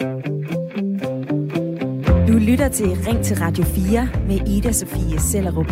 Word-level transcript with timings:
Du 0.00 0.06
lytter 2.38 2.68
til 2.68 2.86
Ring 2.86 3.24
til 3.24 3.36
Radio 3.36 3.64
4 3.64 4.08
med 4.26 4.48
Ida 4.48 4.72
Sofie 4.72 5.20
Sellerup. 5.20 5.66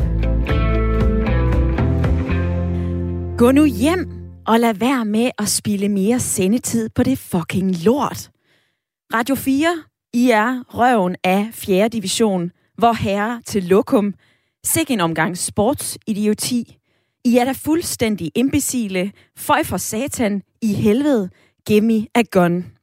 Gå 3.38 3.50
nu 3.50 3.64
hjem 3.64 4.10
og 4.46 4.60
lad 4.60 4.74
være 4.74 5.04
med 5.04 5.30
at 5.38 5.48
spille 5.48 5.88
mere 5.88 6.20
sendetid 6.20 6.88
på 6.88 7.02
det 7.02 7.18
fucking 7.18 7.84
lort. 7.84 8.30
Radio 9.14 9.34
4, 9.34 9.82
I 10.12 10.30
er 10.30 10.62
røven 10.68 11.16
af 11.24 11.48
4. 11.52 11.88
division, 11.88 12.50
hvor 12.78 12.92
herre 12.92 13.42
til 13.46 13.64
lokum. 13.64 14.14
Sikke 14.64 14.92
en 14.92 15.00
omgang 15.00 15.38
sportsidioti. 15.38 16.76
I 17.24 17.36
er 17.36 17.44
da 17.44 17.52
fuldstændig 17.52 18.32
imbecile. 18.34 19.12
Føj 19.36 19.64
for 19.64 19.76
satan 19.76 20.42
i 20.62 20.74
helvede. 20.74 21.30
Gimme 21.66 22.06
a 22.14 22.22
gun. 22.32 22.77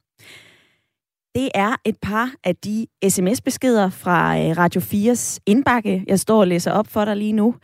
Det 1.36 1.50
er 1.54 1.76
et 1.84 1.96
par 2.02 2.34
af 2.44 2.56
de 2.56 2.86
sms-beskeder 3.08 3.90
fra 3.90 4.38
øh, 4.38 4.56
Radio 4.56 4.80
4's 4.80 5.38
indbakke, 5.46 6.04
jeg 6.06 6.20
står 6.20 6.40
og 6.40 6.48
læser 6.48 6.70
op 6.70 6.86
for 6.86 7.04
dig 7.04 7.16
lige 7.16 7.32
nu. 7.32 7.54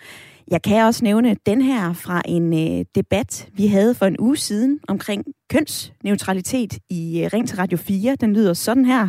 Jeg 0.50 0.62
kan 0.62 0.84
også 0.84 1.04
nævne 1.04 1.36
den 1.46 1.62
her 1.62 1.92
fra 1.92 2.22
en 2.24 2.52
øh, 2.54 2.84
debat, 2.94 3.48
vi 3.54 3.66
havde 3.66 3.94
for 3.94 4.06
en 4.06 4.16
uge 4.18 4.36
siden 4.36 4.80
omkring 4.88 5.24
kønsneutralitet 5.50 6.78
i 6.90 7.22
øh, 7.22 7.30
Ring 7.32 7.48
til 7.48 7.56
Radio 7.56 7.78
4. 7.78 8.16
Den 8.20 8.32
lyder 8.32 8.54
sådan 8.54 8.84
her. 8.84 9.08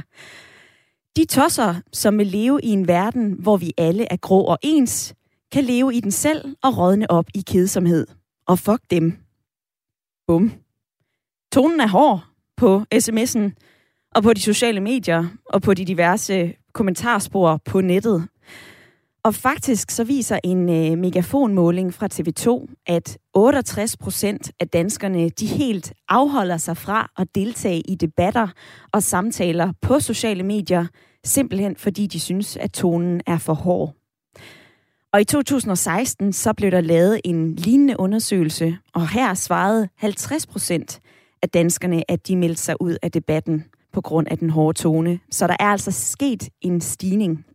De 1.15 1.25
tosser, 1.25 1.75
som 1.91 2.17
vil 2.17 2.27
leve 2.27 2.59
i 2.63 2.69
en 2.69 2.87
verden, 2.87 3.31
hvor 3.39 3.57
vi 3.57 3.71
alle 3.77 4.07
er 4.11 4.17
grå 4.17 4.41
og 4.41 4.57
ens, 4.61 5.13
kan 5.51 5.63
leve 5.63 5.95
i 5.95 5.99
den 5.99 6.11
selv 6.11 6.55
og 6.63 6.77
rådne 6.77 7.11
op 7.11 7.25
i 7.35 7.41
kedsomhed. 7.41 8.07
Og 8.47 8.59
fuck 8.59 8.81
dem. 8.91 9.17
Bum. 10.27 10.51
Tonen 11.51 11.79
er 11.79 11.87
hård 11.87 12.23
på 12.57 12.83
sms'en, 12.95 13.51
og 14.15 14.23
på 14.23 14.33
de 14.33 14.41
sociale 14.41 14.79
medier, 14.79 15.25
og 15.45 15.61
på 15.61 15.73
de 15.73 15.85
diverse 15.85 16.53
kommentarspor 16.73 17.61
på 17.65 17.81
nettet. 17.81 18.27
Og 19.23 19.35
faktisk 19.35 19.91
så 19.91 20.03
viser 20.03 20.39
en 20.43 20.69
øh, 20.69 20.97
megafonmåling 20.97 21.93
fra 21.93 22.07
TV2, 22.13 22.73
at 22.87 23.17
68 23.33 23.97
procent 23.97 24.51
af 24.59 24.67
danskerne, 24.67 25.29
de 25.29 25.45
helt 25.45 25.93
afholder 26.09 26.57
sig 26.57 26.77
fra 26.77 27.11
at 27.17 27.27
deltage 27.35 27.81
i 27.81 27.95
debatter 27.95 28.47
og 28.91 29.03
samtaler 29.03 29.73
på 29.81 29.99
sociale 29.99 30.43
medier, 30.43 30.85
simpelthen 31.23 31.75
fordi 31.75 32.07
de 32.07 32.19
synes, 32.19 32.57
at 32.57 32.71
tonen 32.71 33.21
er 33.27 33.37
for 33.37 33.53
hård. 33.53 33.93
Og 35.13 35.21
i 35.21 35.23
2016 35.23 36.33
så 36.33 36.53
blev 36.53 36.71
der 36.71 36.81
lavet 36.81 37.21
en 37.25 37.55
lignende 37.55 37.99
undersøgelse, 37.99 38.77
og 38.93 39.09
her 39.09 39.33
svarede 39.33 39.89
50 39.97 40.47
procent 40.47 41.01
af 41.41 41.49
danskerne, 41.49 42.11
at 42.11 42.27
de 42.27 42.35
meldte 42.35 42.61
sig 42.61 42.81
ud 42.81 42.97
af 43.01 43.11
debatten 43.11 43.63
på 43.93 44.01
grund 44.01 44.27
af 44.27 44.37
den 44.37 44.49
hårde 44.49 44.77
tone. 44.77 45.19
Så 45.31 45.47
der 45.47 45.55
er 45.59 45.65
altså 45.65 45.91
sket 45.91 46.49
en 46.61 46.81
stigning. 46.81 47.45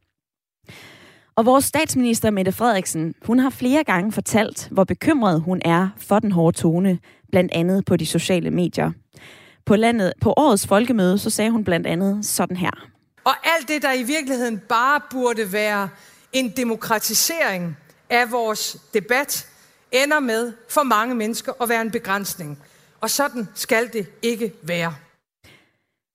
Og 1.37 1.47
vores 1.47 1.65
statsminister 1.65 2.31
Mette 2.31 2.53
Frederiksen, 2.53 3.15
hun 3.27 3.39
har 3.39 3.51
flere 3.51 3.85
gange 3.85 4.13
fortalt, 4.13 4.69
hvor 4.71 4.85
bekymret 4.85 5.41
hun 5.41 5.63
er 5.65 5.89
for 5.97 6.19
den 6.19 6.33
hårde 6.33 6.57
tone, 6.57 6.99
blandt 7.31 7.53
andet 7.53 7.85
på 7.85 7.97
de 7.97 8.07
sociale 8.07 8.51
medier. 8.51 8.93
På, 9.67 9.77
landet, 9.77 10.13
på 10.21 10.35
årets 10.37 10.67
folkemøde, 10.67 11.19
så 11.19 11.31
sagde 11.31 11.51
hun 11.51 11.65
blandt 11.65 11.87
andet 11.87 12.27
sådan 12.27 12.57
her. 12.57 12.71
Og 13.25 13.33
alt 13.57 13.69
det, 13.69 13.83
der 13.83 13.93
i 13.93 14.03
virkeligheden 14.03 14.59
bare 14.59 15.01
burde 15.11 15.53
være 15.53 15.89
en 16.33 16.53
demokratisering 16.57 17.77
af 18.11 18.33
vores 18.33 18.77
debat, 18.95 19.49
ender 19.93 20.21
med 20.21 20.53
for 20.69 20.83
mange 20.83 21.15
mennesker 21.15 21.53
at 21.63 21.69
være 21.69 21.83
en 21.83 21.91
begrænsning. 21.91 22.59
Og 23.01 23.11
sådan 23.11 23.49
skal 23.55 23.93
det 23.93 24.07
ikke 24.23 24.53
være. 24.63 24.95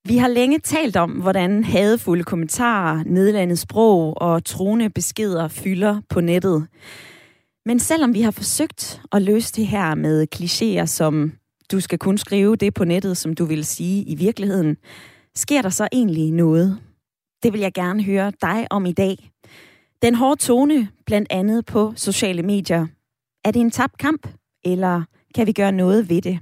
Vi 0.08 0.16
har 0.16 0.28
længe 0.28 0.58
talt 0.58 0.96
om, 0.96 1.10
hvordan 1.10 1.64
hadefulde 1.64 2.24
kommentarer, 2.24 3.02
nedlandet 3.06 3.58
sprog 3.58 4.22
og 4.22 4.44
troende 4.44 4.90
beskeder 4.90 5.48
fylder 5.48 6.00
på 6.08 6.20
nettet. 6.20 6.66
Men 7.66 7.78
selvom 7.78 8.14
vi 8.14 8.20
har 8.20 8.30
forsøgt 8.30 9.02
at 9.12 9.22
løse 9.22 9.52
det 9.52 9.66
her 9.66 9.94
med 9.94 10.26
klichéer 10.34 10.86
som 10.86 11.32
du 11.72 11.80
skal 11.80 11.98
kun 11.98 12.18
skrive 12.18 12.56
det 12.56 12.74
på 12.74 12.84
nettet, 12.84 13.16
som 13.16 13.34
du 13.34 13.44
vil 13.44 13.64
sige 13.64 14.04
i 14.04 14.14
virkeligheden, 14.14 14.76
sker 15.34 15.62
der 15.62 15.68
så 15.68 15.88
egentlig 15.92 16.32
noget? 16.32 16.78
Det 17.42 17.52
vil 17.52 17.60
jeg 17.60 17.72
gerne 17.72 18.02
høre 18.02 18.32
dig 18.42 18.66
om 18.70 18.86
i 18.86 18.92
dag. 18.92 19.30
Den 20.02 20.14
hårde 20.14 20.40
tone, 20.40 20.88
blandt 21.06 21.28
andet 21.30 21.66
på 21.66 21.92
sociale 21.96 22.42
medier. 22.42 22.86
Er 23.44 23.50
det 23.50 23.60
en 23.60 23.70
tabt 23.70 23.98
kamp, 23.98 24.28
eller 24.64 25.02
kan 25.34 25.46
vi 25.46 25.52
gøre 25.52 25.72
noget 25.72 26.08
ved 26.08 26.22
det? 26.22 26.38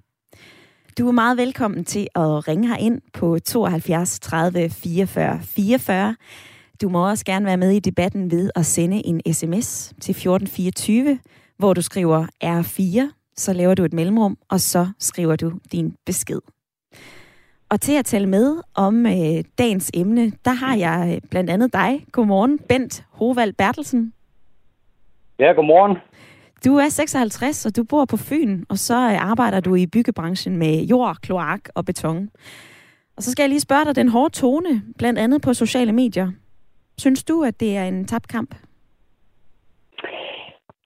Du 0.99 1.09
er 1.09 1.13
meget 1.13 1.37
velkommen 1.37 1.85
til 1.85 2.09
at 2.15 2.49
ringe 2.49 2.69
her 2.69 2.77
ind 2.77 3.01
på 3.13 3.39
72 3.39 4.21
30 4.21 4.71
44 4.71 5.39
44. 5.43 6.17
Du 6.83 6.89
må 6.89 7.09
også 7.09 7.25
gerne 7.25 7.47
være 7.47 7.57
med 7.57 7.71
i 7.71 7.79
debatten 7.79 8.31
ved 8.31 8.51
at 8.57 8.67
sende 8.67 9.07
en 9.07 9.35
sms 9.35 9.89
til 9.89 10.13
1424, 10.13 11.19
hvor 11.59 11.75
du 11.75 11.83
skriver 11.83 12.27
R4, 12.45 13.13
så 13.37 13.53
laver 13.53 13.75
du 13.75 13.85
et 13.85 13.93
mellemrum, 13.93 14.39
og 14.51 14.61
så 14.61 14.87
skriver 14.99 15.37
du 15.37 15.53
din 15.73 15.97
besked. 16.07 16.41
Og 17.71 17.81
til 17.81 17.99
at 17.99 18.05
tale 18.05 18.27
med 18.27 18.57
om 18.75 19.07
øh, 19.07 19.45
dagens 19.59 19.91
emne, 19.95 20.33
der 20.45 20.53
har 20.53 20.77
jeg 20.77 21.13
øh, 21.15 21.31
blandt 21.31 21.51
andet 21.51 21.73
dig. 21.73 22.05
Godmorgen, 22.13 22.59
Bent 22.59 23.05
Hovald 23.11 23.53
Bertelsen. 23.53 24.13
Ja, 25.39 25.53
godmorgen. 25.53 25.97
Du 26.67 26.77
er 26.77 26.89
56, 26.89 27.67
og 27.67 27.77
du 27.77 27.85
bor 27.91 28.05
på 28.11 28.17
Fyn, 28.17 28.65
og 28.71 28.77
så 28.77 28.95
øh, 28.95 29.31
arbejder 29.31 29.61
du 29.61 29.75
i 29.75 29.87
byggebranchen 29.87 30.57
med 30.57 30.75
jord, 30.91 31.17
kloak 31.23 31.61
og 31.75 31.85
beton. 31.85 32.29
Og 33.17 33.23
så 33.23 33.31
skal 33.31 33.43
jeg 33.43 33.49
lige 33.49 33.61
spørge 33.61 33.85
dig, 33.85 33.97
den 33.97 34.09
hårde 34.09 34.35
tone, 34.35 34.83
blandt 34.99 35.19
andet 35.19 35.43
på 35.43 35.55
sociale 35.55 35.93
medier. 35.93 36.29
Synes 36.99 37.25
du, 37.25 37.43
at 37.43 37.61
det 37.61 37.77
er 37.77 37.85
en 37.85 38.05
tabt 38.05 38.29
kamp? 38.29 38.55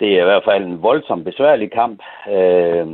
Det 0.01 0.09
er 0.17 0.23
i 0.23 0.29
hvert 0.31 0.45
fald 0.45 0.65
en 0.65 0.83
voldsom 0.83 1.25
besværlig 1.25 1.73
kamp. 1.73 2.03
Øh, 2.29 2.87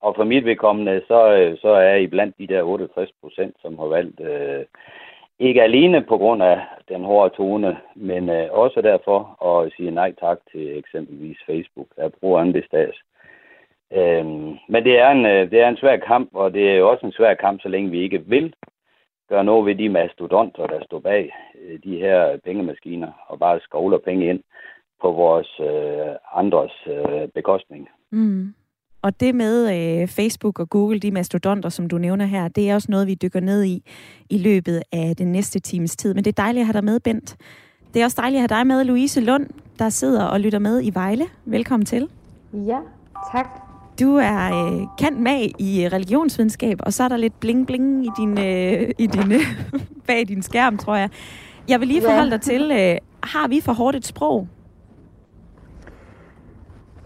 og 0.00 0.14
for 0.16 0.24
mit 0.24 0.44
vedkommende, 0.44 1.02
så, 1.08 1.32
øh, 1.32 1.58
så 1.58 1.68
er 1.68 1.94
I 1.94 2.06
blandt 2.06 2.38
de 2.38 2.46
der 2.46 2.62
68 2.62 3.10
procent, 3.20 3.56
som 3.62 3.78
har 3.78 3.86
valgt 3.86 4.20
øh, 4.20 4.64
ikke 5.38 5.62
alene 5.62 6.02
på 6.02 6.16
grund 6.18 6.42
af 6.42 6.60
den 6.88 7.04
hårde 7.04 7.34
tone, 7.36 7.76
men 7.94 8.28
øh, 8.30 8.48
også 8.50 8.80
derfor 8.80 9.44
at 9.44 9.72
sige 9.76 9.90
nej 9.90 10.12
tak 10.20 10.38
til 10.52 10.78
eksempelvis 10.78 11.38
Facebook. 11.46 11.86
Jeg 11.96 12.12
bruger 12.20 12.40
andet 12.40 12.64
stads. 12.64 12.96
Øhm, 13.92 14.56
men 14.68 14.84
det 14.84 14.98
er, 14.98 15.10
en, 15.10 15.26
øh, 15.26 15.50
det 15.50 15.60
er 15.60 15.68
en 15.68 15.76
svær 15.76 15.96
kamp, 15.96 16.30
og 16.34 16.54
det 16.54 16.70
er 16.70 16.74
jo 16.74 16.90
også 16.90 17.06
en 17.06 17.12
svær 17.12 17.34
kamp, 17.34 17.62
så 17.62 17.68
længe 17.68 17.90
vi 17.90 18.00
ikke 18.00 18.24
vil 18.26 18.54
gøre 19.28 19.44
noget 19.44 19.66
ved 19.66 19.74
de 19.74 19.88
mastodonter, 19.88 20.66
der 20.66 20.84
står 20.84 20.98
bag 20.98 21.32
øh, 21.62 21.78
de 21.84 21.98
her 21.98 22.38
pengemaskiner, 22.44 23.12
og 23.28 23.38
bare 23.38 23.60
skovler 23.60 23.98
penge 23.98 24.28
ind 24.28 24.42
på 25.02 25.12
vores 25.12 25.60
øh, 25.60 26.14
andres 26.34 26.86
øh, 26.86 27.28
bekostning. 27.34 27.88
Mm. 28.10 28.54
Og 29.02 29.20
det 29.20 29.34
med 29.34 29.74
øh, 30.02 30.08
Facebook 30.08 30.58
og 30.58 30.70
Google, 30.70 30.98
de 30.98 31.10
mastodonter, 31.10 31.68
som 31.68 31.88
du 31.88 31.98
nævner 31.98 32.26
her, 32.26 32.48
det 32.48 32.70
er 32.70 32.74
også 32.74 32.90
noget, 32.90 33.06
vi 33.06 33.14
dykker 33.14 33.40
ned 33.40 33.64
i 33.64 33.82
i 34.30 34.38
løbet 34.38 34.82
af 34.92 35.16
den 35.16 35.32
næste 35.32 35.58
times 35.58 35.96
tid. 35.96 36.14
Men 36.14 36.24
det 36.24 36.38
er 36.38 36.42
dejligt 36.42 36.60
at 36.60 36.66
have 36.66 36.72
dig 36.72 36.84
med, 36.84 37.00
Bent. 37.00 37.36
Det 37.94 38.00
er 38.00 38.04
også 38.04 38.20
dejligt 38.20 38.42
at 38.42 38.50
have 38.50 38.58
dig 38.58 38.66
med, 38.66 38.84
Louise 38.84 39.20
Lund, 39.20 39.46
der 39.78 39.88
sidder 39.88 40.24
og 40.24 40.40
lytter 40.40 40.58
med 40.58 40.82
i 40.82 40.94
Vejle. 40.94 41.24
Velkommen 41.44 41.86
til. 41.86 42.08
Ja, 42.52 42.78
tak. 43.32 43.46
Du 44.00 44.16
er 44.16 44.66
øh, 44.66 44.86
kendt 44.98 45.20
med 45.20 45.48
i 45.58 45.88
religionsvidenskab, 45.92 46.78
og 46.82 46.92
så 46.92 47.04
er 47.04 47.08
der 47.08 47.16
lidt 47.16 47.40
bling-bling 47.40 48.04
i 48.04 48.08
din, 48.18 48.38
øh, 48.38 48.90
i 48.98 49.06
din, 49.06 49.32
øh, 49.32 49.40
bag 50.06 50.28
din 50.28 50.42
skærm, 50.42 50.78
tror 50.78 50.96
jeg. 50.96 51.10
Jeg 51.68 51.80
vil 51.80 51.88
lige 51.88 52.02
forholde 52.02 52.30
dig 52.30 52.40
til, 52.40 52.70
øh, 52.72 52.96
har 53.22 53.48
vi 53.48 53.60
for 53.60 53.72
hårdt 53.72 53.96
et 53.96 54.06
sprog? 54.06 54.48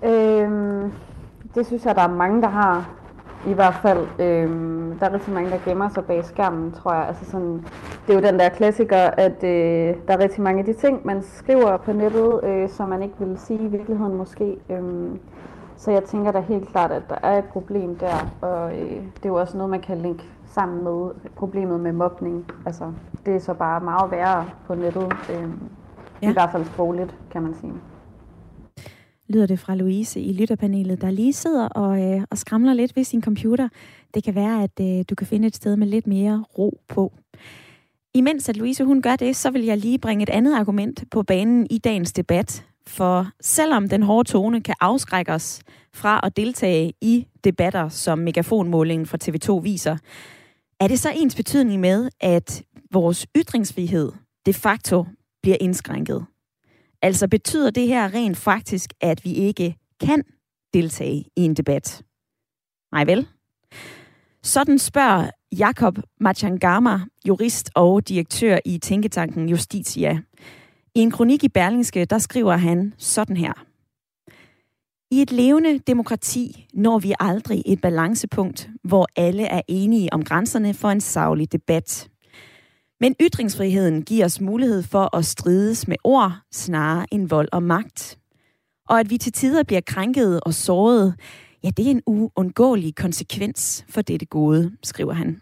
Øhm, 0.05 0.93
det 1.55 1.67
synes 1.67 1.85
jeg, 1.87 1.95
der 1.95 2.03
er 2.03 2.09
mange, 2.09 2.43
der 2.43 2.49
har. 2.49 2.91
I 3.47 3.53
hvert 3.53 3.75
fald. 3.75 4.07
Øhm, 4.19 4.97
der 5.01 5.07
er 5.07 5.13
rigtig 5.13 5.33
mange, 5.33 5.51
der 5.51 5.59
gemmer 5.65 5.89
sig 5.89 6.05
bag 6.05 6.25
skærmen, 6.25 6.73
tror 6.73 6.93
jeg. 6.93 7.07
Altså 7.09 7.31
sådan, 7.31 7.65
det 8.07 8.15
er 8.15 8.21
jo 8.21 8.27
den 8.27 8.39
der 8.39 8.49
klassiker, 8.49 8.97
at 8.97 9.45
øh, 9.45 9.95
der 10.09 10.15
er 10.15 10.19
rigtig 10.19 10.43
mange 10.43 10.59
af 10.59 10.65
de 10.65 10.73
ting, 10.73 11.07
man 11.07 11.23
skriver 11.23 11.77
på 11.77 11.93
nettet, 11.93 12.45
øh, 12.45 12.69
som 12.69 12.89
man 12.89 13.03
ikke 13.03 13.15
vil 13.19 13.39
sige 13.39 13.61
i 13.61 13.67
virkeligheden 13.67 14.17
måske. 14.17 14.57
Øhm, 14.71 15.19
så 15.77 15.91
jeg 15.91 16.05
tænker 16.05 16.33
da 16.33 16.41
helt 16.41 16.69
klart, 16.69 16.91
at 16.91 17.03
der 17.09 17.17
er 17.23 17.39
et 17.39 17.45
problem 17.45 17.97
der, 17.97 18.31
og 18.41 18.73
øh, 18.73 18.91
det 18.91 19.25
er 19.25 19.29
jo 19.29 19.35
også 19.35 19.57
noget, 19.57 19.71
man 19.71 19.81
kan 19.81 19.99
linke 19.99 20.25
sammen 20.47 20.85
med 20.85 21.11
problemet 21.37 21.81
med 21.81 21.93
mobning. 21.93 22.47
Altså, 22.67 22.93
det 23.27 23.35
er 23.37 23.41
så 23.41 23.55
bare 23.55 23.81
meget 23.81 24.11
værre 24.11 24.45
på 24.67 24.75
nettet, 24.75 25.13
øh, 25.31 25.49
ja. 26.23 26.31
i 26.31 26.33
hvert 26.33 26.51
fald 26.53 26.65
sprogligt, 26.65 27.17
kan 27.31 27.43
man 27.43 27.55
sige 27.55 27.73
lyder 29.31 29.47
det 29.47 29.59
fra 29.59 29.75
Louise 29.75 30.21
i 30.21 30.33
lytterpanelet, 30.33 31.01
der 31.01 31.11
lige 31.11 31.33
sidder 31.33 31.69
og, 31.69 32.03
øh, 32.03 32.23
og 32.31 32.39
skramler 32.39 32.75
lidt 32.75 32.97
ved 32.97 33.05
sin 33.05 33.23
computer. 33.23 33.69
Det 34.15 34.25
kan 34.25 34.35
være, 34.35 34.63
at 34.63 34.81
øh, 34.81 35.05
du 35.11 35.15
kan 35.15 35.27
finde 35.27 35.47
et 35.47 35.57
sted 35.57 35.77
med 35.77 35.87
lidt 35.87 36.07
mere 36.07 36.45
ro 36.59 36.81
på. 36.89 37.13
Imens 38.15 38.49
at 38.49 38.57
Louise 38.57 38.85
hun 38.85 39.03
gør 39.03 39.17
det, 39.17 39.37
så 39.37 39.51
vil 39.51 39.65
jeg 39.65 39.79
lige 39.79 39.99
bringe 39.99 40.23
et 40.23 40.29
andet 40.29 40.55
argument 40.55 41.05
på 41.11 41.23
banen 41.23 41.67
i 41.71 41.79
dagens 41.79 42.13
debat. 42.13 42.67
For 42.87 43.31
selvom 43.41 43.89
den 43.89 44.03
hårde 44.03 44.29
tone 44.29 44.61
kan 44.61 44.75
afskrække 44.81 45.33
os 45.33 45.63
fra 45.95 46.21
at 46.23 46.37
deltage 46.37 46.93
i 47.01 47.27
debatter, 47.45 47.89
som 47.89 48.19
megafonmålingen 48.19 49.07
fra 49.07 49.19
TV2 49.25 49.61
viser, 49.63 49.97
er 50.81 50.89
det 50.89 51.01
så 51.01 51.11
ens 51.17 51.35
betydning 51.35 51.81
med, 51.81 52.11
at 52.21 52.63
vores 52.93 53.27
ytringsfrihed 53.37 54.13
de 54.47 54.55
facto 54.55 55.05
bliver 55.43 55.57
indskrænket. 55.61 56.27
Altså 57.03 57.29
betyder 57.29 57.71
det 57.71 57.89
her 57.89 58.15
rent 58.15 58.37
faktisk, 58.37 58.93
at 59.01 59.25
vi 59.25 59.33
ikke 59.33 59.77
kan 60.01 60.23
deltage 60.75 61.25
i 61.37 61.41
en 61.43 61.55
debat? 61.55 62.03
Nej 62.93 63.05
vel? 63.05 63.29
Sådan 64.43 64.79
spørger 64.79 65.31
Jakob 65.59 65.99
Machangama, 66.21 67.01
jurist 67.29 67.71
og 67.75 68.09
direktør 68.09 68.59
i 68.65 68.79
Tænketanken 68.79 69.49
Justitia. 69.49 70.21
I 70.95 71.01
en 71.01 71.11
kronik 71.11 71.45
i 71.45 71.49
Berlingske, 71.49 72.05
der 72.05 72.19
skriver 72.19 72.57
han 72.57 72.95
sådan 72.99 73.37
her. 73.37 73.53
I 75.11 75.23
et 75.23 75.33
levende 75.33 75.79
demokrati 75.79 76.67
når 76.75 76.99
vi 76.99 77.15
aldrig 77.21 77.63
et 77.67 77.81
balancepunkt, 77.81 78.71
hvor 78.85 79.07
alle 79.17 79.45
er 79.45 79.63
enige 79.69 80.13
om 80.13 80.25
grænserne 80.25 80.75
for 80.75 80.89
en 80.89 81.01
savlig 81.01 81.53
debat. 81.53 82.09
Men 83.01 83.15
ytringsfriheden 83.21 84.03
giver 84.03 84.25
os 84.25 84.41
mulighed 84.41 84.83
for 84.83 85.17
at 85.17 85.25
strides 85.25 85.89
med 85.89 85.97
ord 86.05 86.33
snarere 86.53 87.07
end 87.13 87.29
vold 87.29 87.49
og 87.53 87.63
magt. 87.63 88.19
Og 88.89 89.01
at 89.01 89.11
vi 89.11 89.19
til 89.19 89.33
tider 89.33 89.63
bliver 89.63 89.81
krænket 89.87 90.41
og 90.41 90.55
såret, 90.55 91.15
ja, 91.65 91.71
det 91.71 91.87
er 91.87 91.91
en 91.91 92.03
uundgåelig 92.07 92.95
konsekvens 92.95 93.85
for 93.89 94.03
dette 94.03 94.27
gode, 94.27 94.73
skriver 94.83 95.13
han. 95.13 95.41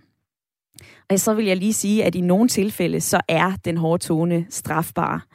Og 1.10 1.20
så 1.20 1.34
vil 1.34 1.44
jeg 1.44 1.56
lige 1.56 1.72
sige, 1.72 2.04
at 2.04 2.14
i 2.14 2.20
nogle 2.20 2.48
tilfælde, 2.48 3.00
så 3.00 3.20
er 3.28 3.52
den 3.64 3.76
hårde 3.76 4.04
tone 4.04 4.46
strafbar. 4.50 5.26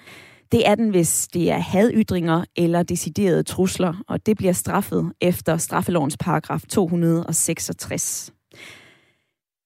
Det 0.52 0.68
er 0.68 0.76
den, 0.76 0.90
hvis 0.90 1.28
det 1.28 1.52
er 1.52 1.58
hadytringer 1.58 2.46
eller 2.56 2.84
deciderede 2.84 3.44
trusler, 3.44 4.04
og 4.08 4.26
det 4.26 4.38
bliver 4.38 4.54
straffet 4.54 5.14
efter 5.22 5.58
straffelovens 5.58 6.18
paragraf 6.18 6.62
266. 6.70 8.34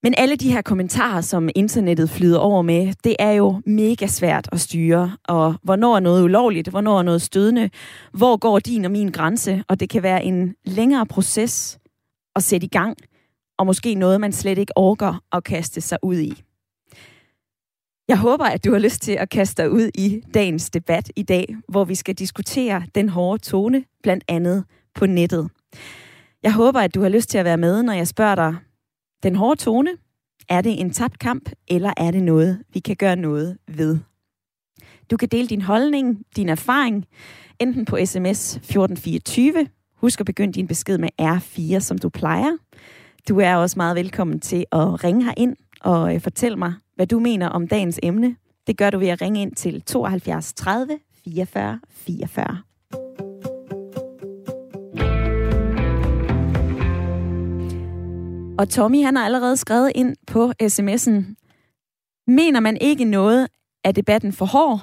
Men 0.04 0.14
alle 0.18 0.36
de 0.36 0.52
her 0.52 0.62
kommentarer, 0.62 1.22
som 1.22 1.50
internettet 1.56 2.10
flyder 2.10 2.40
over 2.40 2.62
med, 2.62 2.94
det 3.04 3.16
er 3.20 3.32
jo 3.32 3.62
mega 3.66 4.08
svært 4.08 4.50
at 4.52 4.60
styre. 4.60 5.18
Og 5.24 5.56
hvornår 5.64 5.96
er 5.96 6.00
noget 6.00 6.24
ulovligt? 6.24 6.68
Hvornår 6.68 7.00
er 7.00 7.04
noget 7.04 7.22
stødende? 7.22 7.70
Hvor 8.14 8.38
går 8.38 8.60
din 8.60 8.86
og 8.86 8.92
min 8.92 9.12
grænse? 9.12 9.64
Og 9.68 9.80
det 9.80 9.90
kan 9.90 10.04
være 10.04 10.24
en 10.24 10.56
længere 10.66 11.06
proces 11.06 11.80
at 12.36 12.44
sætte 12.44 12.66
i 12.66 12.70
gang, 12.70 12.98
og 13.60 13.66
måske 13.66 13.96
noget, 13.96 14.22
man 14.22 14.34
slet 14.34 14.58
ikke 14.58 14.78
orker 14.78 15.24
at 15.32 15.44
kaste 15.44 15.82
sig 15.82 15.98
ud 16.04 16.18
i. 16.18 16.44
Jeg 18.08 18.18
håber, 18.18 18.46
at 18.46 18.66
du 18.66 18.72
har 18.72 18.80
lyst 18.80 19.02
til 19.02 19.12
at 19.12 19.30
kaste 19.30 19.64
dig 19.64 19.72
ud 19.72 19.90
i 19.96 20.22
dagens 20.34 20.70
debat 20.70 21.12
i 21.16 21.24
dag, 21.24 21.56
hvor 21.70 21.84
vi 21.84 21.96
skal 21.96 22.16
diskutere 22.16 22.84
den 22.96 23.10
hårde 23.10 23.44
tone, 23.44 23.84
blandt 24.04 24.24
andet 24.28 24.64
på 24.96 25.06
nettet. 25.06 25.50
Jeg 26.44 26.54
håber, 26.54 26.80
at 26.80 26.96
du 26.96 27.02
har 27.02 27.10
lyst 27.10 27.30
til 27.30 27.38
at 27.38 27.46
være 27.46 27.58
med, 27.58 27.84
når 27.84 27.94
jeg 27.94 28.08
spørger 28.08 28.36
dig, 28.36 28.56
den 29.24 29.36
hårde 29.36 29.60
tone, 29.60 29.90
er 30.50 30.62
det 30.62 30.80
en 30.80 30.90
tabt 30.90 31.20
kamp, 31.20 31.50
eller 31.68 31.94
er 31.98 32.12
det 32.12 32.24
noget, 32.24 32.64
vi 32.74 32.80
kan 32.80 32.96
gøre 32.96 33.16
noget 33.16 33.58
ved? 33.68 33.98
Du 35.12 35.18
kan 35.18 35.30
dele 35.30 35.48
din 35.48 35.62
holdning, 35.62 36.26
din 36.36 36.50
erfaring, 36.50 37.06
enten 37.60 37.86
på 37.86 37.98
sms 38.06 38.56
1424. 38.56 39.68
Husk 39.96 40.20
at 40.20 40.26
begynde 40.26 40.54
din 40.54 40.68
besked 40.68 40.98
med 40.98 41.10
R4, 41.22 41.80
som 41.80 41.98
du 41.98 42.10
plejer. 42.10 42.58
Du 43.30 43.40
er 43.40 43.56
også 43.56 43.74
meget 43.78 43.96
velkommen 43.96 44.40
til 44.40 44.66
at 44.72 45.04
ringe 45.04 45.26
her 45.26 45.34
ind 45.38 45.56
og 45.82 46.16
øh, 46.16 46.22
fortælle 46.22 46.58
mig, 46.58 46.74
hvad 46.96 47.08
du 47.08 47.20
mener 47.20 47.50
om 47.50 47.68
dagens 47.68 48.00
emne. 48.04 48.36
Det 48.68 48.78
gør 48.78 48.90
du 48.90 49.00
ved 49.00 49.08
at 49.08 49.22
ringe 49.22 49.42
ind 49.42 49.56
til 49.56 49.82
72 49.82 50.54
30 50.54 51.00
44 51.24 51.80
44. 51.92 52.67
Og 58.58 58.70
Tommy 58.70 59.04
han 59.04 59.16
har 59.16 59.26
allerede 59.26 59.58
skrevet 59.58 59.92
ind 59.96 60.16
på 60.28 60.52
sms'en. 60.64 61.36
Mener 62.28 62.60
man 62.60 62.78
ikke 62.82 63.06
noget, 63.06 63.48
er 63.84 63.92
debatten 63.92 64.34
for 64.34 64.46
hård? 64.46 64.82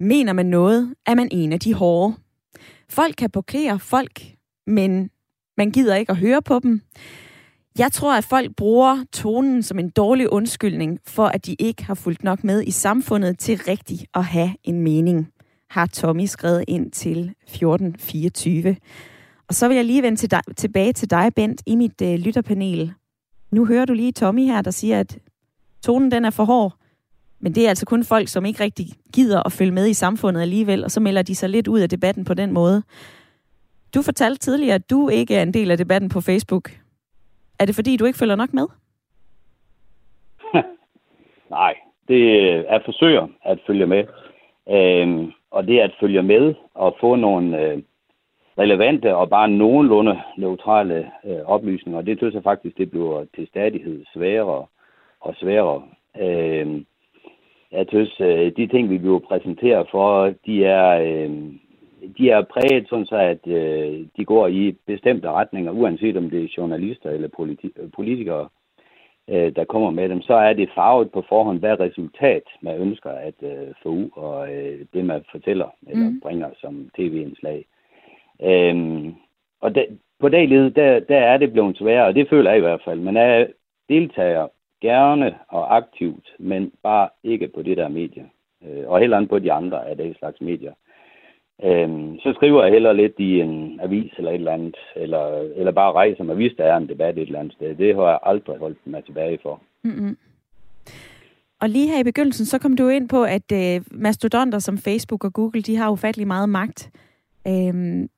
Mener 0.00 0.32
man 0.32 0.46
noget, 0.46 0.94
er 1.06 1.14
man 1.14 1.28
en 1.32 1.52
af 1.52 1.60
de 1.60 1.74
hårde? 1.74 2.14
Folk 2.88 3.14
kan 3.18 3.30
blokere 3.30 3.78
folk, 3.78 4.22
men 4.66 5.10
man 5.56 5.70
gider 5.70 5.94
ikke 5.94 6.10
at 6.10 6.18
høre 6.18 6.42
på 6.42 6.58
dem. 6.58 6.80
Jeg 7.78 7.92
tror, 7.92 8.16
at 8.16 8.24
folk 8.24 8.56
bruger 8.56 9.04
tonen 9.12 9.62
som 9.62 9.78
en 9.78 9.90
dårlig 9.90 10.32
undskyldning 10.32 10.98
for, 11.06 11.26
at 11.26 11.46
de 11.46 11.56
ikke 11.58 11.84
har 11.84 11.94
fulgt 11.94 12.24
nok 12.24 12.44
med 12.44 12.62
i 12.62 12.70
samfundet 12.70 13.38
til 13.38 13.60
rigtigt 13.68 14.06
at 14.14 14.24
have 14.24 14.50
en 14.64 14.80
mening, 14.80 15.28
har 15.70 15.86
Tommy 15.86 16.26
skrevet 16.26 16.64
ind 16.68 16.90
til 16.90 17.34
1424. 17.42 18.76
Og 19.48 19.54
så 19.54 19.68
vil 19.68 19.74
jeg 19.74 19.84
lige 19.84 20.02
vende 20.02 20.18
til 20.18 20.30
dig, 20.30 20.40
tilbage 20.56 20.92
til 20.92 21.10
dig, 21.10 21.34
Bent, 21.36 21.62
i 21.66 21.76
mit 21.76 22.02
øh, 22.02 22.14
lytterpanel. 22.14 22.94
Nu 23.50 23.66
hører 23.66 23.84
du 23.84 23.92
lige 23.92 24.12
Tommy 24.12 24.44
her, 24.44 24.62
der 24.62 24.70
siger, 24.70 25.00
at 25.00 25.18
tonen 25.84 26.10
den 26.10 26.24
er 26.24 26.30
for 26.30 26.44
hård. 26.44 26.72
Men 27.40 27.54
det 27.54 27.64
er 27.64 27.68
altså 27.68 27.86
kun 27.86 28.04
folk, 28.04 28.28
som 28.28 28.44
ikke 28.44 28.64
rigtig 28.64 28.86
gider 29.14 29.42
at 29.46 29.52
følge 29.52 29.72
med 29.72 29.86
i 29.88 29.94
samfundet 29.94 30.42
alligevel, 30.42 30.84
og 30.84 30.90
så 30.90 31.00
melder 31.00 31.22
de 31.22 31.34
sig 31.34 31.48
lidt 31.50 31.68
ud 31.68 31.80
af 31.80 31.88
debatten 31.88 32.24
på 32.24 32.34
den 32.34 32.52
måde. 32.52 32.82
Du 33.94 34.02
fortalte 34.02 34.38
tidligere, 34.38 34.74
at 34.74 34.90
du 34.90 35.08
ikke 35.08 35.34
er 35.36 35.42
en 35.42 35.54
del 35.54 35.70
af 35.70 35.78
debatten 35.78 36.10
på 36.10 36.20
Facebook. 36.20 36.70
Er 37.58 37.64
det 37.66 37.74
fordi, 37.74 37.96
du 37.96 38.04
ikke 38.04 38.18
følger 38.18 38.36
nok 38.36 38.52
med? 38.52 38.66
Nej, 41.50 41.74
det 42.08 42.48
er 42.48 42.64
at 42.68 42.82
forsøge 42.84 43.20
at 43.44 43.58
følge 43.66 43.86
med. 43.86 44.04
Øhm, 44.70 45.32
og 45.50 45.66
det 45.66 45.80
er 45.80 45.84
at 45.84 45.96
følge 46.00 46.22
med 46.22 46.54
og 46.74 46.96
få 47.00 47.14
nogle 47.16 47.60
øh, 47.60 47.82
relevante 48.58 49.16
og 49.16 49.30
bare 49.30 49.48
nogenlunde 49.48 50.20
neutrale 50.36 51.10
øh, 51.26 51.42
oplysninger. 51.44 52.02
Det 52.02 52.18
synes 52.18 52.34
jeg 52.34 52.42
faktisk, 52.42 52.78
det 52.78 52.90
bliver 52.90 53.24
til 53.34 53.46
stadighed 53.46 54.04
sværere 54.14 54.66
og 55.20 55.34
sværere. 55.34 55.82
Øh, 56.20 56.82
jeg 57.72 57.86
synes, 57.88 58.20
øh, 58.20 58.52
de 58.56 58.66
ting, 58.66 58.90
vi 58.90 58.98
bliver 58.98 59.18
præsenteret 59.18 59.86
for, 59.90 60.34
de 60.46 60.64
er, 60.64 60.88
øh, 61.00 61.30
de 62.18 62.30
er 62.30 62.42
præget 62.42 62.88
sådan 62.88 63.06
så, 63.06 63.16
at 63.16 63.46
øh, 63.46 64.06
de 64.16 64.24
går 64.24 64.46
i 64.46 64.76
bestemte 64.86 65.30
retninger, 65.30 65.72
uanset 65.72 66.16
om 66.16 66.30
det 66.30 66.44
er 66.44 66.54
journalister 66.56 67.10
eller 67.10 67.28
politi- 67.28 67.90
politikere, 67.94 68.48
øh, 69.28 69.56
der 69.56 69.64
kommer 69.64 69.90
med 69.90 70.08
dem, 70.08 70.22
så 70.22 70.34
er 70.34 70.52
det 70.52 70.70
farvet 70.74 71.12
på 71.12 71.24
forhånd, 71.28 71.58
hvad 71.58 71.80
resultat 71.80 72.42
man 72.60 72.80
ønsker 72.80 73.10
at 73.10 73.34
øh, 73.42 73.68
få 73.82 73.88
ud, 73.88 74.08
og 74.12 74.54
øh, 74.54 74.80
det 74.92 75.04
man 75.04 75.24
fortæller 75.30 75.68
eller 75.88 76.10
mm. 76.10 76.20
bringer 76.20 76.50
som 76.60 76.90
tv-indslag. 76.96 77.64
Øhm, 78.42 79.14
og 79.60 79.74
de, 79.74 79.86
på 80.20 80.28
det 80.28 80.76
der, 80.76 81.00
der 81.00 81.18
er 81.18 81.36
det 81.36 81.52
blevet 81.52 81.78
sværere, 81.78 82.06
og 82.06 82.14
det 82.14 82.28
føler 82.28 82.50
jeg 82.50 82.58
i 82.58 82.66
hvert 82.66 82.82
fald. 82.84 83.00
Man 83.00 83.16
er 83.16 83.46
deltager 83.88 84.48
gerne 84.80 85.34
og 85.48 85.76
aktivt, 85.76 86.34
men 86.38 86.72
bare 86.82 87.08
ikke 87.24 87.48
på 87.48 87.62
det 87.62 87.76
der 87.76 87.88
medie. 87.88 88.26
Øh, 88.64 88.88
og 88.88 89.00
heller 89.00 89.20
ikke 89.20 89.30
på 89.30 89.38
de 89.38 89.52
andre 89.52 89.88
af 89.88 89.96
den 89.96 90.14
slags 90.14 90.40
medier. 90.40 90.72
Øhm, 91.64 92.18
så 92.18 92.32
skriver 92.36 92.62
jeg 92.64 92.72
heller 92.72 92.92
lidt 92.92 93.14
i 93.18 93.40
en 93.40 93.80
avis 93.82 94.12
eller 94.16 94.30
et 94.30 94.34
eller 94.34 94.52
andet, 94.52 94.76
eller, 94.96 95.26
eller 95.56 95.72
bare 95.72 95.92
rejser 95.92 96.24
mig, 96.24 96.34
hvis 96.34 96.52
der 96.58 96.64
er 96.64 96.76
en 96.76 96.88
debat 96.88 97.18
et 97.18 97.22
eller 97.22 97.40
andet 97.40 97.54
sted. 97.54 97.74
Det 97.74 97.94
har 97.94 98.08
jeg 98.08 98.18
aldrig 98.22 98.58
holdt 98.58 98.86
mig 98.86 99.04
tilbage 99.04 99.38
for. 99.42 99.62
Mm-hmm. 99.84 100.16
Og 101.60 101.68
lige 101.68 101.88
her 101.88 102.00
i 102.00 102.04
begyndelsen, 102.04 102.46
så 102.46 102.58
kom 102.58 102.76
du 102.76 102.88
ind 102.88 103.08
på, 103.08 103.24
at 103.24 103.52
øh, 103.52 103.84
mastodonter 103.90 104.58
som 104.58 104.78
Facebook 104.78 105.24
og 105.24 105.32
Google, 105.32 105.62
de 105.62 105.76
har 105.76 105.90
ufattelig 105.90 106.26
meget 106.26 106.48
magt. 106.48 106.90
Øhm, 107.48 108.08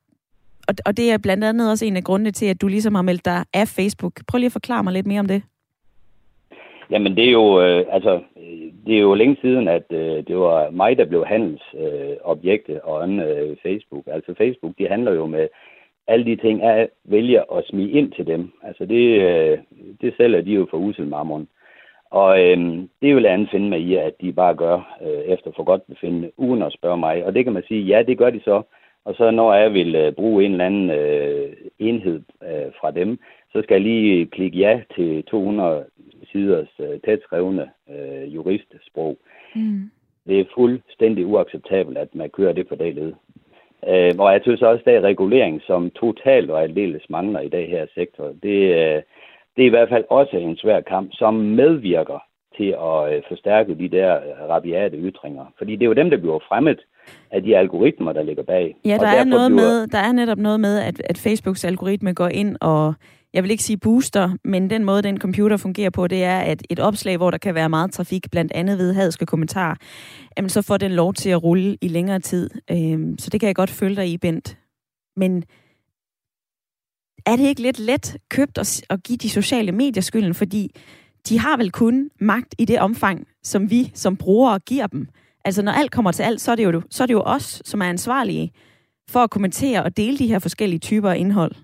og, 0.69 0.75
og 0.87 0.97
det 0.97 1.13
er 1.13 1.19
blandt 1.19 1.45
andet 1.45 1.71
også 1.71 1.85
en 1.87 1.97
af 1.97 2.05
grundene 2.05 2.31
til, 2.31 2.47
at 2.47 2.61
du 2.61 2.69
ligesom 2.69 2.95
har 2.95 3.03
meldt 3.03 3.25
dig 3.25 3.45
af 3.55 3.69
Facebook. 3.69 4.13
Prøv 4.29 4.39
lige 4.39 4.47
at 4.47 4.53
forklare 4.53 4.83
mig 4.83 4.93
lidt 4.93 5.07
mere 5.07 5.21
om 5.21 5.27
det. 5.27 5.43
Jamen 6.91 7.17
det 7.17 7.25
er 7.29 7.33
jo, 7.33 7.63
øh, 7.63 7.85
altså, 7.91 8.21
det 8.87 8.97
er 8.97 9.01
jo 9.01 9.15
længe 9.15 9.37
siden, 9.41 9.69
at 9.69 9.87
øh, 9.91 10.27
det 10.29 10.37
var 10.39 10.71
mig, 10.71 10.99
der 10.99 11.05
blev 11.05 11.25
handelsobjektet 11.27 12.75
øh, 12.75 12.81
og 12.85 13.05
en 13.05 13.21
øh, 13.21 13.57
Facebook. 13.63 14.05
Altså 14.07 14.35
Facebook, 14.39 14.73
de 14.79 14.89
handler 14.89 15.13
jo 15.13 15.27
med 15.27 15.49
alle 16.07 16.25
de 16.25 16.37
ting, 16.37 16.61
jeg 16.61 16.89
vælger 17.05 17.43
at 17.57 17.65
smide 17.69 17.91
ind 17.91 18.13
til 18.13 18.27
dem. 18.27 18.53
Altså 18.63 18.85
det, 18.87 19.05
øh, 19.21 19.59
det 20.01 20.15
sælger 20.17 20.41
de 20.41 20.51
jo 20.51 20.67
for 20.71 20.77
uselmarmoren. 20.77 21.49
Og 22.11 22.41
øh, 22.45 22.59
det 23.03 23.15
vil 23.15 23.23
jeg 23.23 23.33
andet 23.33 23.51
finde 23.51 23.69
mig 23.69 23.81
i, 23.81 23.95
at 23.95 24.15
de 24.21 24.33
bare 24.33 24.55
gør 24.55 24.99
øh, 25.03 25.33
efter 25.35 25.51
for 25.57 25.65
godt 25.65 25.83
befindende, 25.89 26.31
uden 26.37 26.63
at 26.63 26.73
spørge 26.73 26.99
mig. 26.99 27.25
Og 27.25 27.35
det 27.35 27.45
kan 27.45 27.53
man 27.53 27.63
sige, 27.69 27.83
ja, 27.83 28.03
det 28.03 28.19
gør 28.19 28.31
de 28.31 28.41
så. 28.45 28.63
Og 29.05 29.14
så 29.14 29.31
når 29.31 29.55
jeg 29.55 29.73
vil 29.73 29.95
øh, 29.95 30.12
bruge 30.12 30.45
en 30.45 30.52
eller 30.52 30.67
anden 30.67 30.90
øh, 30.90 31.57
enhed 31.78 32.23
øh, 32.43 32.73
fra 32.81 32.90
dem, 32.90 33.19
så 33.52 33.62
skal 33.62 33.75
jeg 33.75 33.83
lige 33.83 34.26
klikke 34.26 34.59
ja 34.59 34.81
til 34.97 35.25
200 35.25 35.85
siders 36.33 36.69
øh, 36.81 37.00
tæt 37.05 37.21
skrevne 37.23 37.71
øh, 37.90 38.35
juristsprog. 38.35 39.19
Mm. 39.55 39.90
Det 40.26 40.40
er 40.40 40.45
fuldstændig 40.55 41.26
uacceptabelt, 41.26 41.99
at 41.99 42.14
man 42.14 42.31
kører 42.31 42.52
det 42.52 42.69
på 42.69 42.75
det 42.75 42.95
led. 42.95 43.12
Øh, 43.88 44.14
og 44.19 44.33
jeg 44.33 44.40
synes 44.43 44.62
også, 44.62 44.81
at 44.81 44.85
der 44.85 44.99
er 44.99 45.11
regulering, 45.11 45.62
som 45.67 45.90
totalt 45.90 46.50
og 46.50 46.62
aldeles 46.62 47.11
mangler 47.11 47.40
i 47.40 47.49
dag 47.49 47.69
her 47.69 47.87
sektor. 47.95 48.25
Det, 48.43 48.59
øh, 48.78 49.02
det 49.57 49.62
er 49.62 49.67
i 49.67 49.76
hvert 49.76 49.88
fald 49.88 50.05
også 50.11 50.37
en 50.37 50.57
svær 50.57 50.81
kamp, 50.81 51.11
som 51.12 51.35
medvirker 51.35 52.19
til 52.57 52.71
at 52.90 53.17
øh, 53.17 53.23
forstærke 53.28 53.75
de 53.75 53.88
der 53.88 54.17
øh, 54.17 54.49
rabiate 54.49 54.97
ytringer. 54.97 55.47
Fordi 55.59 55.73
det 55.76 55.83
er 55.83 55.93
jo 55.93 56.00
dem, 56.02 56.11
der 56.11 56.17
bliver 56.17 56.38
fremmet 56.49 56.81
af 57.31 57.43
de 57.43 57.57
algoritmer, 57.57 58.12
der 58.12 58.23
ligger 58.23 58.43
bag. 58.43 58.77
Ja, 58.85 58.99
der 58.99 59.07
er, 59.07 59.25
noget 59.25 59.50
bliver... 59.50 59.62
med, 59.62 59.87
der 59.87 59.99
er 59.99 60.12
netop 60.12 60.38
noget 60.38 60.61
med, 60.61 60.79
at, 60.79 61.03
at 61.05 61.19
Facebooks 61.19 61.65
algoritme 61.65 62.15
går 62.15 62.29
ind 62.29 62.57
og 62.61 62.95
jeg 63.33 63.43
vil 63.43 63.50
ikke 63.50 63.62
sige 63.62 63.77
booster, 63.77 64.31
men 64.45 64.71
den 64.71 64.85
måde, 64.85 65.03
den 65.03 65.19
computer 65.19 65.57
fungerer 65.57 65.91
på, 65.91 66.07
det 66.07 66.25
er, 66.25 66.38
at 66.38 66.62
et 66.71 66.81
opslag, 66.81 67.17
hvor 67.17 67.31
der 67.31 67.38
kan 67.38 67.55
være 67.55 67.69
meget 67.69 67.93
trafik, 67.93 68.31
blandt 68.31 68.53
andet 68.53 68.79
ved 68.79 68.95
hadske 68.95 69.27
kommentarer, 69.27 69.75
jamen 70.37 70.49
så 70.49 70.62
får 70.62 70.77
den 70.77 70.93
lov 70.93 71.15
til 71.15 71.31
at 71.31 71.43
rulle 71.43 71.77
i 71.81 71.88
længere 71.88 72.21
tid. 72.21 72.50
Øhm, 72.71 73.19
så 73.19 73.31
det 73.31 73.41
kan 73.41 73.47
jeg 73.47 73.55
godt 73.55 73.71
følge 73.71 73.97
dig 73.97 74.09
i, 74.12 74.19
Bent. 74.19 74.59
Men 75.17 75.45
er 77.27 77.37
det 77.37 77.45
ikke 77.45 77.62
lidt 77.62 77.79
let 77.79 78.17
købt 78.31 78.59
at, 78.59 78.83
at 78.91 79.03
give 79.03 79.17
de 79.17 79.31
sociale 79.31 79.73
medier 79.73 80.03
skylden, 80.03 80.35
fordi 80.35 80.71
de 81.29 81.38
har 81.38 81.57
vel 81.57 81.71
kun 81.71 82.11
magt 82.21 82.55
i 82.59 82.65
det 82.65 82.79
omfang, 82.79 83.27
som 83.43 83.71
vi 83.71 83.91
som 83.95 84.17
brugere 84.17 84.59
giver 84.59 84.87
dem. 84.87 85.09
Altså 85.49 85.62
når 85.64 85.73
alt 85.81 85.93
kommer 85.97 86.12
til 86.12 86.23
alt, 86.23 86.40
så 86.40 86.50
er 86.52 86.57
det 86.57 86.64
jo, 86.64 86.83
så 86.90 87.02
er 87.02 87.07
det 87.07 87.19
jo 87.21 87.25
os, 87.37 87.47
som 87.71 87.81
er 87.81 87.88
ansvarlige 87.97 88.50
for 89.12 89.21
at 89.21 89.31
kommentere 89.31 89.83
og 89.87 89.97
dele 89.97 90.17
de 90.19 90.31
her 90.33 90.38
forskellige 90.38 90.78
typer 90.88 91.11
af 91.11 91.19
indhold. 91.19 91.55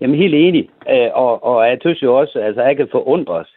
Jamen 0.00 0.16
helt 0.16 0.34
enig. 0.34 0.70
Øh, 0.90 1.10
og, 1.14 1.44
og 1.44 1.68
jeg 1.68 1.78
synes 1.80 2.02
jo 2.02 2.18
også, 2.20 2.38
altså 2.38 2.62
jeg 2.62 2.76
kan 2.76 2.88
forundres, 2.90 3.48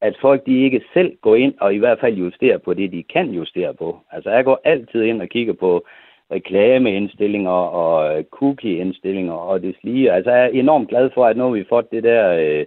at 0.00 0.14
folk 0.20 0.46
de 0.46 0.64
ikke 0.64 0.80
selv 0.94 1.16
går 1.22 1.36
ind 1.36 1.54
og 1.60 1.74
i 1.74 1.78
hvert 1.78 2.00
fald 2.00 2.14
justerer 2.14 2.58
på 2.58 2.74
det, 2.74 2.92
de 2.92 3.02
kan 3.02 3.30
justere 3.30 3.74
på. 3.74 3.98
Altså 4.12 4.30
jeg 4.30 4.44
går 4.44 4.60
altid 4.64 5.02
ind 5.02 5.22
og 5.22 5.28
kigger 5.28 5.52
på 5.52 5.84
reklameindstillinger 6.30 7.58
og 7.82 8.18
øh, 8.18 8.24
cookie-indstillinger 8.24 9.32
og 9.32 9.62
det 9.62 9.76
lige. 9.82 10.12
Altså 10.12 10.30
jeg 10.30 10.44
er 10.44 10.48
enormt 10.48 10.88
glad 10.88 11.10
for, 11.14 11.26
at 11.26 11.36
nu 11.36 11.42
har 11.44 11.50
vi 11.50 11.64
fået 11.68 11.90
det 11.90 12.02
der 12.02 12.24
øh, 12.42 12.64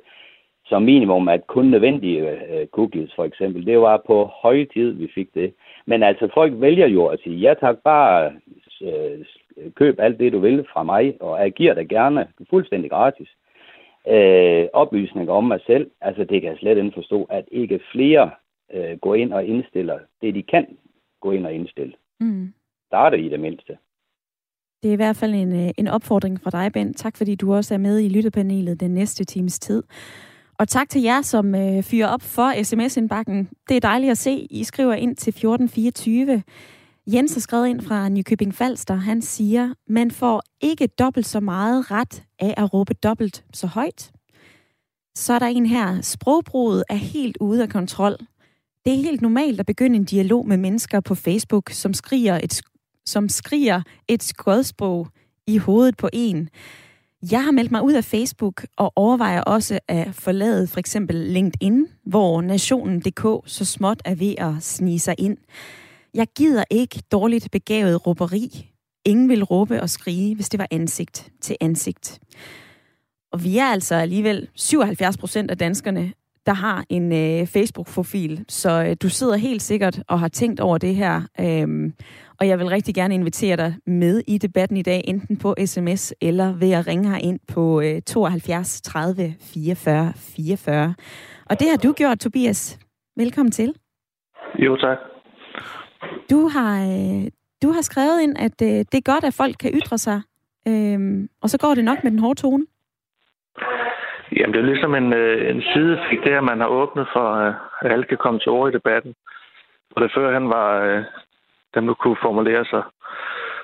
som 0.69 0.81
minimum, 0.81 1.27
at 1.27 1.48
kun 1.48 1.65
nødvendige 1.65 2.19
øh, 2.29 2.67
cookies 2.67 3.12
for 3.15 3.24
eksempel. 3.24 3.65
Det 3.65 3.79
var 3.79 4.03
på 4.07 4.29
høje 4.41 4.65
tid, 4.65 4.91
vi 4.91 5.12
fik 5.15 5.27
det. 5.34 5.53
Men 5.88 6.03
altså 6.03 6.29
folk 6.34 6.53
vælger 6.62 6.88
jo 6.88 7.06
at 7.06 7.20
sige, 7.24 7.36
ja 7.36 7.53
tak, 7.53 7.77
bare 7.84 8.34
øh, 8.82 9.25
køb 9.75 10.00
alt 10.00 10.20
det, 10.20 10.34
du 10.34 10.39
vil 10.39 10.65
fra 10.74 10.84
mig, 10.84 11.17
og 11.22 11.39
jeg 11.39 11.51
giver 11.51 11.74
dig 11.74 11.88
gerne 11.89 12.27
fuldstændig 12.50 12.91
gratis 12.91 13.29
øh, 14.08 14.67
oplysninger 14.74 15.34
om 15.34 15.44
mig 15.44 15.60
selv. 15.65 15.91
Altså 16.01 16.24
det 16.24 16.41
kan 16.41 16.50
jeg 16.50 16.58
slet 16.58 16.77
ikke 16.77 16.91
forstå, 16.94 17.24
at 17.24 17.46
ikke 17.51 17.79
flere 17.91 18.29
øh, 18.74 18.98
går 18.98 19.15
ind 19.15 19.34
og 19.34 19.46
indstiller 19.46 20.00
det, 20.22 20.36
de 20.36 20.44
kan 20.44 20.77
gå 21.22 21.32
ind 21.32 21.46
og 21.46 21.53
indstille. 21.53 21.94
Mm. 22.20 22.53
Starte 22.88 23.20
i 23.20 23.29
det 23.29 23.39
mindste. 23.39 23.77
Det 24.84 24.89
er 24.89 24.94
i 24.94 25.03
hvert 25.03 25.15
fald 25.15 25.34
en, 25.34 25.53
øh, 25.53 25.70
en 25.77 25.88
opfordring 25.88 26.41
fra 26.41 26.50
dig, 26.50 26.74
Ben. 26.74 26.94
Tak 26.94 27.17
fordi 27.17 27.36
du 27.36 27.53
også 27.53 27.74
er 27.74 27.77
med 27.77 28.00
i 28.00 28.10
lyttepanelet 28.10 28.79
den 28.79 28.91
næste 28.91 29.24
times 29.24 29.60
tid. 29.60 29.84
Og 30.60 30.68
tak 30.68 30.90
til 30.90 31.02
jer, 31.02 31.22
som 31.22 31.56
øh, 31.56 31.84
fyrer 31.84 32.08
op 32.08 32.22
for 32.22 32.64
sms-indbakken. 32.64 33.50
Det 33.70 33.78
er 33.78 33.82
dejligt 33.82 34.12
at 34.12 34.18
se. 34.18 34.48
I 34.50 34.64
skriver 34.64 34.94
ind 34.94 35.16
til 35.16 35.32
1424. 35.32 36.44
Jens 37.08 37.34
har 37.34 37.40
skrevet 37.40 37.68
ind 37.68 37.82
fra 37.82 38.10
Nykøbing 38.10 38.56
Falster. 38.56 38.96
Han 38.96 39.22
siger, 39.22 39.74
man 39.88 40.12
får 40.12 40.44
ikke 40.62 40.88
dobbelt 40.88 41.26
så 41.26 41.40
meget 41.40 41.92
ret 41.92 42.24
af 42.40 42.54
at 42.58 42.74
råbe 42.74 42.94
dobbelt 42.94 43.46
så 43.54 43.68
højt. 43.68 44.12
Så 45.16 45.34
er 45.34 45.40
der 45.40 45.46
en 45.46 45.66
her. 45.66 46.02
Sprogbruget 46.02 46.84
er 46.90 46.96
helt 46.96 47.38
ude 47.40 47.64
af 47.64 47.70
kontrol. 47.70 48.18
Det 48.86 48.94
er 48.94 48.98
helt 48.98 49.22
normalt 49.22 49.60
at 49.60 49.66
begynde 49.66 49.96
en 49.96 50.06
dialog 50.06 50.48
med 50.48 50.58
mennesker 50.58 51.00
på 51.00 51.16
Facebook, 51.16 51.70
som 51.70 51.94
skriger 51.94 52.40
et, 52.44 52.62
som 53.06 53.30
skriger 53.30 53.82
et 54.08 54.24
skodsprog 54.24 55.08
i 55.48 55.58
hovedet 55.58 55.98
på 55.98 56.10
en. 56.14 56.50
Jeg 57.31 57.43
har 57.43 57.51
meldt 57.51 57.71
mig 57.71 57.83
ud 57.83 57.93
af 57.93 58.03
Facebook 58.03 58.65
og 58.77 58.93
overvejer 58.95 59.41
også 59.41 59.79
at 59.88 60.07
forlade 60.15 60.67
for 60.67 60.79
eksempel 60.79 61.15
LinkedIn, 61.15 61.88
hvor 62.05 62.41
nationen.dk 62.41 63.50
så 63.51 63.65
småt 63.65 64.01
er 64.05 64.15
ved 64.15 64.36
at 64.38 64.53
snige 64.59 65.00
sig 65.00 65.15
ind. 65.17 65.38
Jeg 66.13 66.27
gider 66.38 66.63
ikke 66.69 67.01
dårligt 67.12 67.51
begavet 67.51 68.07
råberi. 68.07 68.71
Ingen 69.05 69.29
vil 69.29 69.43
råbe 69.43 69.81
og 69.81 69.89
skrige, 69.89 70.36
hvis 70.36 70.50
det 70.50 70.57
var 70.57 70.67
ansigt 70.71 71.31
til 71.41 71.55
ansigt. 71.62 72.19
Og 73.31 73.43
vi 73.43 73.57
er 73.57 73.65
altså 73.65 73.95
alligevel 73.95 74.47
77 74.55 75.17
procent 75.17 75.51
af 75.51 75.57
danskerne, 75.57 76.13
der 76.45 76.53
har 76.53 76.86
en 76.89 77.13
øh, 77.13 77.47
Facebook-profil. 77.47 78.45
Så 78.50 78.83
øh, 78.83 78.95
du 79.01 79.09
sidder 79.09 79.36
helt 79.36 79.62
sikkert 79.62 80.03
og 80.07 80.19
har 80.19 80.27
tænkt 80.27 80.59
over 80.59 80.77
det 80.77 80.95
her. 80.95 81.21
Øh, 81.39 81.91
og 82.39 82.48
jeg 82.48 82.60
vil 82.60 82.67
rigtig 82.67 82.96
gerne 82.96 83.13
invitere 83.13 83.58
dig 83.58 83.75
med 83.86 84.22
i 84.27 84.38
debatten 84.38 84.77
i 84.77 84.82
dag, 84.82 85.01
enten 85.08 85.38
på 85.38 85.56
sms 85.65 86.13
eller 86.22 86.53
ved 86.60 86.72
at 86.72 86.88
ringe 86.88 87.10
her 87.10 87.17
ind 87.17 87.39
på 87.53 87.82
øh, 87.82 88.01
72 88.01 88.82
30 88.82 89.36
44 89.53 90.13
44. 90.15 90.94
Og 91.50 91.60
det 91.60 91.67
har 91.70 91.77
du 91.77 91.94
gjort, 91.94 92.20
Tobias. 92.20 92.79
Velkommen 93.17 93.51
til. 93.51 93.74
Jo, 94.60 94.75
tak. 94.75 94.98
Du 96.32 96.48
har, 96.48 96.74
øh, 96.82 97.24
du 97.63 97.67
har 97.72 97.82
skrevet 97.82 98.22
ind, 98.22 98.36
at 98.38 98.62
øh, 98.62 98.79
det 98.91 98.98
er 98.98 99.12
godt, 99.13 99.24
at 99.24 99.38
folk 99.41 99.56
kan 99.60 99.72
ytre 99.79 99.98
sig, 99.98 100.22
øh, 100.67 101.00
og 101.41 101.50
så 101.50 101.58
går 101.58 101.75
det 101.75 101.84
nok 101.86 102.03
med 102.03 102.12
den 102.12 102.20
hårde 102.20 102.41
tone. 102.41 102.65
Jamen, 104.38 104.53
det 104.53 104.60
er 104.60 104.72
ligesom 104.72 104.96
en, 104.96 105.13
øh, 105.13 105.50
en 105.56 105.62
sidefik, 105.62 106.20
det 106.24 106.32
her, 106.36 106.41
man 106.41 106.60
har 106.60 106.67
åbnet 106.67 107.08
for, 107.13 107.27
at 107.36 107.53
alle 107.91 108.06
kan 108.06 108.17
komme 108.17 108.39
til 108.39 108.51
ord 108.51 108.70
i 108.70 108.77
debatten. 108.77 109.13
Og 109.96 110.01
det 110.01 110.12
før 110.15 110.34
han 110.34 110.50
var 110.50 110.72
øh, 111.84 111.88
der 111.88 111.93
kunne 111.93 112.17
formulere 112.22 112.65
sig, 112.65 112.84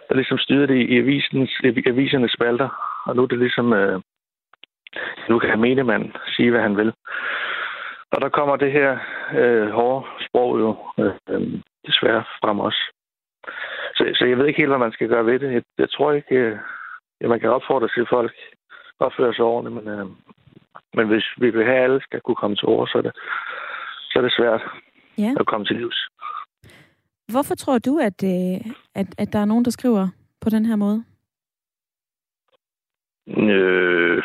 der 0.09 0.15
ligesom 0.15 0.37
styrede 0.37 0.67
det 0.67 0.89
i, 0.89 0.97
avisens, 0.97 1.51
i 1.63 1.83
avisernes 1.87 2.31
spalter. 2.31 2.69
Og 3.05 3.15
nu 3.15 3.23
er 3.23 3.27
det 3.27 3.39
ligesom, 3.39 3.73
øh, 3.73 4.01
nu 5.29 5.39
kan 5.39 5.59
mene 5.59 5.83
man 5.83 6.13
sige, 6.35 6.51
hvad 6.51 6.61
han 6.61 6.77
vil. 6.77 6.93
Og 8.11 8.21
der 8.21 8.29
kommer 8.29 8.55
det 8.55 8.71
her 8.71 8.97
øh, 9.33 9.69
hårde 9.69 10.05
sprog 10.25 10.59
jo 10.59 10.69
øh, 10.99 11.61
desværre 11.87 12.23
frem 12.41 12.59
også. 12.59 12.81
Så, 13.95 14.11
så 14.15 14.25
jeg 14.25 14.37
ved 14.37 14.45
ikke 14.47 14.61
helt, 14.61 14.69
hvad 14.69 14.85
man 14.85 14.91
skal 14.91 15.07
gøre 15.07 15.25
ved 15.25 15.39
det. 15.39 15.53
Jeg, 15.53 15.63
jeg 15.77 15.89
tror 15.89 16.11
ikke, 16.11 16.35
øh, 16.35 16.57
at 17.21 17.29
man 17.29 17.39
kan 17.39 17.49
opfordre 17.49 17.87
til, 17.87 18.01
at 18.01 18.09
folk 18.09 18.33
opfører 18.99 19.33
sig 19.33 19.45
ordentligt, 19.45 19.85
men, 19.85 19.99
øh, 19.99 20.05
men 20.93 21.07
hvis 21.07 21.25
vi 21.37 21.49
vil 21.49 21.65
have, 21.65 21.77
at 21.77 21.83
alle 21.83 22.01
skal 22.01 22.21
kunne 22.21 22.35
komme 22.35 22.55
til 22.55 22.67
ord, 22.67 22.87
så 22.87 22.97
er 22.97 23.01
det, 23.01 23.15
så 24.09 24.19
er 24.19 24.21
det 24.21 24.33
svært 24.33 24.61
ja. 25.17 25.31
at 25.39 25.45
komme 25.45 25.65
til 25.65 25.75
livs. 25.75 26.07
Hvorfor 27.31 27.55
tror 27.55 27.77
du, 27.77 27.99
at, 27.99 28.23
øh, 28.23 28.71
at, 28.95 29.07
at 29.17 29.33
der 29.33 29.39
er 29.39 29.45
nogen, 29.45 29.65
der 29.65 29.71
skriver 29.71 30.07
på 30.41 30.49
den 30.49 30.65
her 30.65 30.75
måde? 30.75 31.03
Øh, 33.27 34.23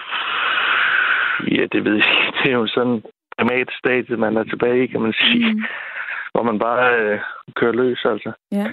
ja, 1.57 1.67
det 1.73 1.85
ved 1.85 1.95
jeg 1.95 2.07
ikke. 2.11 2.33
Det 2.43 2.52
er 2.52 2.59
jo 2.59 2.67
sådan 2.67 3.02
primat 3.38 3.71
stadie, 3.78 4.17
man 4.17 4.37
er 4.37 4.45
tilbage 4.45 4.85
i, 4.85 4.87
kan 4.87 5.00
man 5.00 5.12
sige. 5.12 5.52
Mm. 5.55 5.62
Hvor 6.33 6.43
man 6.43 6.59
bare 6.59 7.00
øh, 7.00 7.21
kører 7.55 7.73
løs, 7.73 8.05
altså. 8.05 8.33
Ja. 8.52 8.67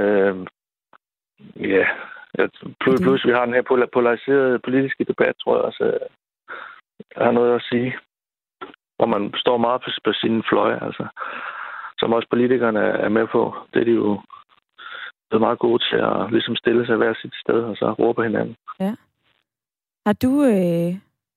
Øh, 0.00 0.46
ja. 1.56 1.86
Plus, 2.80 3.00
plus, 3.00 3.26
vi 3.26 3.32
har 3.32 3.44
den 3.44 3.54
her 3.54 3.86
polariserede 3.92 4.58
politiske 4.58 5.04
debat, 5.04 5.34
tror 5.42 5.56
jeg 5.56 5.64
også, 5.64 5.98
jeg 7.16 7.24
har 7.24 7.32
noget 7.32 7.54
at 7.54 7.66
sige. 7.70 7.96
Hvor 8.96 9.06
man 9.06 9.32
står 9.36 9.56
meget 9.56 9.80
på, 9.82 9.90
på 10.04 10.12
sine 10.12 10.42
fløje, 10.48 10.84
altså 10.86 11.06
som 12.00 12.12
også 12.12 12.28
politikerne 12.30 12.80
er 12.80 13.08
med 13.08 13.26
på. 13.26 13.54
Det 13.72 13.80
er 13.80 13.84
de 13.84 13.90
jo 13.90 14.20
er 15.32 15.38
meget 15.38 15.58
gode 15.58 15.82
til 15.90 15.96
at 15.96 16.32
ligesom 16.32 16.56
stille 16.56 16.86
sig 16.86 16.96
hver 16.96 17.14
sit 17.14 17.34
sted, 17.34 17.60
og 17.70 17.76
så 17.76 17.92
råbe 17.92 18.22
hinanden. 18.22 18.56
Ja. 18.80 18.94
Har 20.06 20.12
du, 20.12 20.44
øh, 20.44 20.92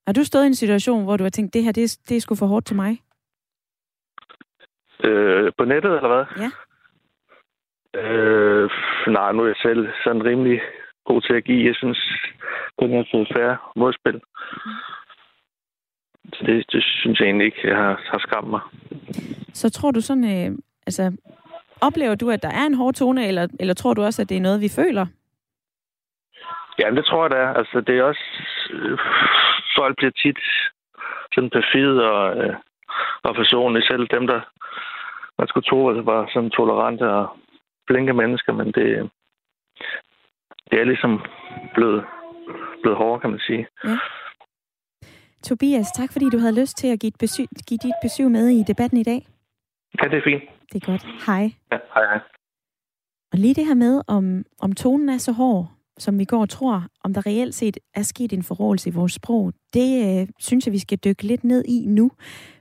har 0.07 0.13
du 0.13 0.23
stået 0.23 0.43
i 0.43 0.47
en 0.47 0.55
situation, 0.55 1.03
hvor 1.03 1.17
du 1.17 1.23
har 1.23 1.29
tænkt, 1.29 1.53
det 1.53 1.63
her, 1.63 1.71
det 1.71 1.83
er, 1.83 1.97
det 2.09 2.17
er 2.17 2.21
sgu 2.21 2.35
for 2.35 2.45
hårdt 2.45 2.65
til 2.65 2.75
mig? 2.75 3.01
Øh, 5.03 5.51
på 5.57 5.65
nettet, 5.65 5.95
eller 5.95 6.11
hvad? 6.13 6.25
Ja. 6.43 6.49
Øh, 8.01 8.69
nej, 9.07 9.31
nu 9.31 9.43
er 9.43 9.47
jeg 9.47 9.55
selv 9.55 9.87
sådan 10.03 10.25
rimelig 10.25 10.61
god 11.05 11.21
til 11.21 11.33
at 11.33 11.43
give. 11.43 11.67
Jeg 11.67 11.75
synes, 11.75 11.99
den 12.79 12.93
har 12.93 13.05
fået 13.11 13.27
færre 13.35 13.57
modspil. 13.75 14.13
Mm. 14.13 14.71
Så 16.33 16.43
det, 16.45 16.65
det 16.71 16.83
synes 16.83 17.19
jeg 17.19 17.25
egentlig 17.25 17.45
ikke, 17.45 17.67
jeg 17.67 17.77
har, 17.77 18.01
har 18.11 18.19
skræmt 18.19 18.49
mig. 18.49 18.61
Så 19.53 19.69
tror 19.69 19.91
du 19.91 20.01
sådan, 20.01 20.23
øh, 20.23 20.57
altså, 20.87 21.17
oplever 21.81 22.15
du, 22.15 22.29
at 22.29 22.43
der 22.43 22.49
er 22.49 22.65
en 22.65 22.73
hård 22.73 22.93
tone, 22.93 23.27
eller, 23.27 23.47
eller 23.59 23.73
tror 23.73 23.93
du 23.93 24.03
også, 24.03 24.21
at 24.21 24.29
det 24.29 24.37
er 24.37 24.41
noget, 24.41 24.61
vi 24.61 24.69
føler? 24.75 25.05
Ja, 26.79 26.91
det 26.91 27.05
tror 27.05 27.23
jeg, 27.23 27.31
det 27.31 27.39
er. 27.39 27.53
Altså, 27.53 27.81
det 27.87 27.97
er 27.97 28.03
også... 28.03 28.25
Øh, 28.73 28.97
folk 29.77 29.97
bliver 29.97 30.11
tit 30.11 30.39
sådan 31.33 31.49
perfid 31.49 31.97
og, 31.97 32.37
øh, 32.37 32.55
og 33.23 33.35
personlige. 33.35 33.87
Selv 33.91 34.07
dem, 34.07 34.27
der 34.27 34.41
man 35.39 35.47
skulle 35.47 35.69
tro, 35.69 35.89
at 35.89 35.95
det 35.95 36.05
var 36.05 36.29
sådan 36.33 36.49
tolerante 36.49 37.09
og 37.09 37.37
blinke 37.87 38.13
mennesker, 38.13 38.53
men 38.53 38.67
det, 38.67 39.09
det 40.71 40.81
er 40.81 40.83
ligesom 40.83 41.21
blevet, 41.73 42.05
blevet 42.81 42.97
hårdere, 42.97 43.19
kan 43.19 43.29
man 43.29 43.39
sige. 43.39 43.67
Ja. 43.83 43.97
Tobias, 45.43 45.91
tak 45.91 46.11
fordi 46.11 46.29
du 46.29 46.37
havde 46.37 46.59
lyst 46.61 46.77
til 46.77 46.87
at 46.87 46.99
give, 46.99 47.07
et 47.07 47.17
besøg, 47.19 47.47
give 47.67 47.77
dit 47.77 47.97
besøg 48.01 48.31
med 48.31 48.47
i 48.49 48.63
debatten 48.63 48.97
i 48.99 49.03
dag. 49.03 49.27
Ja, 50.01 50.07
det 50.09 50.17
er 50.17 50.23
fint. 50.23 50.43
Det 50.73 50.83
er 50.83 50.85
godt. 50.91 51.05
Hej. 51.25 51.43
Ja, 51.71 51.77
hej, 51.93 52.05
hej. 52.11 52.19
Og 53.31 53.39
lige 53.39 53.53
det 53.53 53.65
her 53.65 53.73
med, 53.73 54.01
om, 54.07 54.45
om 54.59 54.73
tonen 54.73 55.09
er 55.09 55.17
så 55.17 55.31
hård, 55.31 55.71
som 55.97 56.19
vi 56.19 56.25
går 56.25 56.41
og 56.41 56.49
tror, 56.49 56.87
om 57.03 57.13
der 57.13 57.25
reelt 57.25 57.55
set 57.55 57.77
er 57.93 58.01
sket 58.01 58.33
en 58.33 58.43
forrådelse 58.43 58.89
i 58.89 58.93
vores 58.93 59.13
sprog, 59.13 59.53
det 59.73 60.21
øh, 60.21 60.27
synes 60.39 60.65
jeg, 60.65 60.73
vi 60.73 60.79
skal 60.79 60.97
dykke 60.97 61.23
lidt 61.23 61.43
ned 61.43 61.63
i 61.65 61.85
nu. 61.85 62.11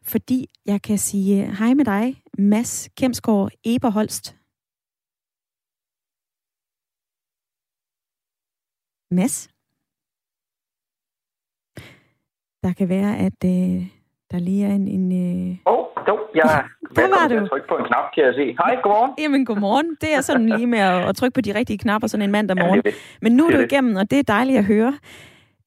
Fordi 0.03 0.47
jeg 0.67 0.83
kan 0.83 0.99
sige 0.99 1.47
øh, 1.47 1.53
hej 1.59 1.75
med 1.75 1.85
dig, 1.85 2.23
Mads 2.39 2.89
Kemsgaard 2.97 3.51
Eberholst. 3.65 4.37
Mads? 9.11 9.52
Der 12.62 12.73
kan 12.73 12.88
være, 12.88 13.16
at 13.16 13.45
øh, 13.45 13.87
der 14.31 14.38
lige 14.38 14.66
er 14.66 14.75
en... 14.75 14.88
en 14.88 15.12
øh... 15.12 15.57
oh, 15.66 15.85
jo, 16.09 16.19
jeg 16.35 16.64
der 16.97 17.09
var 17.09 17.28
du. 17.28 17.47
trykke 17.47 17.69
på 17.69 17.75
en 17.75 17.85
knap, 17.85 18.04
kan 18.14 18.25
jeg 18.25 18.35
se. 18.35 18.45
Hej, 18.45 18.76
godmorgen. 18.83 19.12
Jamen, 19.23 19.45
godmorgen. 19.45 19.97
Det 20.00 20.14
er 20.14 20.21
sådan 20.21 20.49
lige 20.49 20.66
med 20.66 20.78
at, 20.78 21.09
at 21.09 21.16
trykke 21.16 21.35
på 21.35 21.40
de 21.40 21.54
rigtige 21.54 21.78
knapper 21.78 22.09
sådan 22.09 22.25
en 22.25 22.33
mandag 22.33 22.57
morgen. 22.57 22.83
Ja, 22.85 22.90
Men 23.23 23.33
nu 23.33 23.47
er 23.47 23.50
du 23.50 23.59
igennem, 23.59 23.97
og 23.97 24.11
det 24.11 24.19
er 24.19 24.23
dejligt 24.23 24.59
at 24.59 24.64
høre. 24.64 24.95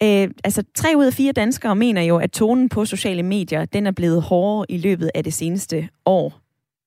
Øh, 0.03 0.29
altså, 0.43 0.63
tre 0.75 0.93
ud 0.97 1.05
af 1.05 1.13
fire 1.13 1.31
danskere 1.31 1.75
mener 1.75 2.01
jo, 2.01 2.17
at 2.17 2.31
tonen 2.31 2.69
på 2.69 2.85
sociale 2.85 3.23
medier, 3.23 3.65
den 3.65 3.87
er 3.87 3.91
blevet 3.91 4.21
hårdere 4.21 4.65
i 4.69 4.77
løbet 4.77 5.11
af 5.15 5.23
det 5.23 5.33
seneste 5.33 5.89
år. 6.05 6.33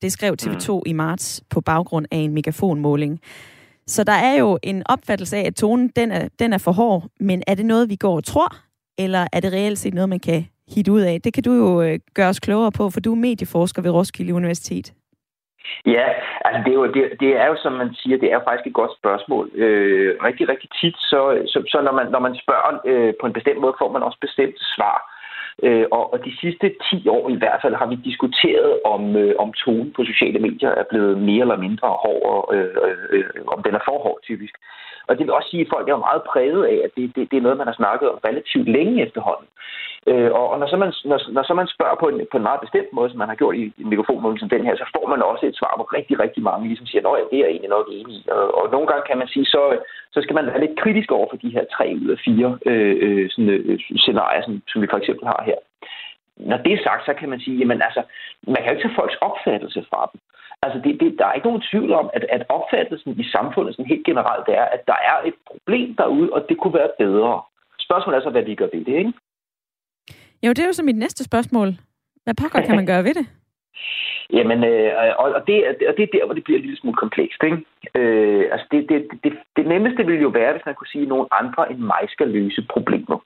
Det 0.03 0.13
skrev 0.13 0.37
TV2 0.43 0.73
mm. 0.73 0.83
i 0.87 0.93
marts 0.93 1.43
på 1.51 1.61
baggrund 1.61 2.07
af 2.11 2.17
en 2.17 2.35
megafonmåling. 2.35 3.21
Så 3.87 4.05
der 4.05 4.13
er 4.13 4.35
jo 4.35 4.59
en 4.63 4.83
opfattelse 4.87 5.37
af, 5.37 5.47
at 5.47 5.55
tonen 5.55 5.89
den 5.97 6.13
er, 6.13 6.29
den 6.39 6.53
er 6.53 6.59
for 6.59 6.73
hård, 6.73 7.05
men 7.21 7.43
er 7.47 7.55
det 7.55 7.67
noget, 7.67 7.91
vi 7.91 7.97
går 7.97 8.17
og 8.17 8.25
tror, 8.25 8.57
eller 8.99 9.27
er 9.33 9.41
det 9.41 9.53
reelt 9.53 9.79
set 9.79 9.95
noget, 9.95 10.09
man 10.09 10.21
kan 10.21 10.41
hit 10.75 10.89
ud 10.89 11.01
af? 11.01 11.21
Det 11.25 11.35
kan 11.35 11.43
du 11.43 11.53
jo 11.53 11.83
øh, 11.83 11.99
gøre 12.15 12.29
os 12.29 12.41
klogere 12.41 12.73
på, 12.79 12.91
for 12.91 13.01
du 13.01 13.13
er 13.13 13.25
medieforsker 13.27 13.83
ved 13.83 13.91
Roskilde 13.91 14.35
Universitet. 14.35 14.93
Ja, 15.87 16.07
altså 16.45 16.61
det 16.65 16.71
er, 16.71 16.81
jo, 16.83 16.87
det, 16.87 17.03
det 17.21 17.31
er 17.43 17.47
jo, 17.47 17.57
som 17.63 17.73
man 17.73 17.95
siger, 17.95 18.19
det 18.19 18.33
er 18.33 18.41
faktisk 18.45 18.67
et 18.67 18.81
godt 18.81 18.99
spørgsmål. 19.01 19.51
Øh, 19.55 20.17
rigtig, 20.25 20.49
rigtig 20.49 20.71
tit, 20.81 20.97
så, 21.11 21.21
så, 21.47 21.59
så 21.73 21.81
når, 21.81 21.93
man, 21.93 22.07
når 22.11 22.19
man 22.19 22.35
spørger 22.43 22.81
øh, 22.85 23.13
på 23.21 23.27
en 23.27 23.33
bestemt 23.33 23.61
måde, 23.61 23.75
får 23.79 23.93
man 23.93 24.03
også 24.03 24.19
bestemt 24.21 24.59
svar. 24.75 24.99
Øh, 25.63 25.87
og, 25.91 26.13
og 26.13 26.19
de 26.25 26.33
sidste 26.41 26.75
10 26.91 27.09
år 27.09 27.31
i 27.31 27.39
hvert 27.43 27.61
fald 27.63 27.75
har 27.75 27.87
vi 27.87 27.95
diskuteret, 27.95 28.81
om, 28.85 29.17
øh, 29.17 29.35
om 29.39 29.53
tonen 29.53 29.93
på 29.97 30.05
sociale 30.05 30.39
medier 30.39 30.71
er 30.71 30.87
blevet 30.91 31.19
mere 31.19 31.41
eller 31.41 31.65
mindre 31.67 31.89
hård, 31.89 32.23
og 32.35 32.57
øh, 32.57 32.77
øh, 32.87 32.97
øh 33.11 33.31
om 33.47 33.63
den 33.63 33.75
er 33.75 33.83
for 33.89 33.99
hård 34.03 34.19
typisk. 34.23 34.55
Og 35.09 35.13
det 35.19 35.25
vil 35.25 35.39
også 35.39 35.51
sige, 35.51 35.65
at 35.65 35.73
folk 35.75 35.89
er 35.89 36.07
meget 36.09 36.23
præget 36.31 36.65
af, 36.73 36.79
at 36.87 36.91
det, 36.97 37.05
det, 37.17 37.31
det 37.31 37.37
er 37.37 37.47
noget, 37.47 37.59
man 37.59 37.71
har 37.71 37.81
snakket 37.81 38.11
om 38.11 38.19
relativt 38.29 38.69
længe 38.77 39.03
efterhånden. 39.07 39.49
Øh, 40.11 40.31
og 40.33 40.59
når 40.61 40.69
så, 40.73 40.77
man, 40.83 40.93
når, 41.11 41.19
når 41.37 41.43
så 41.43 41.55
man 41.61 41.69
spørger 41.75 41.97
på 42.01 42.07
en, 42.09 42.19
på 42.31 42.37
en 42.37 42.49
meget 42.49 42.61
bestemt 42.65 42.91
måde, 42.93 43.11
som 43.11 43.19
man 43.19 43.29
har 43.33 43.39
gjort 43.41 43.57
i 43.57 43.65
en 43.83 43.89
mikrofon 43.93 44.39
som 44.39 44.49
den 44.55 44.65
her, 44.67 44.75
så 44.77 44.87
får 44.97 45.07
man 45.13 45.23
også 45.23 45.47
et 45.47 45.59
svar, 45.61 45.73
hvor 45.77 45.89
rigtig, 45.97 46.17
rigtig 46.25 46.43
mange 46.43 46.69
ligesom 46.69 46.87
siger, 46.87 47.01
at 47.01 47.31
det 47.31 47.37
er 47.39 47.45
jeg 47.45 47.51
egentlig 47.51 47.75
nok 47.77 47.87
enig 47.91 48.15
i. 48.21 48.23
Og, 48.37 48.45
og 48.59 48.65
nogle 48.75 48.87
gange 48.87 49.05
kan 49.09 49.19
man 49.19 49.29
sige, 49.29 49.47
så, 49.55 49.63
så 50.15 50.19
skal 50.23 50.35
man 50.35 50.47
være 50.47 50.61
lidt 50.61 50.79
kritisk 50.83 51.11
over 51.13 51.27
for 51.31 51.37
de 51.37 51.55
her 51.57 51.65
tre 51.75 51.87
ud 52.03 52.09
af 52.15 52.19
fire 52.27 52.59
øh, 52.71 52.97
øh 53.05 53.31
sådan, 53.31 53.51
øh, 53.51 53.79
scenarier, 54.05 54.43
som, 54.43 54.63
som 54.71 54.83
vi 54.83 54.87
for 54.91 54.99
eksempel 54.99 55.27
har 55.27 55.43
her. 55.51 55.59
Når 56.51 56.57
det 56.57 56.73
er 56.73 56.83
sagt, 56.83 57.03
så 57.07 57.13
kan 57.15 57.29
man 57.29 57.41
sige, 57.41 57.59
jamen 57.59 57.83
altså, 57.83 58.03
man 58.47 58.57
kan 58.57 58.67
jo 58.67 58.75
ikke 58.75 58.85
tage 58.89 58.99
folks 59.01 59.17
opfattelse 59.29 59.81
fra 59.91 60.11
dem. 60.13 60.21
Altså, 60.63 60.79
det, 60.85 61.01
det, 61.01 61.19
der 61.19 61.27
er 61.27 61.33
ikke 61.33 61.49
nogen 61.49 61.67
tvivl 61.71 61.93
om, 61.93 62.11
at, 62.17 62.25
at 62.37 62.43
opfattelsen 62.49 63.21
i 63.21 63.25
samfundet 63.35 63.75
sådan 63.75 63.93
helt 63.93 64.07
generelt 64.07 64.47
det 64.47 64.55
er, 64.63 64.65
at 64.77 64.83
der 64.87 64.99
er 65.11 65.17
et 65.29 65.35
problem 65.51 65.97
derude, 65.97 66.33
og 66.33 66.41
det 66.49 66.59
kunne 66.59 66.75
være 66.75 66.91
bedre. 66.99 67.43
Spørgsmålet 67.87 68.19
er 68.19 68.23
så, 68.23 68.31
hvad 68.31 68.43
vi 68.43 68.55
gør 68.55 68.69
ved 68.75 68.85
det, 68.85 68.97
ikke? 69.03 69.13
Jo, 70.43 70.51
det 70.51 70.59
er 70.59 70.67
jo 70.67 70.73
så 70.73 70.83
mit 70.83 70.97
næste 70.97 71.25
spørgsmål. 71.25 71.69
Hvad 72.25 72.35
pokker 72.35 72.61
kan 72.61 72.77
man 72.77 72.87
gøre 72.87 73.05
ved 73.05 73.15
det? 73.15 73.27
Jamen, 74.33 74.65
øh, 74.65 74.93
og, 75.19 75.29
og, 75.39 75.43
det, 75.47 75.57
og 75.89 75.95
det 75.97 76.03
er 76.03 76.15
der, 76.17 76.25
hvor 76.25 76.35
det 76.35 76.45
bliver 76.45 76.59
en 76.59 76.65
lille 76.65 76.81
smule 76.81 76.97
komplekst. 76.97 77.43
Ikke? 77.45 77.59
Øh, 77.95 78.45
altså 78.53 78.67
det, 78.71 78.89
det, 78.89 79.09
det, 79.25 79.33
det 79.57 79.67
nemmeste 79.67 80.07
ville 80.07 80.23
jo 80.23 80.29
være, 80.29 80.53
hvis 80.53 80.67
man 80.67 80.75
kunne 80.75 80.93
sige, 80.93 81.03
at 81.03 81.09
nogen 81.09 81.29
andre 81.31 81.73
end 81.73 81.79
mig 81.79 82.05
skal 82.09 82.29
løse 82.29 82.67
problemer. 82.71 83.19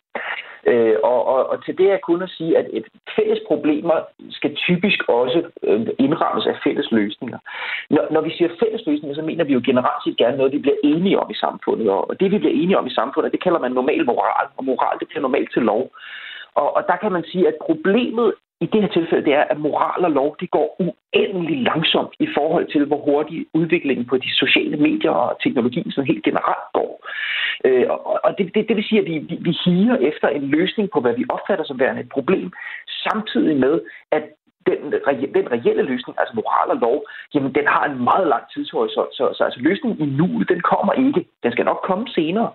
Øh, 0.67 0.97
og, 1.03 1.27
og, 1.27 1.51
og 1.51 1.65
til 1.65 1.79
det 1.79 1.89
er 1.93 1.99
kun 1.99 2.23
at 2.23 2.31
sige, 2.31 2.59
at 2.59 2.67
et 2.73 2.87
fælles 3.17 3.41
problemer 3.47 3.97
skal 4.31 4.55
typisk 4.55 5.09
også 5.09 5.43
øh, 5.63 5.87
indrammes 5.99 6.47
af 6.47 6.57
fælles 6.65 6.93
løsninger. 6.93 7.39
Når, 7.91 8.07
når 8.11 8.21
vi 8.21 8.31
siger 8.31 8.51
fælles 8.63 8.83
løsninger, 8.87 9.15
så 9.15 9.23
mener 9.23 9.45
vi 9.45 9.53
jo 9.53 9.63
generelt 9.65 10.03
set 10.05 10.17
gerne 10.17 10.37
noget, 10.37 10.53
vi 10.53 10.59
bliver 10.59 10.81
enige 10.85 11.19
om 11.19 11.31
i 11.31 11.35
samfundet. 11.35 11.91
Og 11.91 12.21
det, 12.21 12.31
vi 12.31 12.39
bliver 12.39 12.55
enige 12.55 12.79
om 12.79 12.87
i 12.87 12.95
samfundet, 12.95 13.33
det 13.33 13.43
kalder 13.43 13.59
man 13.59 13.73
normal 13.73 14.05
moral. 14.05 14.47
Og 14.57 14.65
moral, 14.65 14.99
det 14.99 15.09
bliver 15.09 15.23
normalt 15.23 15.53
til 15.53 15.63
lov. 15.63 15.91
Og, 16.55 16.77
og 16.77 16.83
der 16.87 16.97
kan 16.97 17.13
man 17.13 17.25
sige, 17.25 17.49
at 17.49 17.57
problemet 17.67 18.35
i 18.65 18.67
det 18.73 18.81
her 18.83 18.89
tilfælde, 18.89 19.25
det 19.25 19.35
er, 19.35 19.45
at 19.53 19.59
moral 19.59 20.05
og 20.05 20.11
lov, 20.11 20.37
det 20.41 20.51
går 20.51 20.69
uendelig 20.87 21.59
langsomt 21.63 22.15
i 22.27 22.29
forhold 22.37 22.67
til, 22.73 22.85
hvor 22.85 23.01
hurtigt 23.09 23.49
udviklingen 23.55 24.07
på 24.07 24.17
de 24.17 24.31
sociale 24.43 24.77
medier 24.77 25.11
og 25.11 25.37
teknologien 25.43 25.91
sådan 25.91 26.13
helt 26.13 26.25
generelt 26.25 26.67
går. 26.73 26.93
Øh, 27.65 27.87
og 28.27 28.31
det, 28.39 28.55
det, 28.55 28.69
det 28.69 28.77
vil 28.77 28.89
sige, 28.89 29.01
at 29.01 29.07
vi, 29.07 29.19
vi, 29.19 29.37
vi 29.41 29.53
higer 29.65 29.97
efter 29.97 30.29
en 30.29 30.47
løsning 30.57 30.89
på, 30.91 31.01
hvad 31.01 31.15
vi 31.17 31.25
opfatter 31.29 31.65
som 31.65 31.81
værende 31.81 32.01
et 32.01 32.15
problem, 32.17 32.53
samtidig 33.07 33.57
med, 33.57 33.81
at 34.11 34.25
den, 34.69 34.79
den 35.39 35.47
reelle 35.55 35.83
løsning, 35.83 36.15
altså 36.21 36.35
moral 36.35 36.71
og 36.75 36.79
lov, 36.87 36.97
jamen 37.35 37.55
den 37.55 37.67
har 37.67 37.85
en 37.85 38.05
meget 38.05 38.27
lang 38.33 38.45
tidshorisont. 38.55 39.13
Så, 39.19 39.25
så 39.37 39.45
altså 39.45 39.61
løsningen 39.61 39.99
i 40.05 40.09
nu, 40.21 40.29
den 40.53 40.61
kommer 40.61 40.93
ikke. 40.93 41.21
Den 41.43 41.53
skal 41.53 41.65
nok 41.65 41.81
komme 41.89 42.07
senere. 42.09 42.51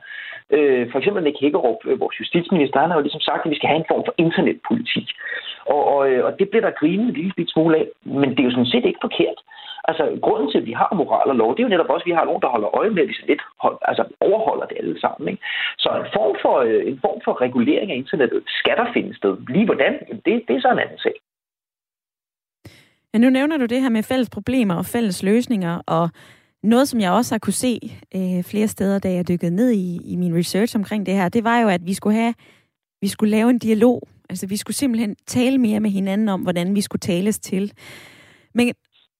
Øh, 0.55 0.91
for 0.91 0.97
eksempel 0.99 1.23
Nick 1.23 1.37
Hækkerup, 1.41 1.79
øh, 1.85 1.99
vores 1.99 2.19
justitsminister, 2.19 2.79
han 2.79 2.89
har 2.89 2.97
jo 2.97 3.07
ligesom 3.07 3.21
sagt, 3.21 3.45
at 3.45 3.51
vi 3.51 3.55
skal 3.55 3.69
have 3.69 3.79
en 3.79 3.91
form 3.91 4.03
for 4.05 4.13
internetpolitik. 4.17 5.07
Og, 5.65 5.81
og, 5.93 6.11
øh, 6.11 6.25
og 6.25 6.39
det 6.39 6.49
bliver 6.49 6.65
der 6.65 6.79
grinet 6.79 7.07
en 7.07 7.13
lille 7.13 7.53
smule 7.53 7.77
af, 7.77 7.85
men 8.03 8.29
det 8.29 8.39
er 8.39 8.49
jo 8.49 8.55
sådan 8.55 8.73
set 8.73 8.85
ikke 8.85 9.05
forkert. 9.07 9.39
Altså, 9.89 10.03
grunden 10.21 10.51
til, 10.51 10.57
at 10.57 10.65
vi 10.65 10.71
har 10.71 10.89
moral 10.95 11.29
og 11.29 11.35
lov, 11.35 11.49
det 11.51 11.59
er 11.59 11.67
jo 11.67 11.75
netop 11.75 11.89
også, 11.89 12.03
at 12.03 12.11
vi 12.11 12.17
har 12.19 12.25
nogen, 12.25 12.41
der 12.41 12.53
holder 12.55 12.75
øje 12.79 12.89
med, 12.89 13.03
at 13.03 13.09
vi 13.09 13.15
lidt 13.27 13.43
hold, 13.63 13.77
altså, 13.81 14.03
overholder 14.21 14.65
det 14.65 14.77
alle 14.79 14.99
sammen. 14.99 15.27
Ikke? 15.31 15.43
Så 15.77 15.89
en 15.89 16.09
form, 16.15 16.35
for, 16.41 16.55
øh, 16.67 16.81
en 16.91 16.99
form 17.05 17.19
for 17.25 17.41
regulering 17.41 17.91
af 17.91 17.95
internettet 17.95 18.43
skal 18.59 18.75
der 18.77 18.93
finde 18.93 19.17
sted. 19.17 19.37
Lige 19.49 19.65
hvordan, 19.65 19.93
det, 20.25 20.33
det 20.47 20.55
er 20.55 20.61
så 20.61 20.71
en 20.71 20.83
anden 20.85 20.99
sag. 21.05 21.15
Men 23.17 23.21
nu 23.21 23.30
nævner 23.30 23.58
du 23.58 23.65
det 23.65 23.82
her 23.82 23.89
med 23.89 24.03
fælles 24.03 24.30
problemer 24.30 24.75
og 24.75 24.86
fælles 24.86 25.23
løsninger, 25.23 25.82
og 25.86 26.10
noget, 26.63 26.88
som 26.88 26.99
jeg 26.99 27.12
også 27.12 27.34
har 27.34 27.39
kunne 27.39 27.53
se 27.53 27.99
øh, 28.15 28.43
flere 28.43 28.67
steder, 28.67 28.99
da 28.99 29.13
jeg 29.13 29.27
dykkede 29.27 29.56
ned 29.56 29.71
i, 29.71 29.99
i 30.03 30.15
min 30.15 30.36
research 30.36 30.75
omkring 30.75 31.06
det 31.06 31.13
her, 31.13 31.30
det 31.30 31.43
var 31.43 31.60
jo, 31.60 31.67
at 31.67 31.86
vi 31.86 31.93
skulle 31.93 32.15
have, 32.15 32.34
vi 33.01 33.08
skulle 33.08 33.32
lave 33.32 33.49
en 33.49 33.60
dialog. 33.60 34.08
Altså, 34.30 34.47
vi 34.47 34.58
skulle 34.58 34.77
simpelthen 34.77 35.15
tale 35.27 35.58
mere 35.58 35.80
med 35.80 35.89
hinanden 35.89 36.30
om, 36.30 36.41
hvordan 36.41 36.75
vi 36.75 36.82
skulle 36.82 36.99
tales 36.99 37.39
til. 37.39 37.73
Men 38.53 38.73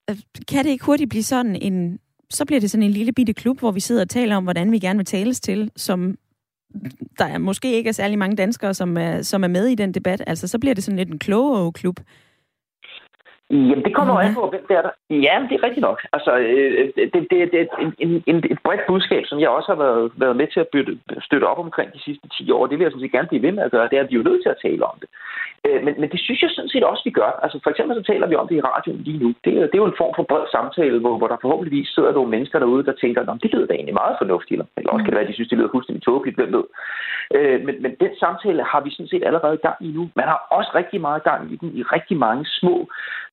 øh, 0.10 0.18
kan 0.48 0.66
det 0.66 0.72
ikke 0.72 0.86
hurtigt 0.86 1.10
blive 1.10 1.24
sådan 1.24 1.56
en, 1.56 2.00
så 2.30 2.46
bliver 2.46 2.60
det 2.60 2.72
sådan 2.72 2.84
en 2.84 2.92
lille 2.92 3.14
bitte 3.14 3.34
klub, 3.34 3.60
hvor 3.60 3.72
vi 3.72 3.80
sidder 3.80 4.02
og 4.02 4.10
taler 4.10 4.36
om, 4.36 4.44
hvordan 4.44 4.72
vi 4.72 4.80
gerne 4.80 4.98
vil 4.98 5.06
tales 5.06 5.40
til, 5.40 5.72
som 5.76 6.16
der 7.20 7.26
er 7.26 7.38
måske 7.38 7.74
ikke 7.74 7.88
er 7.88 7.94
særlig 7.94 8.18
mange 8.18 8.36
danskere, 8.36 8.74
som 8.74 8.98
er, 8.98 9.22
som 9.22 9.44
er 9.44 9.48
med 9.48 9.68
i 9.68 9.76
den 9.76 9.92
debat. 9.92 10.24
Altså, 10.28 10.48
så 10.48 10.60
bliver 10.60 10.76
det 10.76 10.84
sådan 10.84 10.98
lidt 10.98 11.10
en 11.10 11.20
klogere 11.20 11.72
klub. 11.72 12.00
Jamen, 13.50 13.84
det 13.86 13.96
kommer 13.96 14.14
okay. 14.14 14.28
an 14.28 14.34
på, 14.34 14.50
hvem 14.50 14.66
det 14.68 14.78
er 14.78 14.82
der. 14.82 14.94
Ja, 15.10 15.36
det 15.50 15.56
er 15.56 15.64
rigtigt 15.64 15.86
nok. 15.90 16.00
Altså, 16.14 16.32
øh, 16.38 16.92
det, 16.96 17.14
det, 17.14 17.52
det 17.52 17.60
er 17.62 17.66
en, 17.80 17.94
en, 18.00 18.24
en, 18.26 18.38
et 18.38 18.60
bredt 18.64 18.82
budskab, 18.88 19.24
som 19.26 19.40
jeg 19.40 19.50
også 19.50 19.70
har 19.74 19.80
været, 19.84 20.12
været 20.16 20.36
med 20.36 20.48
til 20.48 20.60
at 20.60 20.68
bytte, 20.74 21.00
støtte 21.22 21.46
op 21.46 21.60
omkring 21.60 21.94
de 21.94 22.02
sidste 22.02 22.28
10 22.38 22.52
år. 22.52 22.68
Det 22.68 22.78
vil 22.78 22.86
jeg 22.86 22.92
sådan 22.92 23.06
set 23.06 23.12
gerne 23.12 23.28
blive 23.28 23.42
ved 23.42 23.52
med 23.52 23.64
at 23.64 23.72
gøre. 23.72 23.88
Det 23.90 23.98
er, 23.98 24.04
at 24.04 24.10
vi 24.10 24.16
er 24.16 24.20
jo 24.20 24.30
nødt 24.30 24.44
til 24.44 24.50
at 24.50 24.62
tale 24.62 24.86
om 24.86 24.98
det. 25.02 25.10
Øh, 25.65 25.80
men, 25.86 25.93
men 26.02 26.10
det 26.13 26.20
synes 26.20 26.41
jeg 26.41 26.50
sådan 26.50 26.74
set 26.74 26.84
også, 26.84 27.04
vi 27.06 27.13
gør. 27.20 27.32
Altså, 27.43 27.58
for 27.63 27.70
eksempel 27.70 27.96
så 27.96 28.04
taler 28.12 28.28
vi 28.28 28.36
om 28.36 28.48
det 28.48 28.56
i 28.56 28.65
radioen 28.70 29.02
lige 29.08 29.20
nu. 29.24 29.28
Det, 29.43 29.52
det 29.70 29.76
er 29.76 29.84
jo 29.84 29.91
en 29.91 30.02
form 30.02 30.13
for 30.15 30.24
bred 30.32 30.46
samtale, 30.52 31.00
hvor, 31.00 31.17
hvor 31.17 31.28
der 31.28 31.38
forhåbentligvis 31.41 31.89
sidder 31.96 32.12
nogle 32.12 32.34
mennesker 32.36 32.60
derude, 32.60 32.86
der 32.86 32.96
tænker, 33.02 33.22
at 33.22 33.43
det 33.43 33.54
lyder 33.54 33.67
da 33.67 33.74
egentlig 33.74 34.00
meget 34.04 34.15
fornuftigt. 34.22 34.62
Eller 34.78 34.91
også 34.91 35.04
kan 35.04 35.12
det 35.12 35.17
være, 35.17 35.28
at 35.28 35.32
de 35.32 35.38
synes, 35.38 35.50
det 35.50 35.58
lyder 35.58 35.76
fuldstændig 35.76 36.04
tåbeligt. 36.04 36.38
Hvem 36.38 36.52
ved? 36.58 36.65
Øh, 37.36 37.58
men, 37.65 37.76
men 37.84 37.91
den 38.04 38.12
samtale 38.24 38.63
har 38.72 38.82
vi 38.82 38.89
sådan 38.91 39.12
set 39.13 39.24
allerede 39.30 39.58
gang 39.58 39.78
i 39.88 39.89
nu. 39.98 40.04
Man 40.20 40.28
har 40.32 40.39
også 40.58 40.72
rigtig 40.76 41.00
meget 41.02 41.24
gang 41.24 41.41
i 41.54 41.56
den 41.62 41.70
i 41.80 41.82
rigtig 41.96 42.17
mange 42.17 42.46
små 42.60 42.76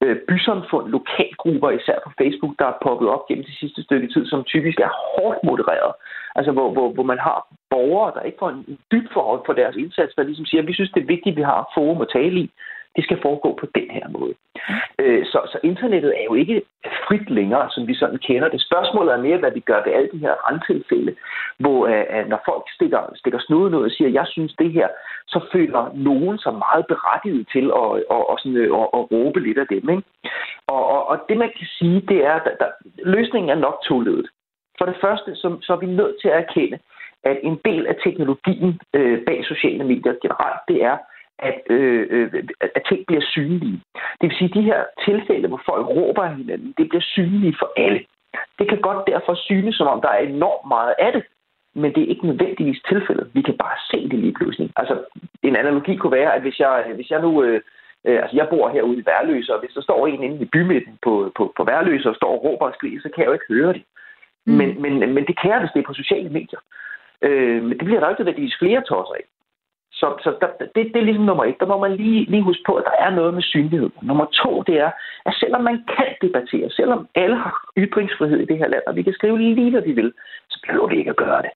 øh, 0.04 0.16
bysamfund, 0.28 0.86
lokalgrupper, 0.96 1.70
især 1.70 1.98
på 2.04 2.10
Facebook, 2.20 2.54
der 2.58 2.66
er 2.68 2.80
poppet 2.82 3.08
op 3.14 3.26
gennem 3.28 3.44
det 3.44 3.56
sidste 3.60 3.82
stykke 3.82 4.08
tid, 4.14 4.26
som 4.26 4.44
typisk 4.44 4.78
er 4.80 4.92
hårdt 5.12 5.38
modereret. 5.44 5.92
Altså 6.34 6.52
hvor, 6.52 6.70
hvor, 6.72 6.88
hvor 6.92 7.02
man 7.02 7.18
har 7.18 7.46
borgere, 7.70 8.12
der 8.14 8.20
ikke 8.20 8.38
får 8.40 8.50
en 8.50 8.78
dyb 8.92 9.06
forhold 9.12 9.40
for 9.46 9.52
deres 9.52 9.76
indsats, 9.76 10.14
der 10.14 10.22
ligesom 10.22 10.46
siger, 10.46 10.62
at 10.62 10.68
vi 10.68 10.74
synes, 10.74 10.90
det 10.90 11.02
er 11.02 11.14
vigtigt, 11.14 11.34
at 11.34 11.36
vi 11.36 11.42
har 11.42 11.70
forum 11.74 12.00
at 12.00 12.12
tale 12.12 12.40
i. 12.40 12.50
Det 12.96 13.04
skal 13.04 13.22
foregå 13.22 13.58
på 13.60 13.66
den 13.74 13.90
her 13.90 14.08
måde. 14.08 14.34
Øh, 14.98 15.26
så, 15.26 15.38
så 15.52 15.58
internettet 15.62 16.12
er 16.20 16.24
jo 16.24 16.34
ikke 16.34 16.62
frit 17.06 17.30
længere, 17.30 17.70
som 17.70 17.86
vi 17.88 17.94
sådan 17.94 18.18
kender 18.18 18.48
det. 18.48 18.60
Spørgsmålet 18.60 19.12
er 19.12 19.24
mere, 19.26 19.38
hvad 19.38 19.50
vi 19.50 19.60
gør 19.60 19.80
ved 19.84 19.92
alle 19.92 20.08
de 20.12 20.18
her 20.18 20.34
randtilfælde, 20.46 21.14
hvor 21.58 21.86
øh, 21.86 22.28
når 22.28 22.40
folk 22.44 22.64
stikker, 22.74 23.00
stikker 23.14 23.38
snuden 23.46 23.74
ud 23.74 23.84
og 23.84 23.90
siger, 23.90 24.10
jeg 24.10 24.26
synes 24.26 24.54
det 24.58 24.72
her, 24.72 24.88
så 25.26 25.40
føler 25.52 25.90
nogen 25.94 26.38
sig 26.38 26.54
meget 26.54 26.86
berettiget 26.86 27.48
til 27.52 27.66
at, 27.82 27.90
at, 28.16 28.22
at, 28.32 28.36
sådan, 28.40 28.56
øh, 28.56 28.70
at, 28.80 28.88
at 28.98 29.02
råbe 29.12 29.40
lidt 29.40 29.58
af 29.58 29.66
dem. 29.66 29.90
Ikke? 29.90 30.02
Og, 30.66 30.86
og, 30.94 31.08
og 31.08 31.16
det 31.28 31.36
man 31.36 31.50
kan 31.58 31.66
sige, 31.78 32.00
det 32.00 32.24
er, 32.26 32.34
at 32.34 32.56
der, 32.60 32.70
løsningen 33.04 33.50
er 33.50 33.64
nok 33.66 33.76
toledet. 33.88 34.26
For 34.78 34.86
det 34.86 34.96
første, 35.00 35.36
så, 35.36 35.56
så 35.62 35.72
er 35.72 35.76
vi 35.76 35.86
nødt 35.86 36.16
til 36.22 36.28
at 36.28 36.38
erkende, 36.44 36.78
at 37.24 37.38
en 37.42 37.60
del 37.64 37.86
af 37.86 37.96
teknologien 38.04 38.80
øh, 38.94 39.24
bag 39.26 39.44
sociale 39.44 39.84
medier 39.84 40.14
generelt, 40.22 40.60
det 40.68 40.82
er, 40.82 40.96
at, 41.38 41.58
øh, 41.70 42.06
øh 42.10 42.44
at 42.60 42.82
ting 42.88 43.06
bliver 43.06 43.24
synlige. 43.34 43.80
Det 44.20 44.28
vil 44.28 44.36
sige, 44.38 44.50
at 44.50 44.54
de 44.54 44.62
her 44.70 44.84
tilfælde, 45.04 45.48
hvor 45.48 45.62
folk 45.66 45.86
råber 45.86 46.22
af 46.22 46.36
hinanden, 46.36 46.74
det 46.78 46.88
bliver 46.88 47.06
synlige 47.14 47.56
for 47.58 47.72
alle. 47.76 48.00
Det 48.58 48.68
kan 48.68 48.80
godt 48.80 49.06
derfor 49.06 49.34
synes, 49.34 49.76
som 49.76 49.86
om 49.86 50.00
der 50.00 50.08
er 50.08 50.18
enormt 50.18 50.68
meget 50.68 50.94
af 50.98 51.12
det, 51.12 51.24
men 51.74 51.94
det 51.94 52.02
er 52.02 52.12
ikke 52.12 52.26
nødvendigvis 52.26 52.82
tilfældet. 52.88 53.30
Vi 53.34 53.42
kan 53.42 53.56
bare 53.56 53.76
se 53.90 54.08
det 54.10 54.18
lige 54.18 54.34
pludselig. 54.38 54.70
Altså, 54.76 55.04
en 55.42 55.56
analogi 55.56 55.96
kunne 55.96 56.16
være, 56.20 56.34
at 56.34 56.42
hvis 56.42 56.58
jeg, 56.60 56.92
hvis 56.94 57.10
jeg 57.10 57.20
nu... 57.20 57.42
Øh, 57.42 57.60
øh, 58.06 58.22
altså, 58.22 58.36
jeg 58.36 58.48
bor 58.50 58.68
herude 58.68 58.98
i 58.98 59.06
Værløse, 59.06 59.54
og 59.54 59.60
hvis 59.60 59.74
der 59.74 59.82
står 59.82 60.06
en 60.06 60.22
inde 60.22 60.42
i 60.42 60.44
bymidten 60.44 60.98
på, 61.02 61.32
på, 61.36 61.52
på 61.56 61.64
Værløse 61.64 62.08
og 62.08 62.16
står 62.16 62.32
og 62.32 62.44
råber 62.44 62.66
og 62.66 62.74
skriger, 62.74 63.00
så 63.00 63.08
kan 63.08 63.22
jeg 63.22 63.28
jo 63.28 63.32
ikke 63.32 63.52
høre 63.54 63.72
det. 63.72 63.82
Mm. 64.46 64.54
Men, 64.54 64.82
men, 64.82 65.14
men 65.14 65.26
det 65.26 65.40
kan 65.40 65.50
jeg, 65.50 65.60
hvis 65.60 65.70
det 65.74 65.80
er 65.80 65.88
på 65.90 65.94
sociale 66.02 66.28
medier. 66.28 66.60
Øh, 67.22 67.62
men 67.62 67.78
det 67.78 67.84
bliver 67.84 68.00
der 68.00 68.08
ikke 68.08 68.20
nødvendigvis 68.20 68.58
flere 68.58 68.80
tosser 68.80 69.14
af. 69.14 69.24
Så, 69.92 70.06
så 70.24 70.30
der, 70.40 70.48
det, 70.74 70.82
det 70.92 70.96
er 70.96 71.08
ligesom 71.08 71.24
nummer 71.24 71.44
et. 71.44 71.60
Der 71.60 71.66
må 71.66 71.78
man 71.78 71.96
lige, 71.96 72.24
lige 72.30 72.42
huske 72.42 72.62
på, 72.66 72.74
at 72.74 72.84
der 72.84 72.96
er 73.06 73.10
noget 73.10 73.34
med 73.34 73.42
synlighed. 73.42 73.90
Nummer 74.02 74.26
to, 74.42 74.62
det 74.62 74.76
er, 74.86 74.90
at 75.26 75.34
selvom 75.40 75.62
man 75.62 75.84
kan 75.96 76.10
debattere, 76.22 76.70
selvom 76.70 77.08
alle 77.14 77.36
har 77.36 77.54
ytringsfrihed 77.76 78.40
i 78.40 78.44
det 78.44 78.58
her 78.58 78.68
land, 78.68 78.82
og 78.86 78.96
vi 78.96 79.02
kan 79.02 79.12
skrive 79.12 79.38
lige, 79.38 79.70
hvad 79.70 79.82
vi 79.82 79.92
vil, 79.92 80.12
så 80.50 80.60
behøver 80.66 80.88
vi 80.88 80.96
ikke 80.98 81.10
at 81.10 81.16
gøre 81.16 81.42
det. 81.42 81.50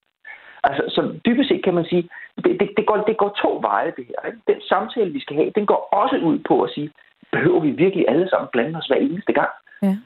Altså, 0.65 0.83
så 0.95 1.01
dybest 1.27 1.49
set 1.49 1.65
kan 1.65 1.75
man 1.75 1.85
sige, 1.85 2.09
det, 2.45 2.61
det, 2.61 2.69
det, 2.77 2.87
går, 2.87 2.97
det 2.97 3.17
går 3.17 3.39
to 3.43 3.59
veje, 3.63 3.93
det 3.97 4.05
her. 4.09 4.27
Ikke? 4.27 4.39
Den 4.47 4.61
samtale, 4.61 5.11
vi 5.13 5.21
skal 5.21 5.37
have, 5.37 5.51
den 5.55 5.67
går 5.67 5.81
også 5.93 6.17
ud 6.17 6.39
på 6.39 6.63
at 6.63 6.71
sige, 6.71 6.91
behøver 7.33 7.61
vi 7.61 7.71
virkelig 7.71 8.05
alle 8.09 8.29
sammen 8.29 8.49
blande 8.53 8.79
os 8.79 8.87
hver 8.87 8.97
eneste 8.97 9.33
gang? 9.33 9.51
Ja. 9.83 9.97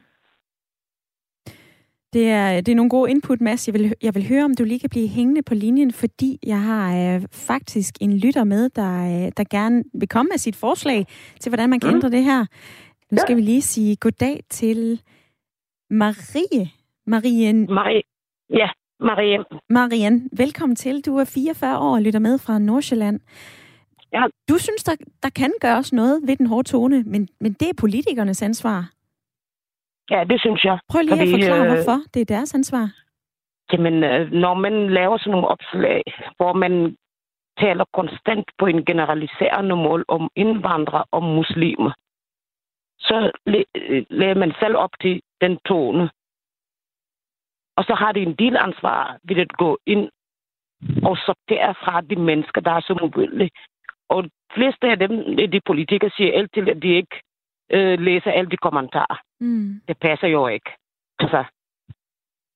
Det 2.12 2.28
er, 2.28 2.60
det 2.60 2.72
er 2.72 2.76
nogle 2.76 2.90
gode 2.90 3.10
input, 3.10 3.40
Mads. 3.40 3.68
Jeg 3.68 3.74
vil, 3.74 3.94
jeg 4.02 4.14
vil 4.14 4.28
høre, 4.28 4.44
om 4.44 4.54
du 4.54 4.64
lige 4.64 4.80
kan 4.80 4.90
blive 4.90 5.08
hængende 5.08 5.42
på 5.42 5.54
linjen, 5.54 5.92
fordi 5.92 6.38
jeg 6.46 6.62
har 6.62 7.14
øh, 7.14 7.22
faktisk 7.32 7.94
en 8.00 8.18
lytter 8.18 8.44
med, 8.44 8.68
der, 8.68 9.02
øh, 9.04 9.32
der 9.36 9.44
gerne 9.50 9.84
vil 9.94 10.08
komme 10.08 10.28
med 10.32 10.38
sit 10.38 10.56
forslag 10.56 11.06
til, 11.40 11.50
hvordan 11.50 11.70
man 11.70 11.80
kan 11.80 11.90
mm. 11.90 11.96
ændre 11.96 12.10
det 12.10 12.24
her. 12.24 12.46
Nu 13.10 13.18
skal 13.18 13.32
ja. 13.32 13.34
vi 13.34 13.40
lige 13.40 13.62
sige 13.62 13.96
goddag 13.96 14.40
til 14.50 15.00
Marie. 15.90 16.70
Marien. 17.06 17.66
Marie. 17.74 18.02
Ja, 18.50 18.68
Marien. 19.00 19.44
Marien, 19.70 20.28
velkommen 20.36 20.76
til. 20.76 21.00
Du 21.00 21.16
er 21.16 21.24
44 21.24 21.78
år 21.78 21.94
og 21.94 22.02
lytter 22.02 22.20
med 22.20 22.38
fra 22.38 22.58
Nordsjælland. 22.58 23.20
Ja. 24.12 24.24
Du 24.48 24.58
synes, 24.58 24.84
der, 24.84 24.96
der 25.22 25.28
kan 25.28 25.52
gøres 25.60 25.92
noget 25.92 26.20
ved 26.26 26.36
den 26.36 26.46
hårde 26.46 26.68
tone, 26.68 27.02
men, 27.02 27.28
men 27.40 27.52
det 27.52 27.68
er 27.68 27.74
politikernes 27.76 28.42
ansvar. 28.42 28.90
Ja, 30.10 30.24
det 30.24 30.40
synes 30.40 30.64
jeg. 30.64 30.78
Prøv 30.88 31.00
lige 31.00 31.10
Fordi, 31.10 31.32
at 31.32 31.34
forklare, 31.36 31.66
øh, 31.66 31.72
hvorfor 31.72 31.98
det 32.14 32.20
er 32.20 32.34
deres 32.34 32.54
ansvar. 32.54 32.86
Jamen, 33.72 34.04
øh, 34.04 34.32
når 34.32 34.54
man 34.54 34.90
laver 34.90 35.18
sådan 35.18 35.30
nogle 35.30 35.48
opslag, 35.48 36.02
hvor 36.36 36.52
man 36.52 36.96
taler 37.58 37.84
konstant 37.92 38.46
på 38.58 38.66
en 38.66 38.84
generaliserende 38.84 39.76
mål 39.76 40.04
om 40.08 40.30
indvandrere 40.36 41.04
og 41.10 41.22
muslimer, 41.22 41.92
så 42.98 43.30
øh, 43.46 44.04
lader 44.10 44.34
man 44.34 44.52
selv 44.60 44.76
op 44.76 44.94
til 45.00 45.22
den 45.40 45.58
tone. 45.66 46.10
Og 47.76 47.84
så 47.84 47.94
har 47.94 48.12
det 48.12 48.22
en 48.22 48.34
del 48.34 48.56
ansvar 48.56 49.18
ved 49.24 49.36
at 49.36 49.52
gå 49.52 49.78
ind 49.86 50.10
og 51.02 51.16
sortere 51.26 51.74
fra 51.74 52.00
de 52.00 52.16
mennesker, 52.16 52.60
der 52.60 52.70
er 52.70 52.80
så 52.80 52.94
mobile. 53.00 53.50
Og 54.08 54.24
de 54.24 54.30
fleste 54.54 54.86
af 54.86 54.98
dem, 54.98 55.36
de 55.36 55.60
politikere, 55.66 56.10
siger 56.16 56.38
altid, 56.38 56.68
at 56.68 56.82
de 56.82 56.88
ikke 56.88 57.16
øh, 57.72 57.98
læser 58.00 58.30
alle 58.30 58.50
de 58.50 58.56
kommentarer. 58.56 59.18
Mm. 59.40 59.80
Det 59.88 59.98
passer 59.98 60.28
jo 60.28 60.46
ikke. 60.46 60.70
Altså, 61.18 61.44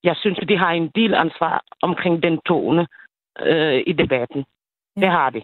jeg 0.04 0.16
synes, 0.16 0.38
de 0.48 0.56
har 0.56 0.70
en 0.70 0.90
del 0.94 1.14
ansvar 1.14 1.64
omkring 1.82 2.22
den 2.22 2.40
tone 2.46 2.86
øh, 3.40 3.82
i 3.86 3.92
debatten. 3.92 4.44
Ja. 4.96 5.00
Det 5.00 5.10
har 5.10 5.30
de. 5.30 5.42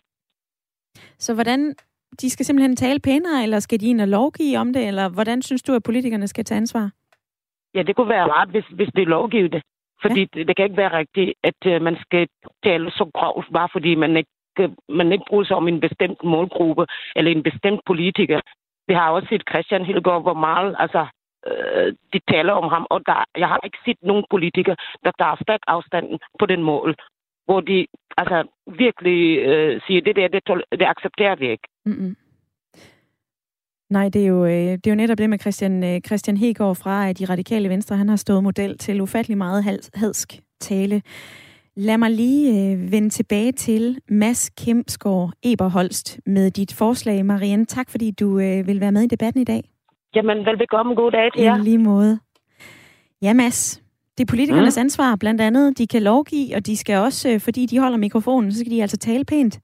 Så 1.19 1.35
hvordan, 1.35 1.75
de 2.21 2.31
skal 2.31 2.47
simpelthen 2.47 2.77
tale 2.77 3.01
pænere, 3.01 3.43
eller 3.43 3.61
skal 3.61 3.81
de 3.81 3.87
ind 3.87 4.01
og 4.01 4.09
lovgive 4.09 4.59
om 4.59 4.73
det, 4.73 4.87
eller 4.89 5.09
hvordan 5.09 5.43
synes 5.43 5.63
du, 5.63 5.75
at 5.75 5.83
politikerne 5.83 6.29
skal 6.29 6.45
tage 6.45 6.57
ansvar? 6.57 6.91
Ja, 7.75 7.83
det 7.83 7.97
kunne 7.97 8.09
være 8.09 8.31
rart, 8.31 8.49
hvis, 8.49 8.65
hvis 8.65 8.89
det 8.97 9.07
lovgiver 9.09 9.49
det. 9.49 9.63
Fordi 10.03 10.21
ja. 10.21 10.27
det, 10.35 10.49
det 10.49 10.57
kan 10.57 10.65
ikke 10.65 10.77
være 10.77 10.99
rigtigt, 10.99 11.35
at 11.43 11.61
uh, 11.67 11.83
man 11.83 11.97
skal 12.01 12.29
tale 12.65 12.91
så 12.91 13.11
grovt, 13.15 13.47
bare 13.53 13.69
fordi 13.73 13.95
man 13.95 14.17
ikke, 14.17 14.31
uh, 14.61 14.97
man 14.97 15.13
ikke 15.13 15.25
bruger 15.29 15.45
sig 15.45 15.57
om 15.57 15.69
en 15.69 15.81
bestemt 15.81 16.25
målgruppe 16.25 16.87
eller 17.17 17.31
en 17.31 17.43
bestemt 17.43 17.81
politiker. 17.87 18.41
Vi 18.89 18.95
har 18.95 19.11
også 19.11 19.29
set 19.31 19.45
Christian 19.51 19.85
Hildegård, 19.85 20.23
hvor 20.23 20.35
meget 20.35 20.77
altså, 20.79 21.07
øh, 21.49 21.89
de 22.13 22.21
taler 22.33 22.53
om 22.53 22.69
ham, 22.75 22.87
og 22.91 23.01
der, 23.07 23.25
jeg 23.43 23.49
har 23.49 23.61
ikke 23.65 23.79
set 23.87 24.01
nogen 24.03 24.25
politikere, 24.31 24.77
der 25.05 25.13
tager 25.19 25.37
stærk 25.43 25.61
afstanden 25.67 26.19
på 26.41 26.47
den 26.47 26.63
mål, 26.63 26.95
hvor 27.45 27.61
de 27.61 27.87
altså, 28.17 28.39
virkelig 28.85 29.39
øh, 29.39 29.81
siger, 29.87 30.01
det 30.01 30.17
der, 30.17 30.29
det, 30.29 30.43
det 30.81 30.87
accepterer 30.95 31.37
vi 31.37 31.51
ikke. 31.51 31.69
Mm-hmm. 31.87 32.17
Nej, 33.91 34.09
det 34.09 34.23
er, 34.23 34.27
jo, 34.27 34.45
øh, 34.45 34.73
det 34.81 34.87
er 34.87 34.91
jo 34.91 35.03
netop 35.03 35.19
det 35.19 35.31
med 35.31 35.39
Christian, 35.39 35.85
øh, 35.85 36.01
Christian 36.01 36.37
Hegård 36.37 36.77
fra 36.77 37.13
De 37.13 37.25
Radikale 37.25 37.69
Venstre. 37.69 37.97
Han 37.97 38.09
har 38.09 38.17
stået 38.17 38.43
model 38.43 38.79
til 38.79 39.01
ufattelig 39.01 39.39
meget 39.39 39.65
hadsk 39.95 40.33
tale. 40.61 41.03
Lad 41.77 41.99
mig 41.99 42.11
lige 42.11 42.73
øh, 42.73 42.93
vende 42.93 43.09
tilbage 43.09 43.53
til 43.53 43.99
Mads 44.09 44.51
Kempsgaard 44.51 45.33
Eberholst 45.43 46.21
med 46.27 46.51
dit 46.51 46.75
forslag. 46.75 47.27
Marianne, 47.27 47.65
tak 47.65 47.91
fordi 47.91 48.11
du 48.11 48.39
øh, 48.39 48.67
vil 48.67 48.81
være 48.81 48.93
med 48.93 49.03
i 49.03 49.07
debatten 49.07 49.43
i 49.43 49.45
dag. 49.45 49.63
Jamen, 50.15 50.47
velbekomme. 50.47 50.95
God 50.95 51.11
dag 51.11 51.33
til 51.33 51.43
jer. 51.43 51.59
I 51.59 51.61
lige 51.61 51.79
måde. 51.79 52.19
Ja, 53.23 53.33
Mads. 53.33 53.83
Det 54.19 54.25
er 54.25 54.33
politikernes 54.33 54.77
mm. 54.77 54.81
ansvar, 54.81 55.17
blandt 55.17 55.41
andet. 55.41 55.79
De 55.79 55.87
kan 55.87 56.03
lovgive, 56.03 56.57
og 56.57 56.67
de 56.67 56.77
skal 56.77 56.99
også, 56.99 57.31
øh, 57.31 57.41
fordi 57.41 57.67
de 57.67 57.79
holder 57.79 57.99
mikrofonen, 57.99 58.53
så 58.53 58.59
skal 58.59 58.73
de 58.73 58.83
altså 58.83 58.97
tale 58.97 59.25
pænt. 59.25 59.61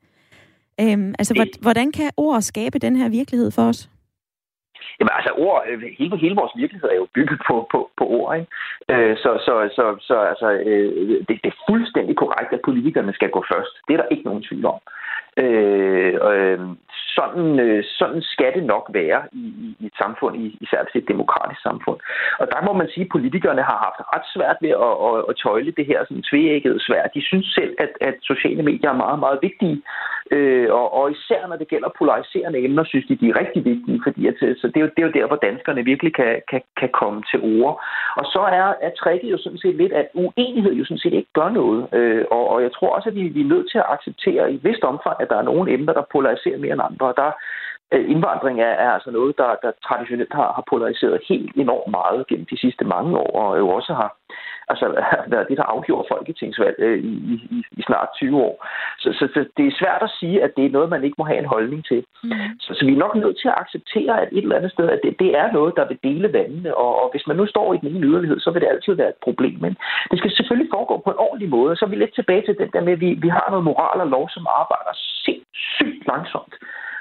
Øhm, 0.81 1.14
altså, 1.18 1.47
hvordan 1.61 1.92
kan 1.92 2.11
ord 2.16 2.42
skabe 2.42 2.79
den 2.79 2.97
her 2.97 3.09
virkelighed 3.09 3.51
for 3.51 3.62
os? 3.62 3.90
Jamen 4.98 5.12
altså 5.18 5.32
ord, 5.46 5.62
øh, 5.68 5.82
hele, 5.98 6.16
hele 6.24 6.36
vores 6.40 6.52
virkelighed 6.56 6.88
er 6.90 7.00
jo 7.02 7.06
bygget 7.14 7.40
på, 7.48 7.54
på, 7.72 7.78
på 7.98 8.04
ord, 8.18 8.36
ikke? 8.38 8.48
Øh, 8.92 9.16
så, 9.16 9.30
så, 9.46 9.54
så, 9.76 9.84
så 10.08 10.16
altså, 10.32 10.48
øh, 10.50 11.18
det, 11.28 11.34
det 11.42 11.50
er 11.52 11.62
fuldstændig 11.70 12.16
korrekt, 12.16 12.52
at 12.52 12.66
politikerne 12.68 13.12
skal 13.12 13.30
gå 13.30 13.44
først. 13.52 13.72
Det 13.86 13.92
er 13.94 14.00
der 14.00 14.12
ikke 14.12 14.28
nogen 14.28 14.42
tvivl 14.48 14.66
om. 14.74 14.80
Øh, 15.42 16.14
øh, 16.30 16.58
sådan, 17.18 17.60
øh, 17.66 17.84
sådan 17.98 18.22
skal 18.22 18.52
det 18.54 18.64
nok 18.64 18.84
være 18.92 19.20
i, 19.32 19.44
i 19.64 19.68
i 19.80 19.86
et 19.86 19.96
samfund, 20.02 20.34
i, 20.36 20.58
især 20.60 20.80
et 20.94 21.08
demokratisk 21.08 21.60
samfund. 21.68 21.98
Og 22.40 22.46
der 22.52 22.60
må 22.66 22.72
man 22.72 22.88
sige, 22.92 23.04
at 23.04 23.14
politikerne 23.16 23.62
har 23.70 23.78
haft 23.86 24.00
ret 24.14 24.26
svært 24.34 24.58
ved 24.64 24.72
at, 24.86 24.94
at, 25.08 25.16
at 25.28 25.34
tøjle 25.44 25.72
det 25.78 25.86
her 25.90 26.00
sådan 26.04 26.28
tveægget 26.30 26.82
svært. 26.88 27.14
De 27.16 27.22
synes 27.30 27.46
selv, 27.58 27.72
at, 27.84 27.92
at 28.08 28.16
sociale 28.30 28.62
medier 28.62 28.90
er 28.90 29.02
meget, 29.04 29.18
meget 29.24 29.38
vigtige. 29.42 29.76
Øh, 30.30 30.68
og, 30.80 30.86
og 30.98 31.10
især 31.10 31.46
når 31.46 31.56
det 31.56 31.68
gælder 31.68 31.96
polariserende 31.98 32.58
emner, 32.64 32.84
synes 32.84 33.06
de, 33.06 33.16
de 33.16 33.28
er 33.28 33.40
rigtig 33.40 33.64
vigtige. 33.64 34.00
Fordi 34.06 34.26
at, 34.26 34.34
så 34.60 34.66
det, 34.72 34.76
er 34.76 34.80
jo, 34.80 34.90
det 34.96 35.00
er 35.02 35.08
jo 35.08 35.18
der, 35.18 35.26
hvor 35.26 35.36
danskerne 35.48 35.82
virkelig 35.84 36.14
kan, 36.14 36.42
kan, 36.50 36.62
kan 36.80 36.90
komme 37.00 37.22
til 37.30 37.40
ord. 37.54 37.74
Og 38.20 38.24
så 38.34 38.40
er, 38.58 38.68
er 38.86 38.92
tricket 39.00 39.30
jo 39.30 39.38
sådan 39.38 39.58
set 39.58 39.76
lidt, 39.76 39.92
at 39.92 40.06
uenighed 40.14 40.72
jo 40.72 40.84
sådan 40.84 41.04
set 41.04 41.12
ikke 41.12 41.32
gør 41.34 41.48
noget. 41.48 41.80
Øh, 41.92 42.24
og, 42.30 42.48
og 42.52 42.62
jeg 42.62 42.72
tror 42.72 42.90
også, 42.96 43.08
at 43.08 43.14
vi, 43.14 43.22
vi 43.22 43.40
er 43.40 43.52
nødt 43.54 43.70
til 43.70 43.78
at 43.78 43.90
acceptere 43.94 44.52
i 44.52 44.54
et 44.54 44.64
vist 44.64 44.84
omfang, 44.84 45.16
at 45.20 45.30
der 45.30 45.38
er 45.38 45.48
nogle 45.50 45.72
emner, 45.72 45.92
der 45.92 46.12
polariserer 46.12 46.58
mere 46.58 46.72
end 46.72 46.88
andre. 46.90 47.06
Og 47.06 47.16
der 47.16 47.30
øh, 47.94 48.10
indvandring 48.10 48.60
er, 48.60 48.74
er 48.84 48.90
altså 48.90 49.10
noget, 49.10 49.38
der, 49.38 49.50
der 49.62 49.72
traditionelt 49.86 50.32
har, 50.32 50.52
har 50.56 50.64
polariseret 50.70 51.26
helt 51.28 51.56
enormt 51.56 51.90
meget 51.90 52.26
gennem 52.26 52.46
de 52.52 52.60
sidste 52.60 52.84
mange 52.84 53.18
år, 53.18 53.30
og 53.42 53.58
jo 53.58 53.68
også 53.68 53.92
har 53.94 54.10
altså, 54.72 54.87
været 55.33 55.48
det, 55.48 55.57
der 55.57 55.72
afgjorde 55.74 56.09
folketingsvalg 56.12 56.76
øh, 56.78 56.98
i, 57.04 57.14
i, 57.35 57.62
i 57.78 57.83
snart 57.88 58.09
20 58.16 58.37
år. 58.48 58.66
Så, 58.98 59.09
så, 59.18 59.24
så 59.35 59.40
det 59.57 59.66
er 59.66 59.78
svært 59.81 60.02
at 60.02 60.14
sige, 60.20 60.42
at 60.42 60.50
det 60.57 60.64
er 60.66 60.76
noget, 60.76 60.90
man 60.90 61.04
ikke 61.04 61.18
må 61.18 61.24
have 61.24 61.38
en 61.38 61.52
holdning 61.54 61.85
til. 61.90 62.00
Mm. 62.22 62.31
Så, 62.61 62.70
så 62.74 62.83
vi 62.87 62.92
er 62.92 63.04
nok 63.04 63.14
nødt 63.14 63.38
til 63.40 63.48
at 63.48 63.59
acceptere, 63.62 64.14
at 64.22 64.28
et 64.33 64.42
eller 64.42 64.57
andet 64.57 64.72
sted, 64.72 64.88
at 64.88 65.00
det, 65.04 65.18
det 65.18 65.31
er 65.42 65.52
noget, 65.52 65.72
der 65.78 65.88
vil 65.88 65.98
dele 66.09 66.33
vandene, 66.33 66.76
og, 66.76 67.02
og 67.02 67.11
hvis 67.12 67.26
man 67.26 67.37
nu 67.37 67.46
står 67.46 67.74
i 67.74 67.78
den 67.83 67.88
ene 67.88 68.07
yderlighed, 68.07 68.40
så 68.40 68.50
vil 68.50 68.62
det 68.62 68.68
altid 68.68 68.94
være 68.94 69.09
et 69.09 69.22
problem. 69.22 69.57
Men 69.61 69.72
det 70.11 70.18
skal 70.18 70.31
selvfølgelig 70.31 70.70
foregå 70.74 70.94
på 71.04 71.11
en 71.11 71.22
ordentlig 71.26 71.48
måde, 71.48 71.76
så 71.76 71.85
er 71.85 71.88
vi 71.88 71.96
lidt 71.96 72.14
tilbage 72.14 72.42
til 72.46 72.59
den 72.59 72.70
der 72.74 72.81
med, 72.81 72.92
at 72.92 73.00
vi, 73.00 73.11
vi 73.24 73.28
har 73.28 73.46
noget 73.50 73.64
moral 73.64 74.00
og 74.00 74.09
lov, 74.16 74.28
som 74.31 74.46
arbejder 74.61 74.92
sindssygt 75.24 76.07
langsomt. 76.07 76.54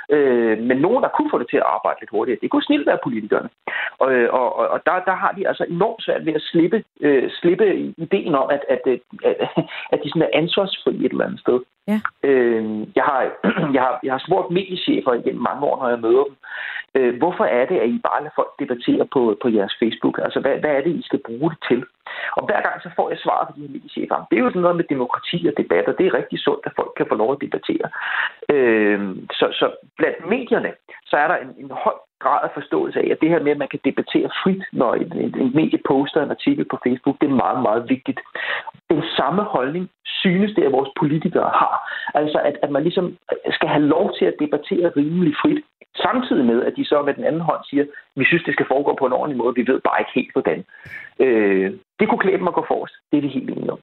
Øh, 0.10 0.58
men 0.60 0.78
nogen, 0.78 1.04
der 1.04 1.10
kunne 1.10 1.30
få 1.32 1.40
det 1.40 1.50
til 1.50 1.58
at 1.58 1.70
arbejde 1.76 2.00
lidt 2.00 2.10
hurtigere, 2.10 2.40
det 2.42 2.52
kunne 2.52 2.64
snilt 2.64 2.88
være 2.88 3.04
politikerne. 3.04 3.50
Og, 4.00 4.10
og, 4.40 4.56
og 4.74 4.80
der, 4.86 5.00
der 5.10 5.16
har 5.16 5.32
de 5.32 5.48
altså 5.48 5.66
enormt 5.70 6.04
svært 6.04 6.26
ved 6.26 6.34
at 6.34 6.42
slippe, 6.42 6.84
øh, 7.02 7.30
slippe 7.40 7.66
ideen 7.98 8.36
om, 8.36 8.50
at, 8.50 8.64
at, 8.70 8.82
at, 8.88 9.00
at 9.94 10.00
de 10.04 10.10
sådan 10.10 10.22
er 10.22 10.38
ansvarsfri 10.42 11.06
et 11.06 11.12
eller 11.12 11.26
andet 11.26 11.40
sted. 11.40 11.60
Ja. 11.88 12.00
Øh, 12.24 12.88
jeg, 12.96 13.04
har, 13.04 13.20
jeg, 13.76 13.82
har, 13.82 14.00
jeg 14.04 14.14
har 14.14 14.24
spurgt 14.28 14.52
mediechefer 14.52 15.14
igennem 15.14 15.42
mange 15.42 15.64
år, 15.64 15.78
når 15.78 15.90
jeg 15.90 16.00
møder 16.00 16.24
dem, 16.24 16.36
øh, 16.96 17.18
hvorfor 17.18 17.46
er 17.46 17.66
det, 17.66 17.78
at 17.80 17.90
I 17.90 18.00
bare 18.04 18.22
lader 18.22 18.36
folk 18.36 18.52
debattere 18.60 19.06
på, 19.14 19.38
på 19.42 19.48
jeres 19.50 19.76
Facebook? 19.82 20.20
Altså, 20.26 20.40
hvad, 20.40 20.56
hvad 20.60 20.70
er 20.70 20.82
det, 20.82 20.96
I 20.96 21.02
skal 21.02 21.22
bruge 21.28 21.50
det 21.50 21.60
til? 21.70 21.84
Og 22.38 22.44
hver 22.48 22.62
gang 22.68 22.78
så 22.82 22.90
får 22.96 23.10
jeg 23.10 23.20
svar 23.20 23.40
fra 23.46 23.54
de 23.56 23.62
her 23.62 23.74
mediechefer. 23.76 24.26
Det 24.30 24.36
er 24.36 24.44
jo 24.44 24.50
sådan 24.50 24.66
noget 24.66 24.80
med 24.80 24.92
demokrati 24.94 25.38
og 25.50 25.54
debatter. 25.62 25.94
Det 26.00 26.06
er 26.06 26.18
rigtig 26.20 26.40
sundt, 26.40 26.64
at 26.66 26.78
folk 26.80 26.92
kan 26.98 27.10
få 27.10 27.16
lov 27.16 27.32
at 27.34 27.42
debattere. 27.46 27.88
Øh, 28.54 29.00
så, 29.40 29.46
så 29.60 29.66
blandt 29.98 30.20
medierne, 30.34 30.72
så 31.10 31.16
er 31.24 31.28
der 31.28 31.38
en, 31.38 31.52
en 31.64 31.72
høj 31.84 31.98
grad 32.24 32.40
af 32.44 32.52
forståelse 32.54 33.00
af, 33.00 33.08
at 33.12 33.22
det 33.22 33.30
her 33.30 33.44
med, 33.44 33.52
at 33.52 33.58
man 33.64 33.72
kan 33.74 33.80
debattere 33.86 34.30
frit, 34.44 34.64
når 34.72 34.94
en, 34.94 35.12
en, 35.24 35.32
en 35.42 35.52
medie 35.56 35.80
poster 35.88 36.24
en 36.24 36.36
artikel 36.38 36.66
på 36.66 36.78
Facebook, 36.86 37.16
det 37.22 37.30
er 37.30 37.42
meget, 37.46 37.62
meget 37.62 37.90
vigtigt. 37.90 38.20
Den 38.90 39.04
samme 39.18 39.44
holdning 39.44 39.90
synes 40.06 40.52
det, 40.56 40.64
at 40.64 40.72
vores 40.72 40.92
politikere 41.00 41.52
har. 41.62 41.76
Altså, 42.14 42.40
at, 42.40 42.56
at 42.64 42.72
man 42.72 42.84
ligesom 42.84 43.18
skal 43.58 43.70
have 43.70 43.86
lov 43.96 44.14
til 44.18 44.26
at 44.26 44.40
debattere 44.40 44.92
rimelig 44.98 45.34
frit, 45.42 45.64
samtidig 46.06 46.46
med, 46.46 46.64
at 46.64 46.74
de 46.78 46.86
så 46.86 47.02
med 47.02 47.14
den 47.14 47.24
anden 47.24 47.42
hånd 47.42 47.62
siger, 47.70 47.86
vi 48.16 48.26
synes, 48.26 48.44
det 48.44 48.54
skal 48.54 48.68
foregå 48.72 48.96
på 49.00 49.06
en 49.06 49.18
ordentlig 49.20 49.38
måde, 49.38 49.56
vi 49.56 49.68
ved 49.72 49.80
bare 49.88 50.02
ikke 50.02 50.12
helt 50.20 50.34
hvordan. 50.34 50.66
Øh, 51.20 51.72
det 52.00 52.10
kunne 52.10 52.24
klæde 52.26 52.38
dem 52.38 52.48
at 52.48 52.54
gå 52.54 52.66
forrest. 52.68 52.96
Det 53.12 53.18
er 53.18 53.22
vi 53.22 53.28
helt 53.28 53.50
enige 53.50 53.72
om. 53.72 53.80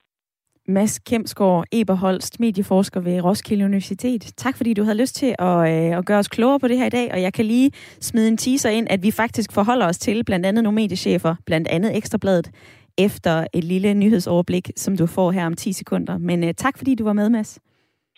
Mads 0.68 0.98
Kemsgaard 0.98 1.64
Eberholst, 1.72 2.40
medieforsker 2.40 3.00
ved 3.00 3.24
Roskilde 3.24 3.64
Universitet. 3.64 4.32
Tak 4.36 4.56
fordi 4.56 4.74
du 4.74 4.82
havde 4.82 4.98
lyst 4.98 5.14
til 5.14 5.34
at, 5.38 5.58
øh, 5.58 5.98
at 5.98 6.06
gøre 6.06 6.18
os 6.18 6.28
klogere 6.28 6.60
på 6.60 6.68
det 6.68 6.78
her 6.78 6.86
i 6.86 6.90
dag, 6.90 7.12
og 7.12 7.22
jeg 7.22 7.32
kan 7.32 7.44
lige 7.44 7.70
smide 8.00 8.28
en 8.28 8.36
teaser 8.36 8.70
ind, 8.70 8.86
at 8.90 9.02
vi 9.02 9.10
faktisk 9.10 9.52
forholder 9.52 9.86
os 9.86 9.98
til 9.98 10.24
blandt 10.24 10.46
andet 10.46 10.64
nogle 10.64 10.74
mediechefer, 10.74 11.34
blandt 11.46 11.68
andet 11.68 11.96
Ekstrabladet, 11.96 12.50
efter 12.98 13.46
et 13.52 13.64
lille 13.64 13.94
nyhedsoverblik, 13.94 14.70
som 14.76 14.96
du 14.96 15.06
får 15.06 15.30
her 15.30 15.46
om 15.46 15.54
10 15.54 15.72
sekunder. 15.72 16.18
Men 16.18 16.44
uh, 16.44 16.50
tak 16.56 16.78
fordi 16.78 16.94
du 16.94 17.04
var 17.04 17.12
med, 17.12 17.28
Mads. 17.28 17.58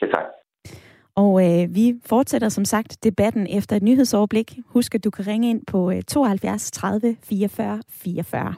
Ja, 0.02 0.06
tak. 0.06 0.24
Og 1.16 1.62
øh, 1.62 1.74
vi 1.74 1.94
fortsætter 2.06 2.48
som 2.48 2.64
sagt 2.64 3.04
debatten 3.04 3.46
efter 3.50 3.76
et 3.76 3.82
nyhedsoverblik. 3.82 4.58
Husk, 4.66 4.94
at 4.94 5.04
du 5.04 5.10
kan 5.10 5.26
ringe 5.26 5.50
ind 5.50 5.62
på 5.66 5.90
øh, 5.90 6.02
72 6.02 6.70
30 6.70 7.16
44 7.22 7.82
44. 7.90 8.54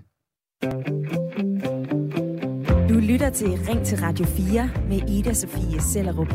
Du 2.98 3.02
lytter 3.02 3.30
til 3.30 3.48
Ring 3.48 3.86
til 3.86 3.98
Radio 3.98 4.26
4 4.26 4.70
med 4.88 5.10
Ida 5.10 5.32
Sofie 5.32 5.80
Sellerup. 5.80 6.32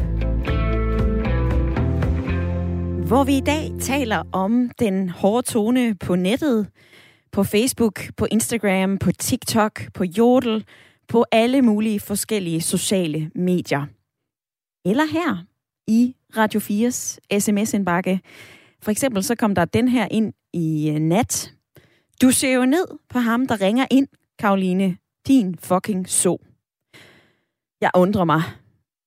Hvor 3.08 3.24
vi 3.24 3.38
i 3.38 3.40
dag 3.40 3.72
taler 3.82 4.24
om 4.32 4.70
den 4.80 5.10
hårde 5.10 5.48
tone 5.48 5.96
på 5.96 6.16
nettet, 6.16 6.68
på 7.32 7.44
Facebook, 7.44 8.02
på 8.18 8.28
Instagram, 8.32 8.98
på 8.98 9.12
TikTok, 9.12 9.82
på 9.94 10.04
Jodel, 10.04 10.66
på 11.08 11.26
alle 11.32 11.62
mulige 11.62 12.00
forskellige 12.00 12.62
sociale 12.62 13.32
medier. 13.36 13.86
Eller 14.86 15.06
her 15.06 15.46
i 15.88 16.16
Radio 16.38 16.60
4's 16.60 17.18
sms-indbakke. 17.40 18.20
For 18.82 18.92
eksempel 18.92 19.24
så 19.24 19.36
kom 19.36 19.56
der 19.56 19.66
den 19.66 19.88
her 19.88 20.08
ind 20.12 20.34
i 20.54 20.90
øh, 20.90 21.00
nat. 21.00 21.54
Du 22.22 22.32
ser 22.32 22.54
jo 22.54 22.66
ned 22.66 22.88
på 23.10 23.20
ham, 23.20 23.48
der 23.48 23.62
ringer 23.62 23.86
ind, 23.92 24.08
Karoline. 24.40 24.98
Din 25.28 25.58
fucking 25.58 26.10
så. 26.10 26.53
Jeg 27.84 27.92
undrer 27.96 28.26
mig. 28.26 28.42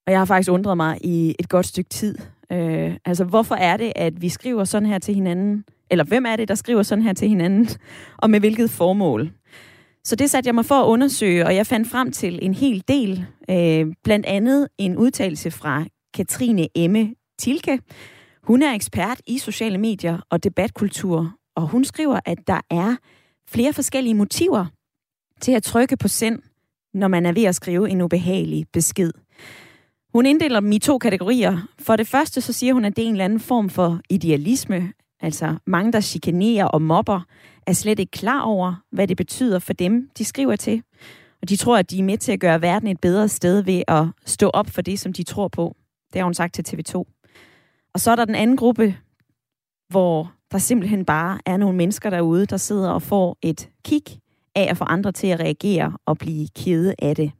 Og 0.06 0.12
jeg 0.12 0.20
har 0.20 0.24
faktisk 0.24 0.50
undret 0.50 0.76
mig 0.76 0.98
i 1.00 1.34
et 1.38 1.48
godt 1.48 1.66
stykke 1.66 1.90
tid. 1.90 2.18
Øh, 2.52 2.96
altså, 3.04 3.24
hvorfor 3.24 3.54
er 3.54 3.76
det, 3.76 3.92
at 3.96 4.22
vi 4.22 4.28
skriver 4.28 4.64
sådan 4.64 4.88
her 4.88 4.98
til 4.98 5.14
hinanden? 5.14 5.64
Eller 5.90 6.04
hvem 6.04 6.26
er 6.26 6.36
det, 6.36 6.48
der 6.48 6.54
skriver 6.54 6.82
sådan 6.82 7.04
her 7.04 7.12
til 7.12 7.28
hinanden? 7.28 7.68
Og 8.22 8.30
med 8.30 8.40
hvilket 8.40 8.70
formål? 8.70 9.30
Så 10.04 10.16
det 10.16 10.30
satte 10.30 10.48
jeg 10.48 10.54
mig 10.54 10.64
for 10.64 10.74
at 10.74 10.86
undersøge, 10.86 11.46
og 11.46 11.54
jeg 11.54 11.66
fandt 11.66 11.88
frem 11.88 12.12
til 12.12 12.38
en 12.42 12.54
hel 12.54 12.84
del. 12.88 13.26
Øh, 13.50 13.86
blandt 14.04 14.26
andet 14.26 14.68
en 14.78 14.96
udtalelse 14.96 15.50
fra 15.50 15.84
Katrine 16.14 16.68
Emme 16.74 17.14
Tilke. 17.38 17.80
Hun 18.42 18.62
er 18.62 18.74
ekspert 18.74 19.20
i 19.26 19.38
sociale 19.38 19.78
medier 19.78 20.18
og 20.30 20.44
debatkultur, 20.44 21.32
og 21.56 21.68
hun 21.68 21.84
skriver, 21.84 22.20
at 22.24 22.38
der 22.46 22.60
er 22.70 22.96
flere 23.48 23.72
forskellige 23.72 24.14
motiver 24.14 24.66
til 25.40 25.52
at 25.52 25.62
trykke 25.62 25.96
på 25.96 26.08
send, 26.08 26.42
når 26.96 27.08
man 27.08 27.26
er 27.26 27.32
ved 27.32 27.44
at 27.44 27.54
skrive 27.54 27.90
en 27.90 28.00
ubehagelig 28.00 28.66
besked. 28.72 29.10
Hun 30.14 30.26
inddeler 30.26 30.60
dem 30.60 30.72
i 30.72 30.78
to 30.78 30.98
kategorier. 30.98 31.68
For 31.78 31.96
det 31.96 32.06
første 32.06 32.40
så 32.40 32.52
siger 32.52 32.74
hun, 32.74 32.84
at 32.84 32.96
det 32.96 33.02
er 33.02 33.06
en 33.06 33.12
eller 33.12 33.24
anden 33.24 33.40
form 33.40 33.70
for 33.70 34.00
idealisme, 34.10 34.92
altså 35.20 35.56
mange, 35.66 35.92
der 35.92 36.00
chikanerer 36.00 36.64
og 36.64 36.82
mobber, 36.82 37.20
er 37.66 37.72
slet 37.72 37.98
ikke 37.98 38.10
klar 38.10 38.40
over, 38.40 38.74
hvad 38.92 39.08
det 39.08 39.16
betyder 39.16 39.58
for 39.58 39.72
dem, 39.72 40.10
de 40.18 40.24
skriver 40.24 40.56
til. 40.56 40.82
Og 41.42 41.48
de 41.48 41.56
tror, 41.56 41.78
at 41.78 41.90
de 41.90 41.98
er 41.98 42.02
med 42.02 42.18
til 42.18 42.32
at 42.32 42.40
gøre 42.40 42.62
verden 42.62 42.88
et 42.88 43.00
bedre 43.00 43.28
sted 43.28 43.62
ved 43.62 43.82
at 43.88 44.04
stå 44.24 44.50
op 44.50 44.70
for 44.70 44.82
det, 44.82 45.00
som 45.00 45.12
de 45.12 45.22
tror 45.22 45.48
på. 45.48 45.76
Det 46.12 46.20
har 46.20 46.24
hun 46.24 46.34
sagt 46.34 46.54
til 46.54 46.64
TV2. 46.68 46.94
Og 47.94 48.00
så 48.00 48.10
er 48.10 48.16
der 48.16 48.24
den 48.24 48.34
anden 48.34 48.56
gruppe, 48.56 48.96
hvor 49.88 50.32
der 50.52 50.58
simpelthen 50.58 51.04
bare 51.04 51.38
er 51.46 51.56
nogle 51.56 51.76
mennesker 51.76 52.10
derude, 52.10 52.46
der 52.46 52.56
sidder 52.56 52.90
og 52.90 53.02
får 53.02 53.38
et 53.42 53.68
kig 53.84 54.02
af 54.56 54.66
at 54.70 54.76
få 54.76 54.84
andre 54.84 55.12
til 55.12 55.26
at 55.26 55.40
reagere 55.40 55.96
og 56.06 56.18
blive 56.18 56.48
kede 56.56 56.94
af 56.98 57.16
det. 57.16 57.32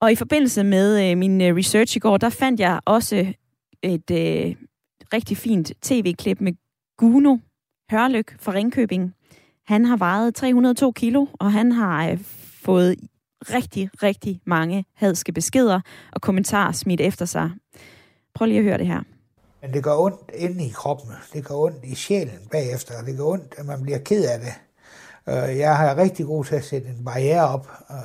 Og 0.00 0.12
i 0.12 0.14
forbindelse 0.14 0.64
med 0.64 1.10
øh, 1.10 1.18
min 1.18 1.40
øh, 1.40 1.56
research 1.56 1.96
i 1.96 2.00
går, 2.00 2.16
der 2.16 2.28
fandt 2.28 2.60
jeg 2.60 2.80
også 2.84 3.32
et 3.82 4.10
øh, 4.10 4.54
rigtig 5.12 5.36
fint 5.36 5.72
tv-klip 5.82 6.40
med 6.40 6.52
Guno 6.98 7.36
Hørlyk 7.90 8.36
fra 8.40 8.52
Ringkøbing. 8.52 9.14
Han 9.66 9.84
har 9.84 9.96
vejet 9.96 10.34
302 10.34 10.92
kilo, 10.92 11.26
og 11.32 11.52
han 11.52 11.72
har 11.72 12.10
øh, 12.10 12.18
fået 12.62 12.96
rigtig, 13.42 13.90
rigtig 14.02 14.40
mange 14.46 14.84
hadske 14.94 15.32
beskeder 15.32 15.80
og 16.12 16.20
kommentarer 16.20 16.72
smidt 16.72 17.00
efter 17.00 17.24
sig. 17.24 17.50
Prøv 18.34 18.46
lige 18.46 18.58
at 18.58 18.64
høre 18.64 18.78
det 18.78 18.86
her. 18.86 19.02
Men 19.62 19.72
det 19.72 19.84
gør 19.84 19.96
ondt 19.96 20.30
inde 20.34 20.66
i 20.66 20.68
kroppen. 20.68 21.10
Det 21.32 21.44
gør 21.44 21.54
ondt 21.54 21.84
i 21.84 21.94
sjælen 21.94 22.48
bagefter. 22.50 22.94
og 23.00 23.06
Det 23.06 23.16
gør 23.16 23.24
ondt, 23.24 23.54
at 23.58 23.66
man 23.66 23.82
bliver 23.82 23.98
ked 23.98 24.24
af 24.24 24.38
det. 24.40 24.52
Øh, 25.28 25.58
jeg 25.58 25.76
har 25.76 25.96
rigtig 25.96 26.26
god 26.26 26.44
til 26.44 26.54
at 26.54 26.64
sætte 26.64 26.88
en 26.88 27.04
barriere 27.04 27.48
op 27.48 27.66
øh, 27.90 27.96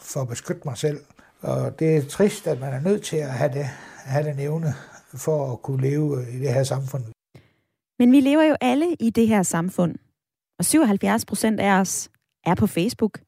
for 0.00 0.20
at 0.20 0.28
beskytte 0.28 0.62
mig 0.64 0.78
selv. 0.78 1.00
Og 1.42 1.78
det 1.78 1.96
er 1.96 2.02
trist, 2.02 2.46
at 2.46 2.60
man 2.60 2.72
er 2.72 2.80
nødt 2.80 3.02
til 3.02 3.16
at 3.16 3.30
have 3.30 3.52
det, 3.52 3.64
have 4.04 4.24
den 4.30 4.38
evne 4.38 4.74
for 5.14 5.52
at 5.52 5.62
kunne 5.62 5.82
leve 5.82 6.20
øh, 6.20 6.34
i 6.34 6.38
det 6.38 6.54
her 6.54 6.62
samfund. 6.62 7.04
Men 7.98 8.12
vi 8.12 8.20
lever 8.20 8.42
jo 8.42 8.56
alle 8.60 8.96
i 9.00 9.10
det 9.10 9.28
her 9.28 9.42
samfund. 9.42 9.94
Og 10.58 10.64
77 10.64 11.24
procent 11.24 11.60
af 11.60 11.80
os 11.80 12.08
er 12.46 12.54
på 12.54 12.66
Facebook. 12.66 13.20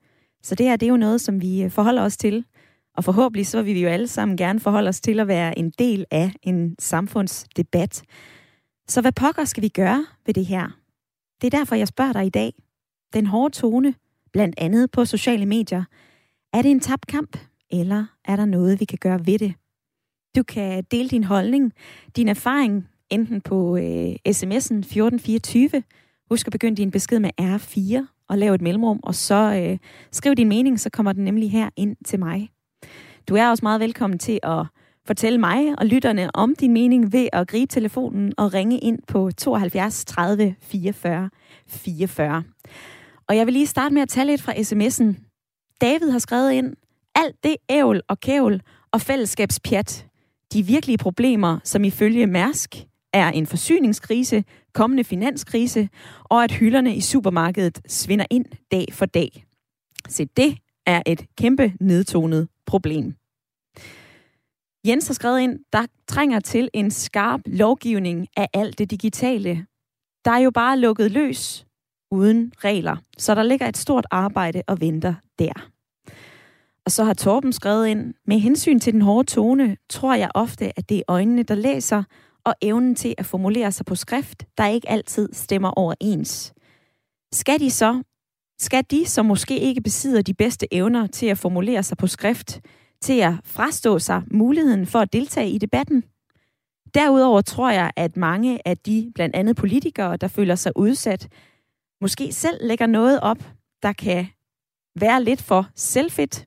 Så 0.43 0.55
det 0.55 0.67
her, 0.67 0.77
det 0.77 0.87
er 0.87 0.91
jo 0.91 0.97
noget, 0.97 1.21
som 1.21 1.41
vi 1.41 1.69
forholder 1.71 2.03
os 2.03 2.17
til. 2.17 2.45
Og 2.97 3.05
forhåbentlig 3.05 3.47
så 3.47 3.63
vil 3.63 3.75
vi 3.75 3.83
jo 3.83 3.89
alle 3.89 4.09
sammen 4.09 4.37
gerne 4.37 4.61
forholde 4.61 4.89
os 4.89 5.01
til 5.01 5.21
at 5.21 5.29
være 5.29 5.59
en 5.59 5.71
del 5.71 6.07
af 6.11 6.33
en 6.43 6.77
samfundsdebat. 6.79 8.03
Så 8.89 9.01
hvad 9.01 9.13
pokker 9.13 9.45
skal 9.45 9.63
vi 9.63 9.69
gøre 9.69 10.07
ved 10.27 10.35
det 10.35 10.47
her? 10.47 10.69
Det 11.41 11.55
er 11.55 11.59
derfor, 11.59 11.75
jeg 11.75 11.89
spørger 11.89 12.13
dig 12.13 12.27
i 12.27 12.31
dag. 12.31 12.53
Den 13.15 13.27
hårde 13.27 13.55
tone, 13.55 13.95
blandt 14.33 14.55
andet 14.59 14.91
på 14.91 15.05
sociale 15.05 15.47
medier. 15.47 15.85
Er 16.53 16.63
det 16.63 16.71
en 16.71 16.81
tabt 16.81 17.07
kamp, 17.07 17.37
eller 17.71 18.05
er 18.25 18.37
der 18.37 18.45
noget, 18.45 18.81
vi 18.81 18.85
kan 18.85 18.99
gøre 19.01 19.27
ved 19.27 19.39
det? 19.39 19.55
Du 20.37 20.43
kan 20.43 20.85
dele 20.91 21.09
din 21.09 21.25
holdning, 21.25 21.73
din 22.17 22.29
erfaring, 22.29 22.89
enten 23.11 23.41
på 23.41 23.77
øh, 23.77 24.15
sms'en 24.29 24.79
1424. 24.79 25.83
Husk 26.31 26.47
at 26.47 26.53
begynde 26.53 26.77
din 26.77 26.91
besked 26.91 27.19
med 27.19 27.31
R4 27.41 28.07
og 28.29 28.39
lave 28.39 28.55
et 28.55 28.61
mellemrum, 28.61 29.01
og 29.03 29.15
så 29.15 29.63
øh, 29.63 29.79
skriv 30.13 30.35
din 30.35 30.49
mening, 30.49 30.81
så 30.81 30.91
kommer 30.91 31.13
den 31.13 31.25
nemlig 31.25 31.51
her 31.51 31.71
ind 31.77 31.97
til 32.05 32.19
mig. 32.19 32.51
Du 33.29 33.35
er 33.35 33.51
også 33.51 33.65
meget 33.65 33.81
velkommen 33.81 34.19
til 34.19 34.41
at 34.43 34.67
fortælle 35.07 35.39
mig 35.39 35.79
og 35.79 35.87
lytterne 35.87 36.37
om 36.37 36.55
din 36.55 36.73
mening 36.73 37.13
ved 37.13 37.29
at 37.33 37.49
gribe 37.49 37.73
telefonen 37.73 38.33
og 38.37 38.55
ringe 38.55 38.79
ind 38.79 38.99
på 39.09 39.31
72 39.31 40.05
30 40.05 40.55
44 40.61 41.31
44. 41.67 42.43
Og 43.31 43.37
jeg 43.37 43.47
vil 43.47 43.53
lige 43.53 43.67
starte 43.67 43.95
med 43.95 44.03
at 44.03 44.09
tage 44.09 44.27
lidt 44.27 44.43
fra 44.43 44.53
sms'en. 44.53 45.15
David 45.81 46.11
har 46.11 46.19
skrevet 46.19 46.53
ind, 46.53 46.77
alt 47.15 47.45
det 47.45 47.57
ævl 47.69 48.03
og 48.09 48.21
kævl 48.21 48.63
og 48.93 49.01
fællesskabspjat, 49.01 50.07
de 50.53 50.63
virkelige 50.63 50.99
problemer, 50.99 51.59
som 51.65 51.85
ifølge 51.85 52.27
Mærsk 52.27 52.75
er 53.13 53.29
en 53.29 53.47
forsyningskrise, 53.47 54.45
kommende 54.73 55.05
finanskrise, 55.05 55.89
og 56.25 56.45
at 56.45 56.53
hylderne 56.53 56.97
i 56.97 57.01
supermarkedet 57.01 57.81
svinder 57.89 58.27
ind 58.31 58.45
dag 58.71 58.87
for 58.93 59.07
dag. 59.07 59.45
Så 60.09 60.27
det 60.37 60.59
er 60.87 61.03
et 61.07 61.27
kæmpe 61.39 61.73
nedtonet 61.81 62.49
problem. 62.67 63.15
Jens 64.87 65.07
har 65.07 65.15
skrevet 65.15 65.41
ind, 65.41 65.59
der 65.73 65.87
trænger 66.09 66.41
til 66.41 66.69
en 66.75 66.91
skarp 66.91 67.41
lovgivning 67.47 68.27
af 68.37 68.49
alt 68.53 68.79
det 68.79 68.91
digitale. 68.91 69.67
Der 70.25 70.31
er 70.31 70.39
jo 70.39 70.51
bare 70.51 70.79
lukket 70.79 71.11
løs 71.11 71.67
uden 72.11 72.53
regler, 72.59 72.97
så 73.19 73.35
der 73.35 73.43
ligger 73.43 73.69
et 73.69 73.77
stort 73.77 74.07
arbejde 74.11 74.63
og 74.67 74.81
venter 74.81 75.15
der. 75.39 75.71
Og 76.85 76.93
så 76.93 77.05
har 77.05 77.15
Torben 77.15 77.53
skrevet 77.53 77.87
ind, 77.87 78.15
med 78.27 78.39
hensyn 78.39 78.81
til 78.81 78.93
den 78.93 79.03
hårde 79.03 79.27
tone, 79.27 79.77
tror 79.91 80.15
jeg 80.15 80.31
ofte, 80.35 80.79
at 80.79 80.89
det 80.89 80.97
er 80.99 81.03
øjnene, 81.09 81.43
der 81.43 81.55
læser, 81.55 82.03
og 82.45 82.55
evnen 82.63 82.95
til 82.95 83.15
at 83.19 83.27
formulere 83.27 83.73
sig 83.73 83.87
på 83.87 83.95
skrift, 83.95 84.45
der 84.59 84.67
ikke 84.67 84.89
altid 84.91 85.29
stemmer 85.33 85.71
overens. 85.71 86.53
Skal 87.33 87.61
de 87.61 87.71
så, 87.71 88.03
skal 88.59 88.85
de, 88.91 89.07
som 89.07 89.27
måske 89.27 89.59
ikke 89.59 89.81
besidder 89.81 90.23
de 90.23 90.35
bedste 90.35 90.75
evner 90.75 91.07
til 91.07 91.27
at 91.27 91.39
formulere 91.39 91.83
sig 91.83 91.97
på 91.97 92.07
skrift, 92.07 92.61
til 93.03 93.21
at 93.21 93.35
frastå 93.45 93.99
sig 93.99 94.23
muligheden 94.31 94.87
for 94.87 94.99
at 94.99 95.13
deltage 95.13 95.51
i 95.51 95.59
debatten? 95.59 96.05
Derudover 96.95 97.41
tror 97.41 97.71
jeg, 97.71 97.91
at 97.97 98.17
mange 98.17 98.69
af 98.69 98.79
de, 98.79 99.13
blandt 99.15 99.37
andet 99.37 99.57
politikere, 99.57 100.17
der 100.17 100.29
føler 100.29 100.55
sig 100.55 100.73
udsat, 100.77 101.29
måske 102.01 102.33
selv 102.33 102.59
lægger 102.61 102.87
noget 102.87 103.21
op, 103.21 103.39
der 103.83 103.93
kan 103.93 104.27
være 105.01 105.25
lidt 105.25 105.43
for 105.43 105.69
selvfedt. 105.75 106.47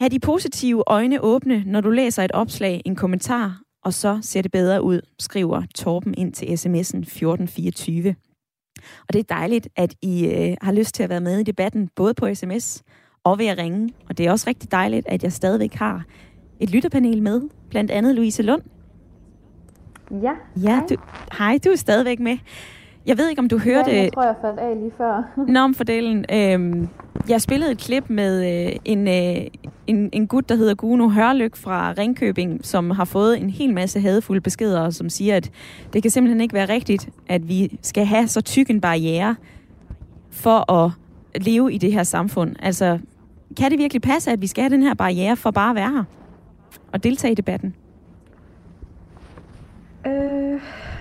Ha' 0.00 0.08
de 0.08 0.20
positive 0.20 0.82
øjne 0.86 1.20
åbne, 1.20 1.64
når 1.66 1.80
du 1.80 1.90
læser 1.90 2.22
et 2.22 2.32
opslag, 2.32 2.82
en 2.84 2.96
kommentar 2.96 3.64
og 3.84 3.94
så 3.94 4.18
ser 4.22 4.42
det 4.42 4.50
bedre 4.50 4.82
ud, 4.82 5.00
skriver 5.18 5.62
Torben 5.74 6.14
ind 6.16 6.32
til 6.32 6.46
sms'en 6.46 6.98
1424. 6.98 8.14
Og 9.08 9.12
det 9.12 9.18
er 9.18 9.34
dejligt, 9.34 9.68
at 9.76 9.94
I 10.02 10.26
øh, 10.26 10.56
har 10.62 10.72
lyst 10.72 10.94
til 10.94 11.02
at 11.02 11.08
være 11.08 11.20
med 11.20 11.38
i 11.38 11.42
debatten, 11.42 11.88
både 11.96 12.14
på 12.14 12.34
sms 12.34 12.82
og 13.24 13.38
ved 13.38 13.46
at 13.46 13.58
ringe. 13.58 13.94
Og 14.08 14.18
det 14.18 14.26
er 14.26 14.30
også 14.30 14.44
rigtig 14.48 14.72
dejligt, 14.72 15.06
at 15.08 15.22
jeg 15.22 15.32
stadigvæk 15.32 15.74
har 15.74 16.04
et 16.60 16.70
lytterpanel 16.70 17.22
med, 17.22 17.42
blandt 17.70 17.90
andet 17.90 18.14
Louise 18.14 18.42
Lund. 18.42 18.62
Ja, 20.10 20.32
Ja, 20.62 20.80
du, 20.88 20.96
hej, 21.38 21.58
du 21.64 21.70
er 21.70 21.76
stadigvæk 21.76 22.20
med. 22.20 22.38
Jeg 23.06 23.18
ved 23.18 23.28
ikke, 23.28 23.40
om 23.40 23.48
du 23.48 23.58
hørte... 23.58 23.90
Ja, 23.90 24.02
jeg 24.02 24.12
tror, 24.12 24.22
jeg 24.22 24.34
faldt 24.40 24.60
af 24.60 24.76
lige 24.80 24.92
før. 24.96 25.22
Nå, 25.52 25.60
om 25.60 25.74
fordelen. 25.74 26.24
Øhm, 26.32 26.88
jeg 27.28 27.40
spillede 27.40 27.72
et 27.72 27.78
klip 27.78 28.04
med 28.08 28.66
øh, 28.66 28.76
en, 28.84 29.08
øh, 29.08 29.46
en, 29.86 30.10
en 30.12 30.26
gut, 30.26 30.48
der 30.48 30.54
hedder 30.54 30.74
Guno 30.74 31.08
Hørlyk 31.08 31.56
fra 31.56 31.94
Ringkøbing, 31.98 32.64
som 32.66 32.90
har 32.90 33.04
fået 33.04 33.40
en 33.40 33.50
hel 33.50 33.74
masse 33.74 34.00
hadefulde 34.00 34.40
beskeder, 34.40 34.90
som 34.90 35.08
siger, 35.08 35.36
at 35.36 35.50
det 35.92 36.02
kan 36.02 36.10
simpelthen 36.10 36.40
ikke 36.40 36.54
være 36.54 36.68
rigtigt, 36.68 37.08
at 37.28 37.48
vi 37.48 37.78
skal 37.82 38.04
have 38.04 38.28
så 38.28 38.40
tyk 38.40 38.70
en 38.70 38.80
barriere 38.80 39.36
for 40.30 40.72
at 40.72 40.90
leve 41.42 41.72
i 41.72 41.78
det 41.78 41.92
her 41.92 42.02
samfund. 42.02 42.56
Altså, 42.62 42.98
kan 43.56 43.70
det 43.70 43.78
virkelig 43.78 44.02
passe, 44.02 44.30
at 44.30 44.40
vi 44.40 44.46
skal 44.46 44.62
have 44.62 44.74
den 44.74 44.82
her 44.82 44.94
barriere 44.94 45.36
for 45.36 45.50
bare 45.50 45.70
at 45.70 45.76
være 45.76 45.90
her 45.90 46.04
og 46.92 47.04
deltage 47.04 47.32
i 47.32 47.34
debatten? 47.34 47.74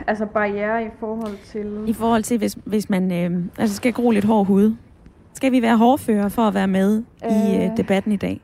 Altså 0.08 0.26
barriere 0.26 0.86
i 0.86 0.90
forhold 1.00 1.38
til... 1.46 1.84
I 1.88 1.94
forhold 1.94 2.24
til, 2.24 2.38
hvis, 2.38 2.58
hvis 2.66 2.90
man 2.90 3.12
øh, 3.12 3.44
altså 3.58 3.76
skal 3.76 3.94
gro 3.94 4.12
lidt 4.12 4.26
hård 4.26 4.46
hud. 4.46 4.76
Skal 5.34 5.52
vi 5.52 5.62
være 5.62 5.78
hårdfører 5.78 6.30
for 6.30 6.42
at 6.42 6.54
være 6.54 6.68
med 6.68 7.04
øh... 7.26 7.32
i 7.32 7.66
øh, 7.66 7.78
debatten 7.78 8.12
i 8.12 8.18
dag? 8.18 8.42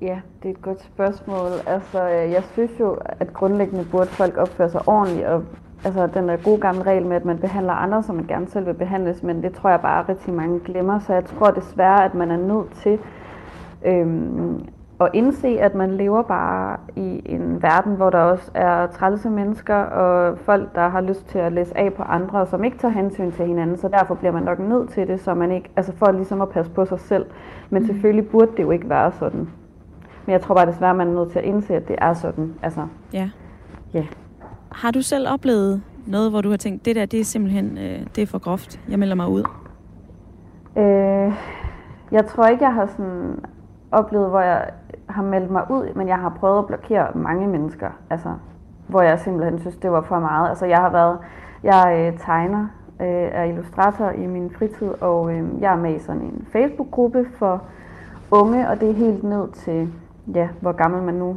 Ja, 0.00 0.20
det 0.42 0.48
er 0.48 0.52
et 0.52 0.62
godt 0.62 0.82
spørgsmål. 0.82 1.50
Altså, 1.66 2.08
øh, 2.08 2.30
jeg 2.30 2.42
synes 2.52 2.70
jo, 2.80 2.98
at 3.20 3.32
grundlæggende 3.32 3.84
burde 3.90 4.06
folk 4.06 4.36
opføre 4.36 4.70
sig 4.70 4.88
ordentligt, 4.88 5.26
og 5.26 5.44
altså, 5.84 6.06
den 6.06 6.28
der 6.28 6.36
gode 6.36 6.60
gamle 6.60 6.82
regel 6.82 7.06
med, 7.06 7.16
at 7.16 7.24
man 7.24 7.38
behandler 7.38 7.72
andre, 7.72 8.02
som 8.02 8.14
man 8.14 8.26
gerne 8.26 8.48
selv 8.48 8.66
vil 8.66 8.74
behandles, 8.74 9.22
men 9.22 9.42
det 9.42 9.54
tror 9.54 9.70
jeg 9.70 9.80
bare 9.80 10.08
rigtig 10.08 10.34
mange 10.34 10.60
glemmer, 10.60 10.98
så 10.98 11.12
jeg 11.12 11.24
tror 11.24 11.50
desværre, 11.50 12.04
at 12.04 12.14
man 12.14 12.30
er 12.30 12.36
nødt 12.36 12.72
til 12.82 12.98
øhm, 13.86 14.68
at 15.00 15.10
indse, 15.14 15.48
at 15.60 15.74
man 15.74 15.96
lever 15.96 16.22
bare 16.22 16.76
i 16.96 17.22
en 17.24 17.62
verden, 17.62 17.94
hvor 17.94 18.10
der 18.10 18.18
også 18.18 18.50
er 18.54 18.86
trælse 18.86 19.30
mennesker 19.30 19.74
og 19.74 20.38
folk, 20.38 20.74
der 20.74 20.88
har 20.88 21.00
lyst 21.00 21.26
til 21.26 21.38
at 21.38 21.52
læse 21.52 21.78
af 21.78 21.94
på 21.94 22.02
andre, 22.02 22.46
som 22.46 22.64
ikke 22.64 22.78
tager 22.78 22.92
hensyn 22.92 23.32
til 23.32 23.46
hinanden, 23.46 23.76
så 23.76 23.88
derfor 23.88 24.14
bliver 24.14 24.32
man 24.32 24.42
nok 24.42 24.58
nødt 24.58 24.90
til 24.90 25.08
det, 25.08 25.20
så 25.20 25.34
man 25.34 25.52
ikke, 25.52 25.70
altså 25.76 25.92
for 25.96 26.12
ligesom 26.12 26.40
at 26.40 26.48
passe 26.48 26.72
på 26.72 26.84
sig 26.84 27.00
selv. 27.00 27.26
Men 27.70 27.82
mm. 27.82 27.86
selvfølgelig 27.86 28.28
burde 28.28 28.50
det 28.56 28.62
jo 28.62 28.70
ikke 28.70 28.88
være 28.88 29.12
sådan. 29.12 29.48
Men 30.26 30.32
jeg 30.32 30.40
tror 30.40 30.54
bare 30.54 30.66
desværre, 30.66 30.94
man 30.94 31.08
er 31.08 31.12
nødt 31.12 31.30
til 31.30 31.38
at 31.38 31.44
indse, 31.44 31.74
at 31.74 31.88
det 31.88 31.96
er 31.98 32.12
sådan. 32.12 32.54
Altså, 32.62 32.86
ja. 33.12 33.30
Ja. 33.94 34.06
Har 34.72 34.90
du 34.90 35.02
selv 35.02 35.28
oplevet 35.28 35.82
noget, 36.06 36.30
hvor 36.30 36.40
du 36.40 36.50
har 36.50 36.56
tænkt, 36.56 36.84
det 36.84 36.96
der, 36.96 37.06
det 37.06 37.20
er 37.20 37.24
simpelthen 37.24 37.78
øh, 37.78 38.06
det 38.14 38.22
er 38.22 38.26
for 38.26 38.38
groft. 38.38 38.80
Jeg 38.88 38.98
melder 38.98 39.14
mig 39.14 39.28
ud? 39.28 39.44
Øh, 40.76 41.32
jeg 42.12 42.26
tror 42.26 42.46
ikke, 42.46 42.64
jeg 42.64 42.74
har 42.74 42.86
sådan 42.86 43.44
oplevet, 43.92 44.30
hvor 44.30 44.40
jeg 44.40 44.70
har 45.08 45.22
meldt 45.22 45.50
mig 45.50 45.70
ud, 45.70 45.94
men 45.94 46.08
jeg 46.08 46.18
har 46.18 46.28
prøvet 46.28 46.58
at 46.58 46.66
blokere 46.66 47.06
mange 47.14 47.46
mennesker. 47.46 47.90
Altså, 48.10 48.28
hvor 48.86 49.02
jeg 49.02 49.18
simpelthen 49.18 49.58
synes, 49.58 49.76
det 49.76 49.92
var 49.92 50.00
for 50.00 50.18
meget. 50.18 50.48
Altså, 50.48 50.66
jeg 50.66 50.78
har 50.78 50.90
været, 50.90 51.18
jeg 51.62 52.12
øh, 52.12 52.18
tegner, 52.18 52.66
øh, 53.00 53.06
er 53.32 53.44
illustrator 53.44 54.10
i 54.10 54.26
min 54.26 54.50
fritid, 54.50 55.02
og 55.02 55.32
øh, 55.32 55.60
jeg 55.60 55.72
er 55.72 55.76
med 55.76 55.94
i 55.94 55.98
sådan 55.98 56.22
en 56.22 56.46
Facebook-gruppe 56.52 57.26
for 57.38 57.62
unge, 58.30 58.68
og 58.68 58.80
det 58.80 58.90
er 58.90 58.94
helt 58.94 59.24
ned 59.24 59.48
til 59.52 59.92
ja, 60.34 60.48
hvor 60.60 60.72
gammel 60.72 61.02
man 61.02 61.14
nu 61.14 61.36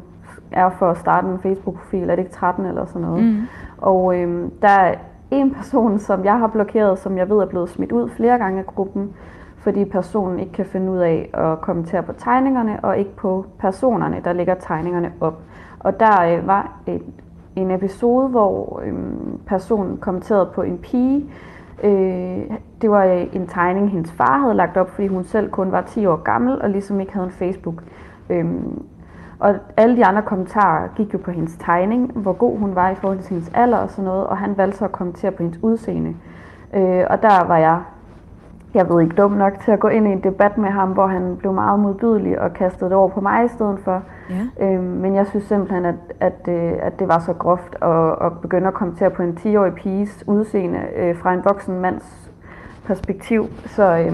er 0.51 0.69
for 0.69 0.91
at 0.91 0.97
starte 0.97 1.27
en 1.27 1.39
Facebook-profil. 1.39 2.09
Er 2.09 2.15
det 2.15 2.23
ikke 2.23 2.35
13 2.35 2.65
eller 2.65 2.85
sådan 2.85 3.01
noget? 3.01 3.23
Mm. 3.23 3.41
Og 3.77 4.19
øhm, 4.19 4.51
der 4.61 4.67
er 4.67 4.95
en 5.31 5.53
person, 5.53 5.99
som 5.99 6.25
jeg 6.25 6.39
har 6.39 6.47
blokeret, 6.47 6.99
som 6.99 7.17
jeg 7.17 7.29
ved 7.29 7.37
er 7.37 7.45
blevet 7.45 7.69
smidt 7.69 7.91
ud 7.91 8.09
flere 8.09 8.37
gange 8.37 8.59
af 8.59 8.65
gruppen, 8.65 9.13
fordi 9.61 9.85
personen 9.85 10.39
ikke 10.39 10.51
kan 10.51 10.65
finde 10.65 10.91
ud 10.91 10.97
af 10.97 11.29
at 11.33 11.61
kommentere 11.61 12.03
på 12.03 12.13
tegningerne, 12.13 12.79
og 12.83 12.97
ikke 12.97 13.15
på 13.15 13.45
personerne, 13.59 14.21
der 14.23 14.33
lægger 14.33 14.55
tegningerne 14.55 15.13
op. 15.21 15.41
Og 15.79 15.99
der 15.99 16.21
øh, 16.21 16.47
var 16.47 16.79
et, 16.87 17.01
en 17.55 17.71
episode, 17.71 18.27
hvor 18.27 18.81
øh, 18.85 18.93
personen 19.45 19.97
kommenterede 19.97 20.49
på 20.55 20.61
en 20.61 20.77
pige. 20.77 21.25
Øh, 21.83 22.43
det 22.81 22.91
var 22.91 23.05
øh, 23.05 23.27
en 23.33 23.47
tegning, 23.47 23.91
hendes 23.91 24.11
far 24.11 24.37
havde 24.37 24.53
lagt 24.53 24.77
op, 24.77 24.89
fordi 24.89 25.07
hun 25.07 25.23
selv 25.23 25.49
kun 25.49 25.71
var 25.71 25.81
10 25.81 26.05
år 26.05 26.15
gammel, 26.15 26.61
og 26.61 26.69
ligesom 26.69 26.99
ikke 26.99 27.13
havde 27.13 27.25
en 27.25 27.31
Facebook. 27.31 27.83
Øh, 28.29 28.45
og 29.39 29.55
alle 29.77 29.95
de 29.97 30.05
andre 30.05 30.21
kommentarer 30.21 30.87
gik 30.95 31.13
jo 31.13 31.17
på 31.17 31.31
hendes 31.31 31.57
tegning, 31.59 32.11
hvor 32.11 32.33
god 32.33 32.57
hun 32.57 32.75
var 32.75 32.89
i 32.89 32.95
forhold 32.95 33.19
til 33.19 33.29
hendes 33.29 33.51
alder 33.53 33.77
og 33.77 33.89
sådan 33.89 34.05
noget, 34.05 34.27
og 34.27 34.37
han 34.37 34.57
valgte 34.57 34.77
så 34.77 34.85
at 34.85 34.91
kommentere 34.91 35.31
på 35.31 35.43
hendes 35.43 35.59
udseende. 35.63 36.15
Øh, 36.73 37.03
og 37.09 37.21
der 37.21 37.47
var 37.47 37.57
jeg, 37.57 37.81
jeg 38.73 38.89
ved 38.89 39.01
ikke, 39.01 39.15
dum 39.15 39.31
nok 39.31 39.53
til 39.65 39.71
at 39.71 39.79
gå 39.79 39.87
ind 39.87 40.07
i 40.07 40.11
en 40.11 40.23
debat 40.23 40.57
med 40.57 40.69
ham, 40.69 40.89
hvor 40.89 41.07
han 41.07 41.35
blev 41.37 41.53
meget 41.53 41.79
modbydelig 41.79 42.41
og 42.41 42.53
kastede 42.53 42.89
det 42.89 42.97
over 42.97 43.09
på 43.09 43.21
mig 43.21 43.45
i 43.45 43.47
stedet 43.47 43.79
for. 43.83 44.03
Ja. 44.29 44.65
Øh, 44.65 44.83
men 44.83 45.15
jeg 45.15 45.27
synes 45.27 45.45
simpelthen, 45.45 45.85
at, 45.85 45.95
at, 46.19 46.47
øh, 46.47 46.73
at 46.81 46.99
det 46.99 47.07
var 47.07 47.19
så 47.19 47.33
groft 47.33 47.75
at, 47.81 48.25
at 48.25 48.39
begynde 48.41 48.67
at 48.67 48.73
kommentere 48.73 49.09
på 49.09 49.23
en 49.23 49.37
10-årig 49.39 49.73
piges 49.73 50.23
udseende 50.27 50.79
øh, 50.97 51.17
fra 51.17 51.33
en 51.33 51.41
voksen 51.45 51.79
mands 51.79 52.31
perspektiv. 52.85 53.45
Så, 53.65 53.97
øh, 53.97 54.13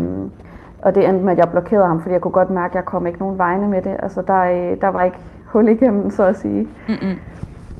og 0.81 0.95
det 0.95 1.09
endte 1.09 1.23
med, 1.23 1.31
at 1.31 1.37
jeg 1.37 1.49
blokerede 1.49 1.87
ham, 1.87 2.01
fordi 2.01 2.13
jeg 2.13 2.21
kunne 2.21 2.31
godt 2.31 2.49
mærke, 2.49 2.71
at 2.71 2.75
jeg 2.75 2.85
kom 2.85 3.07
ikke 3.07 3.19
nogen 3.19 3.37
vegne 3.37 3.67
med 3.67 3.81
det. 3.81 3.95
Altså, 3.99 4.21
der, 4.21 4.41
øh, 4.41 4.81
der 4.81 4.87
var 4.87 5.03
ikke 5.03 5.17
hul 5.45 5.67
igennem, 5.67 6.11
så 6.11 6.23
at 6.23 6.39
sige. 6.39 6.67
Mm-mm. 6.87 7.15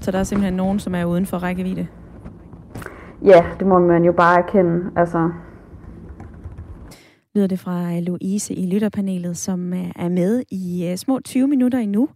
Så 0.02 0.12
der 0.12 0.20
er 0.20 0.24
simpelthen 0.24 0.54
nogen, 0.54 0.80
som 0.80 0.96
er 0.96 1.06
uden 1.06 1.26
for 1.26 1.38
rækkevidde? 1.38 1.88
Ja, 3.24 3.46
det 3.60 3.68
må 3.68 3.80
man 3.80 4.04
jo 4.04 4.12
bare 4.12 4.38
erkende. 4.38 4.92
Altså. 4.96 5.30
Lyder 7.38 7.48
det 7.48 7.60
fra 7.60 8.00
Louise 8.00 8.54
i 8.54 8.66
lytterpanelet, 8.66 9.38
som 9.38 9.74
øh, 9.74 9.92
er 9.96 10.10
med 10.10 10.44
i 10.52 10.90
uh, 10.92 10.96
små 10.96 11.20
20 11.20 11.48
minutter 11.48 11.80
endnu. 11.80 12.10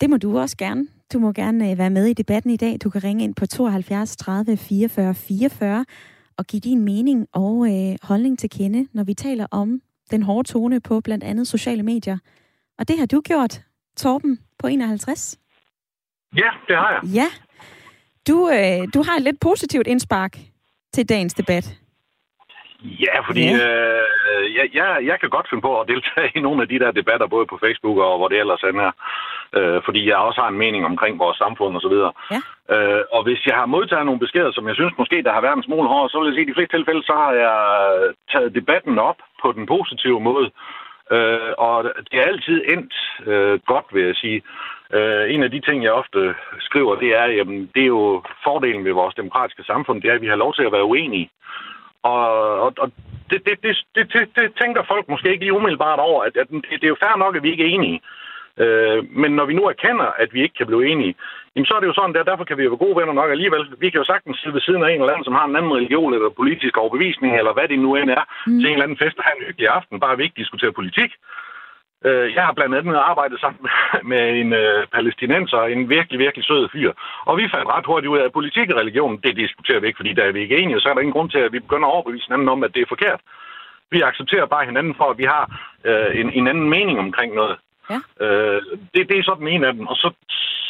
Det 0.00 0.10
må 0.10 0.16
du 0.16 0.38
også 0.38 0.56
gerne. 0.56 0.86
Du 1.12 1.18
må 1.18 1.32
gerne 1.32 1.72
uh, 1.72 1.78
være 1.78 1.90
med 1.90 2.06
i 2.06 2.12
debatten 2.12 2.50
i 2.50 2.56
dag. 2.56 2.76
Du 2.84 2.90
kan 2.90 3.04
ringe 3.04 3.24
ind 3.24 3.34
på 3.34 3.46
72 3.46 4.16
30 4.16 4.56
44 4.56 5.14
44 5.14 5.84
og 6.38 6.46
give 6.46 6.60
din 6.60 6.84
mening 6.84 7.26
og 7.32 7.52
uh, 7.52 7.94
holdning 8.02 8.38
til 8.38 8.50
kende, 8.50 8.88
når 8.92 9.04
vi 9.04 9.14
taler 9.14 9.46
om 9.50 9.80
den 10.10 10.22
hårde 10.22 10.48
tone 10.48 10.80
på 10.80 11.00
blandt 11.00 11.24
andet 11.24 11.48
sociale 11.48 11.82
medier. 11.82 12.18
Og 12.78 12.88
det 12.88 12.98
har 12.98 13.06
du 13.06 13.20
gjort, 13.20 13.62
Torben 13.96 14.38
på 14.58 14.66
51. 14.66 15.38
Ja, 16.36 16.50
det 16.68 16.76
har 16.76 16.90
jeg. 16.90 17.10
Ja. 17.14 17.26
Du, 18.28 18.50
øh, 18.50 18.88
du 18.94 19.02
har 19.02 19.16
et 19.16 19.22
lidt 19.22 19.40
positivt 19.40 19.86
indspark 19.86 20.38
til 20.94 21.08
dagens 21.08 21.34
debat. 21.34 21.78
Ja, 22.82 23.20
fordi 23.26 23.44
ja. 23.44 23.54
Øh, 23.54 24.54
jeg, 24.56 24.66
jeg, 24.74 24.98
jeg 25.02 25.20
kan 25.20 25.30
godt 25.30 25.48
finde 25.50 25.62
på 25.62 25.80
at 25.80 25.88
deltage 25.88 26.30
i 26.34 26.40
nogle 26.40 26.62
af 26.62 26.68
de 26.68 26.78
der 26.78 26.90
debatter, 26.90 27.26
både 27.26 27.46
på 27.46 27.58
Facebook 27.64 27.98
og 27.98 28.18
hvor 28.18 28.28
det 28.28 28.38
ellers 28.38 28.62
er. 28.62 28.92
Øh, 29.56 29.82
fordi 29.84 30.08
jeg 30.08 30.16
også 30.16 30.40
har 30.40 30.48
en 30.48 30.58
mening 30.58 30.84
omkring 30.84 31.18
vores 31.18 31.38
samfund 31.38 31.74
og 31.76 31.82
så 31.82 31.88
videre. 31.88 32.12
Ja. 32.34 32.40
Øh, 32.74 33.02
og 33.12 33.22
hvis 33.22 33.46
jeg 33.46 33.54
har 33.54 33.66
modtaget 33.66 34.06
nogle 34.06 34.20
beskeder, 34.20 34.52
som 34.52 34.68
jeg 34.68 34.74
synes 34.74 34.94
måske, 34.98 35.22
der 35.22 35.32
har 35.32 35.40
været 35.40 35.56
en 35.56 35.68
smule 35.68 35.88
hård, 35.88 36.10
så 36.10 36.18
vil 36.18 36.26
jeg 36.26 36.34
sige, 36.34 36.42
at 36.42 36.48
i 36.48 36.50
de 36.50 36.54
fleste 36.54 36.76
tilfælde, 36.76 37.02
så 37.02 37.12
har 37.12 37.32
jeg 37.32 37.58
taget 38.32 38.54
debatten 38.54 38.98
op 38.98 39.18
på 39.42 39.52
den 39.52 39.66
positive 39.66 40.20
måde. 40.20 40.50
Øh, 41.10 41.52
og 41.58 41.84
det 42.10 42.18
er 42.18 42.30
altid 42.32 42.64
endt 42.74 42.94
øh, 43.26 43.58
godt, 43.66 43.86
vil 43.92 44.04
jeg 44.04 44.16
sige. 44.16 44.42
Øh, 44.96 45.34
en 45.34 45.42
af 45.42 45.50
de 45.50 45.60
ting, 45.60 45.84
jeg 45.84 45.92
ofte 45.92 46.34
skriver, 46.60 46.94
det 46.94 47.10
er, 47.20 47.26
jamen, 47.26 47.70
det 47.74 47.82
er 47.82 47.92
jo 47.98 48.22
fordelen 48.44 48.84
ved 48.84 48.92
vores 48.92 49.14
demokratiske 49.14 49.64
samfund, 49.64 50.02
det 50.02 50.10
er, 50.10 50.14
at 50.14 50.20
vi 50.20 50.32
har 50.32 50.36
lov 50.44 50.54
til 50.54 50.62
at 50.62 50.72
være 50.72 50.84
uenige. 50.84 51.30
Og, 52.02 52.60
og, 52.60 52.72
og 52.78 52.92
det, 53.30 53.40
det, 53.46 53.56
det, 53.62 53.76
det, 53.94 54.12
det, 54.12 54.28
det 54.36 54.46
tænker 54.60 54.82
folk 54.92 55.08
måske 55.08 55.30
ikke 55.30 55.44
lige 55.44 55.58
umiddelbart 55.58 55.98
over, 55.98 56.22
at, 56.22 56.36
at 56.36 56.48
det, 56.48 56.62
det 56.70 56.84
er 56.84 56.94
jo 56.94 57.02
fair 57.02 57.16
nok, 57.18 57.36
at 57.36 57.42
vi 57.42 57.50
ikke 57.50 57.64
er 57.64 57.74
enige. 57.76 58.00
Øh, 58.62 59.00
men 59.22 59.30
når 59.38 59.44
vi 59.44 59.54
nu 59.54 59.64
erkender, 59.68 60.08
at 60.22 60.34
vi 60.34 60.42
ikke 60.42 60.54
kan 60.58 60.66
blive 60.66 60.88
enige, 60.92 61.14
jamen 61.54 61.66
så 61.66 61.74
er 61.74 61.80
det 61.80 61.86
jo 61.86 61.98
sådan, 61.98 62.14
der, 62.14 62.30
derfor 62.30 62.44
kan 62.44 62.56
vi 62.58 62.62
jo 62.62 62.70
være 62.70 62.84
gode 62.86 62.96
venner 63.00 63.12
nok 63.12 63.30
alligevel. 63.30 63.62
Vi 63.78 63.90
kan 63.90 64.00
jo 64.00 64.10
sagtens 64.12 64.38
sidde 64.38 64.54
ved 64.54 64.60
siden 64.60 64.82
af 64.84 64.90
en 64.90 65.00
eller 65.00 65.12
anden, 65.12 65.28
som 65.28 65.38
har 65.38 65.44
en 65.46 65.56
anden 65.56 65.76
religion 65.78 66.14
eller 66.14 66.38
politisk 66.40 66.76
overbevisning, 66.76 67.38
eller 67.38 67.52
hvad 67.52 67.68
det 67.68 67.78
nu 67.78 67.90
end 67.96 68.10
er, 68.10 68.24
mm. 68.46 68.58
til 68.58 68.66
en 68.66 68.72
eller 68.72 68.86
anden 68.86 69.02
fest 69.02 69.18
og 69.18 69.24
have 69.24 69.36
en 69.38 69.46
hyggelig 69.46 69.68
aften, 69.68 70.00
bare 70.00 70.16
vi 70.16 70.22
ikke 70.22 70.42
diskuterer 70.42 70.78
politik. 70.80 71.10
Øh, 72.04 72.34
jeg 72.34 72.44
har 72.44 72.52
blandt 72.52 72.74
andet 72.74 72.96
arbejdet 72.96 73.40
sammen 73.40 73.62
med 74.12 74.40
en 74.40 74.52
øh, 74.52 74.86
palæstinenser, 74.94 75.60
en 75.62 75.88
virkelig, 75.88 76.18
virkelig 76.18 76.44
sød 76.44 76.68
fyr. 76.72 76.92
Og 77.24 77.36
vi 77.36 77.48
fandt 77.54 77.68
ret 77.68 77.86
hurtigt 77.86 78.10
ud 78.10 78.18
af, 78.18 78.24
at 78.24 78.32
politik 78.32 78.70
og 78.70 78.76
religion, 78.80 79.20
det 79.24 79.36
diskuterer 79.36 79.80
vi 79.80 79.86
ikke, 79.86 79.96
fordi 79.96 80.12
der 80.12 80.24
er 80.24 80.32
vi 80.32 80.40
ikke 80.40 80.58
enige, 80.58 80.80
så 80.80 80.88
er 80.88 80.94
der 80.94 81.00
ingen 81.00 81.18
grund 81.18 81.30
til, 81.30 81.38
at 81.38 81.52
vi 81.52 81.60
begynder 81.60 81.88
at 81.88 81.94
overbevise 81.94 82.26
hinanden 82.26 82.48
om, 82.48 82.64
at 82.64 82.74
det 82.74 82.82
er 82.82 82.92
forkert. 82.94 83.20
Vi 83.90 84.00
accepterer 84.00 84.46
bare 84.46 84.64
hinanden 84.64 84.94
for, 84.94 85.10
at 85.10 85.18
vi 85.18 85.24
har 85.24 85.44
øh, 85.84 86.20
en, 86.20 86.32
en 86.32 86.46
anden 86.48 86.68
mening 86.70 86.98
omkring 86.98 87.34
noget. 87.34 87.56
Ja. 87.92 87.98
Øh, 88.24 88.62
det, 88.94 89.08
det 89.08 89.18
er 89.18 89.22
sådan 89.22 89.48
en 89.48 89.64
af 89.64 89.72
dem. 89.72 89.86
Og 89.86 89.96
så, 89.96 90.08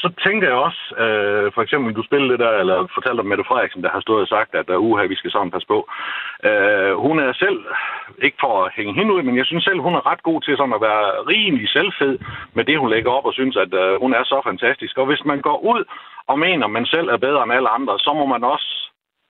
så 0.02 0.08
tænker 0.24 0.46
jeg 0.48 0.56
også, 0.56 0.82
øh, 1.04 1.52
for 1.54 1.62
eksempel, 1.62 1.94
du 1.94 2.02
spillede 2.02 2.32
det 2.32 2.38
der, 2.38 2.52
eller 2.62 2.86
fortalte 2.94 3.20
om 3.20 3.26
Mette 3.26 3.44
Frederiksen, 3.48 3.82
der 3.82 3.90
har 3.90 4.00
stået 4.00 4.22
og 4.22 4.28
sagt, 4.28 4.54
at 4.54 4.70
uh, 4.70 4.84
uha, 4.84 5.04
vi 5.06 5.16
skal 5.16 5.30
sammen 5.30 5.50
passe 5.50 5.68
på. 5.68 5.78
Øh, 6.48 6.92
hun 7.06 7.18
er 7.18 7.32
selv, 7.32 7.58
ikke 8.26 8.38
for 8.40 8.64
at 8.64 8.72
hænge 8.76 8.94
hende 8.94 9.14
ud, 9.14 9.22
men 9.22 9.36
jeg 9.36 9.46
synes 9.46 9.64
selv, 9.64 9.80
hun 9.80 9.94
er 9.94 10.06
ret 10.10 10.22
god 10.22 10.40
til 10.42 10.56
sådan 10.56 10.78
at 10.78 10.80
være 10.80 11.04
rimelig 11.32 11.68
selvfed 11.68 12.18
med 12.54 12.64
det, 12.64 12.78
hun 12.78 12.90
lægger 12.90 13.10
op, 13.10 13.26
og 13.26 13.34
synes, 13.34 13.56
at 13.56 13.74
øh, 13.74 14.00
hun 14.00 14.12
er 14.14 14.24
så 14.24 14.40
fantastisk. 14.44 14.98
Og 14.98 15.06
hvis 15.06 15.24
man 15.24 15.40
går 15.40 15.58
ud 15.72 15.84
og 16.26 16.38
mener, 16.38 16.64
at 16.66 16.76
man 16.78 16.86
selv 16.86 17.08
er 17.08 17.16
bedre 17.16 17.42
end 17.42 17.52
alle 17.52 17.68
andre, 17.68 17.98
så 17.98 18.12
må 18.12 18.26
man 18.26 18.44
også 18.44 18.70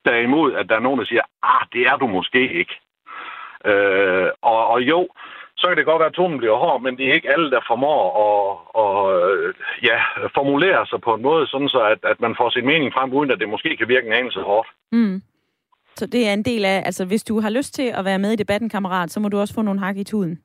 derimod, 0.04 0.54
at 0.54 0.68
der 0.68 0.76
er 0.76 0.86
nogen, 0.86 1.00
der 1.00 1.06
siger, 1.06 1.22
ah, 1.42 1.62
det 1.72 1.82
er 1.90 1.96
du 1.96 2.06
måske 2.06 2.42
ikke. 2.60 2.74
Øh, 3.64 4.28
og, 4.42 4.66
og 4.66 4.82
jo, 4.82 5.08
så 5.58 5.64
kan 5.68 5.76
det 5.76 5.86
godt 5.90 6.00
være, 6.00 6.12
at 6.12 6.18
tonen 6.18 6.38
bliver 6.38 6.56
hård, 6.56 6.82
men 6.82 6.96
det 6.96 7.04
er 7.08 7.14
ikke 7.14 7.32
alle, 7.32 7.50
der 7.50 7.60
formår 7.70 8.02
at, 8.26 8.38
at 8.82 9.54
ja, 9.88 9.98
formulere 10.38 10.86
sig 10.86 11.00
på 11.00 11.14
en 11.14 11.22
måde, 11.22 11.46
sådan 11.46 11.68
så 11.68 11.80
at, 11.92 12.00
at 12.10 12.20
man 12.20 12.34
får 12.38 12.50
sin 12.50 12.66
mening 12.66 12.92
frem, 12.92 13.12
uden 13.12 13.30
at 13.30 13.40
det 13.40 13.48
måske 13.48 13.76
kan 13.76 13.88
virke 13.88 14.06
en 14.06 14.18
anelse 14.20 14.40
hårdt. 14.40 14.68
Mm. 14.92 15.22
Så 15.96 16.06
det 16.06 16.28
er 16.28 16.32
en 16.32 16.42
del 16.42 16.64
af, 16.64 16.82
altså 16.84 17.04
hvis 17.04 17.24
du 17.24 17.40
har 17.40 17.50
lyst 17.50 17.74
til 17.74 17.88
at 17.98 18.04
være 18.04 18.18
med 18.18 18.32
i 18.32 18.36
debatten, 18.36 18.68
kammerat, 18.68 19.10
så 19.10 19.20
må 19.20 19.28
du 19.28 19.38
også 19.38 19.54
få 19.54 19.62
nogle 19.62 19.80
hak 19.80 19.96
i 19.96 20.04
tuden. 20.04 20.38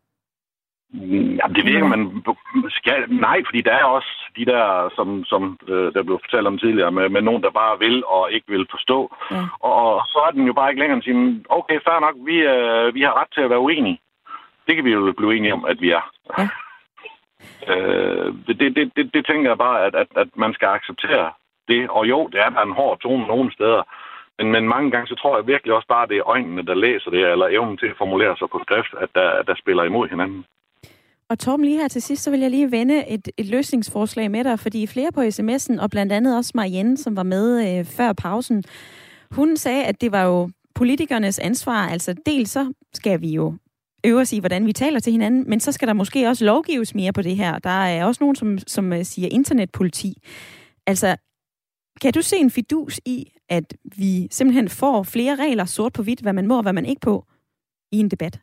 Jamen, 1.39 1.55
det 1.55 1.65
virker 1.65 1.87
man 1.87 2.23
skal, 2.69 2.99
nej, 3.09 3.37
fordi 3.47 3.61
der 3.61 3.71
er 3.71 3.83
også 3.83 4.11
de 4.37 4.45
der, 4.45 4.89
som, 4.95 5.25
som 5.25 5.59
øh, 5.67 5.93
der 5.93 6.03
blev 6.03 6.19
fortalt 6.23 6.47
om 6.47 6.57
tidligere, 6.57 6.91
med, 6.91 7.09
med 7.09 7.21
nogen, 7.21 7.43
der 7.43 7.51
bare 7.51 7.79
vil 7.79 8.05
og 8.05 8.31
ikke 8.31 8.47
vil 8.47 8.65
forstå. 8.71 9.15
Ja. 9.31 9.43
Og, 9.59 9.73
og 9.83 10.01
så 10.07 10.19
er 10.27 10.31
den 10.31 10.45
jo 10.47 10.53
bare 10.53 10.69
ikke 10.69 10.81
længere 10.81 10.97
at 10.97 11.03
sige, 11.03 11.45
okay, 11.49 11.77
fair 11.87 11.99
nok, 11.99 12.15
vi, 12.29 12.35
øh, 12.53 12.95
vi 12.95 13.01
har 13.01 13.13
ret 13.19 13.31
til 13.33 13.41
at 13.41 13.49
være 13.49 13.65
uenige. 13.67 13.99
Det 14.67 14.75
kan 14.75 14.85
vi 14.85 14.91
jo 14.91 15.13
blive 15.17 15.35
enige 15.37 15.53
om, 15.53 15.65
at 15.65 15.81
vi 15.81 15.89
er. 15.91 16.11
Ja. 16.37 16.47
Øh, 17.67 18.33
det, 18.47 18.59
det, 18.59 18.91
det, 18.95 19.13
det 19.13 19.25
tænker 19.25 19.49
jeg 19.49 19.57
bare, 19.57 19.85
at, 19.85 19.95
at, 19.95 20.07
at 20.15 20.27
man 20.35 20.53
skal 20.53 20.67
acceptere 20.67 21.31
det. 21.67 21.89
Og 21.89 22.09
jo, 22.09 22.27
det 22.27 22.39
er 22.39 22.49
der 22.49 22.61
en 22.61 22.79
hård 22.79 22.99
tone 22.99 23.27
nogle 23.27 23.53
steder, 23.53 23.83
men, 24.37 24.51
men 24.51 24.67
mange 24.67 24.91
gange, 24.91 25.07
så 25.07 25.15
tror 25.15 25.37
jeg 25.37 25.47
virkelig 25.47 25.73
også 25.73 25.87
bare, 25.87 26.03
at 26.03 26.09
det 26.09 26.17
er 26.17 26.29
øjnene, 26.29 26.65
der 26.65 26.73
læser 26.73 27.09
det, 27.11 27.31
eller 27.31 27.47
evnen 27.47 27.77
til 27.77 27.87
at 27.87 27.97
formulere 27.97 28.37
sig 28.37 28.47
på 28.49 28.59
skrift, 28.65 28.93
at 29.01 29.09
der, 29.15 29.43
der 29.43 29.55
spiller 29.55 29.83
imod 29.83 30.09
hinanden. 30.09 30.45
Og 31.29 31.39
Torben, 31.39 31.65
lige 31.65 31.81
her 31.81 31.87
til 31.87 32.01
sidst, 32.01 32.23
så 32.23 32.31
vil 32.31 32.39
jeg 32.39 32.51
lige 32.51 32.71
vende 32.71 33.07
et, 33.09 33.29
et 33.37 33.45
løsningsforslag 33.45 34.31
med 34.31 34.43
dig, 34.43 34.59
fordi 34.59 34.87
flere 34.87 35.11
på 35.11 35.21
sms'en, 35.21 35.81
og 35.83 35.89
blandt 35.89 36.11
andet 36.11 36.37
også 36.37 36.51
Marianne, 36.55 36.97
som 36.97 37.15
var 37.15 37.23
med 37.23 37.79
øh, 37.79 37.85
før 37.85 38.13
pausen, 38.13 38.63
hun 39.31 39.57
sagde, 39.57 39.83
at 39.83 40.01
det 40.01 40.11
var 40.11 40.23
jo 40.23 40.49
politikernes 40.75 41.39
ansvar. 41.39 41.87
Altså 41.87 42.15
dels 42.25 42.49
så 42.49 42.73
skal 42.93 43.21
vi 43.21 43.27
jo 43.27 43.57
øve 44.05 44.21
os 44.21 44.33
i, 44.33 44.39
hvordan 44.39 44.67
vi 44.67 44.73
taler 44.73 44.99
til 44.99 45.11
hinanden, 45.11 45.49
men 45.49 45.59
så 45.59 45.71
skal 45.71 45.87
der 45.87 45.93
måske 45.93 46.27
også 46.27 46.45
lovgives 46.45 46.95
mere 46.95 47.13
på 47.13 47.21
det 47.21 47.35
her. 47.35 47.59
Der 47.59 47.69
er 47.69 48.05
også 48.05 48.23
nogen, 48.23 48.35
som, 48.35 48.57
som 48.57 48.93
øh, 48.93 49.03
siger 49.03 49.29
internetpoliti. 49.31 50.13
Altså, 50.87 51.17
kan 52.01 52.13
du 52.13 52.21
se 52.21 52.37
en 52.37 52.51
fidus 52.51 52.99
i, 53.05 53.31
at 53.49 53.73
vi 53.97 54.27
simpelthen 54.31 54.69
får 54.69 55.03
flere 55.03 55.35
regler 55.35 55.65
sort 55.65 55.93
på 55.93 56.03
hvidt, 56.03 56.21
hvad 56.21 56.33
man 56.33 56.47
må 56.47 56.57
og 56.57 56.63
hvad 56.63 56.73
man 56.73 56.85
ikke 56.85 57.01
på, 57.01 57.25
i 57.91 57.97
en 57.97 58.09
debat? 58.09 58.39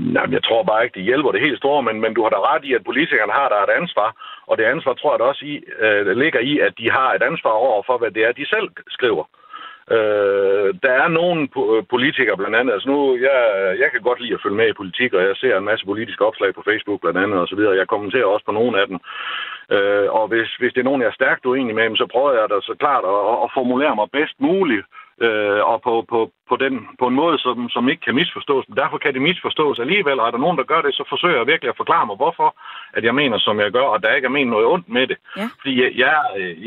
Nej, 0.00 0.26
jeg 0.30 0.42
tror 0.44 0.62
bare 0.62 0.84
ikke, 0.84 0.94
det 0.98 1.08
hjælper 1.10 1.32
det 1.32 1.40
helt 1.40 1.58
store, 1.58 1.82
men, 1.82 2.00
men 2.00 2.14
du 2.14 2.22
har 2.22 2.30
da 2.30 2.40
ret 2.52 2.64
i, 2.64 2.74
at 2.74 2.84
politikerne 2.84 3.32
har 3.32 3.48
der 3.48 3.60
et 3.62 3.76
ansvar, 3.80 4.08
og 4.46 4.58
det 4.58 4.64
ansvar 4.64 4.94
tror 4.94 5.12
jeg 5.12 5.18
da 5.18 5.24
også 5.24 5.44
i, 5.44 5.54
øh, 5.84 6.16
ligger 6.22 6.40
i, 6.40 6.58
at 6.58 6.72
de 6.78 6.90
har 6.90 7.08
et 7.12 7.22
ansvar 7.22 7.50
over 7.50 7.82
for, 7.86 7.98
hvad 7.98 8.10
det 8.10 8.22
er, 8.24 8.32
de 8.32 8.46
selv 8.54 8.68
skriver. 8.88 9.24
Øh, 9.24 9.49
Øh, 9.96 10.68
der 10.84 10.92
er 11.02 11.08
nogle 11.08 11.40
øh, 11.42 11.82
politikere 11.94 12.36
blandt 12.36 12.56
andet, 12.56 12.72
altså 12.72 12.88
nu, 12.88 12.98
jeg, 13.26 13.38
jeg 13.82 13.88
kan 13.90 14.02
godt 14.02 14.20
lide 14.20 14.34
at 14.34 14.42
følge 14.42 14.60
med 14.60 14.68
i 14.68 14.80
politik, 14.80 15.12
og 15.14 15.22
jeg 15.22 15.36
ser 15.36 15.58
en 15.58 15.70
masse 15.70 15.84
politiske 15.86 16.24
opslag 16.28 16.54
på 16.54 16.62
Facebook 16.68 17.00
blandt 17.00 17.18
andet 17.18 17.38
og 17.40 17.48
så 17.48 17.56
videre. 17.56 17.80
Jeg 17.80 17.86
kommenterer 17.86 18.24
også 18.24 18.46
på 18.46 18.52
nogle 18.52 18.80
af 18.80 18.86
dem. 18.90 18.98
Øh, 19.74 20.08
og 20.18 20.24
hvis, 20.28 20.48
hvis 20.60 20.72
det 20.72 20.80
er 20.80 20.88
nogen, 20.88 21.02
jeg 21.02 21.08
er 21.08 21.20
stærkt 21.20 21.46
uenig 21.46 21.74
med, 21.74 21.96
så 21.96 22.06
prøver 22.14 22.32
jeg 22.32 22.48
da 22.50 22.56
så 22.60 22.74
klart 22.84 23.04
at, 23.14 23.20
at 23.44 23.48
formulere 23.58 23.94
mig 23.96 24.08
bedst 24.18 24.36
muligt 24.40 24.86
øh, 25.26 25.60
og 25.72 25.82
på, 25.82 26.04
på, 26.12 26.30
på, 26.48 26.56
den, 26.56 26.88
på 26.98 27.06
en 27.06 27.14
måde, 27.14 27.38
som, 27.38 27.68
som 27.68 27.88
ikke 27.88 28.04
kan 28.06 28.14
misforstås. 28.14 28.64
Men 28.68 28.76
derfor 28.76 28.98
kan 28.98 29.14
det 29.14 29.22
misforstås 29.22 29.78
alligevel, 29.78 30.20
og 30.20 30.26
er 30.26 30.30
der 30.30 30.44
nogen, 30.44 30.58
der 30.58 30.64
gør 30.72 30.82
det, 30.82 30.94
så 30.94 31.04
forsøger 31.08 31.36
jeg 31.36 31.46
virkelig 31.46 31.68
at 31.70 31.80
forklare 31.82 32.06
mig, 32.06 32.16
hvorfor 32.16 32.48
at 32.92 33.04
jeg 33.04 33.14
mener, 33.14 33.38
som 33.38 33.60
jeg 33.60 33.70
gør, 33.72 33.86
og 33.92 34.02
der 34.02 34.14
ikke 34.14 34.26
er 34.26 34.36
ment 34.38 34.50
noget 34.50 34.66
ondt 34.66 34.88
med 34.88 35.06
det. 35.06 35.16
Ja. 35.36 35.48
Fordi 35.60 35.82
jeg, 35.82 35.90
jeg, 35.96 36.14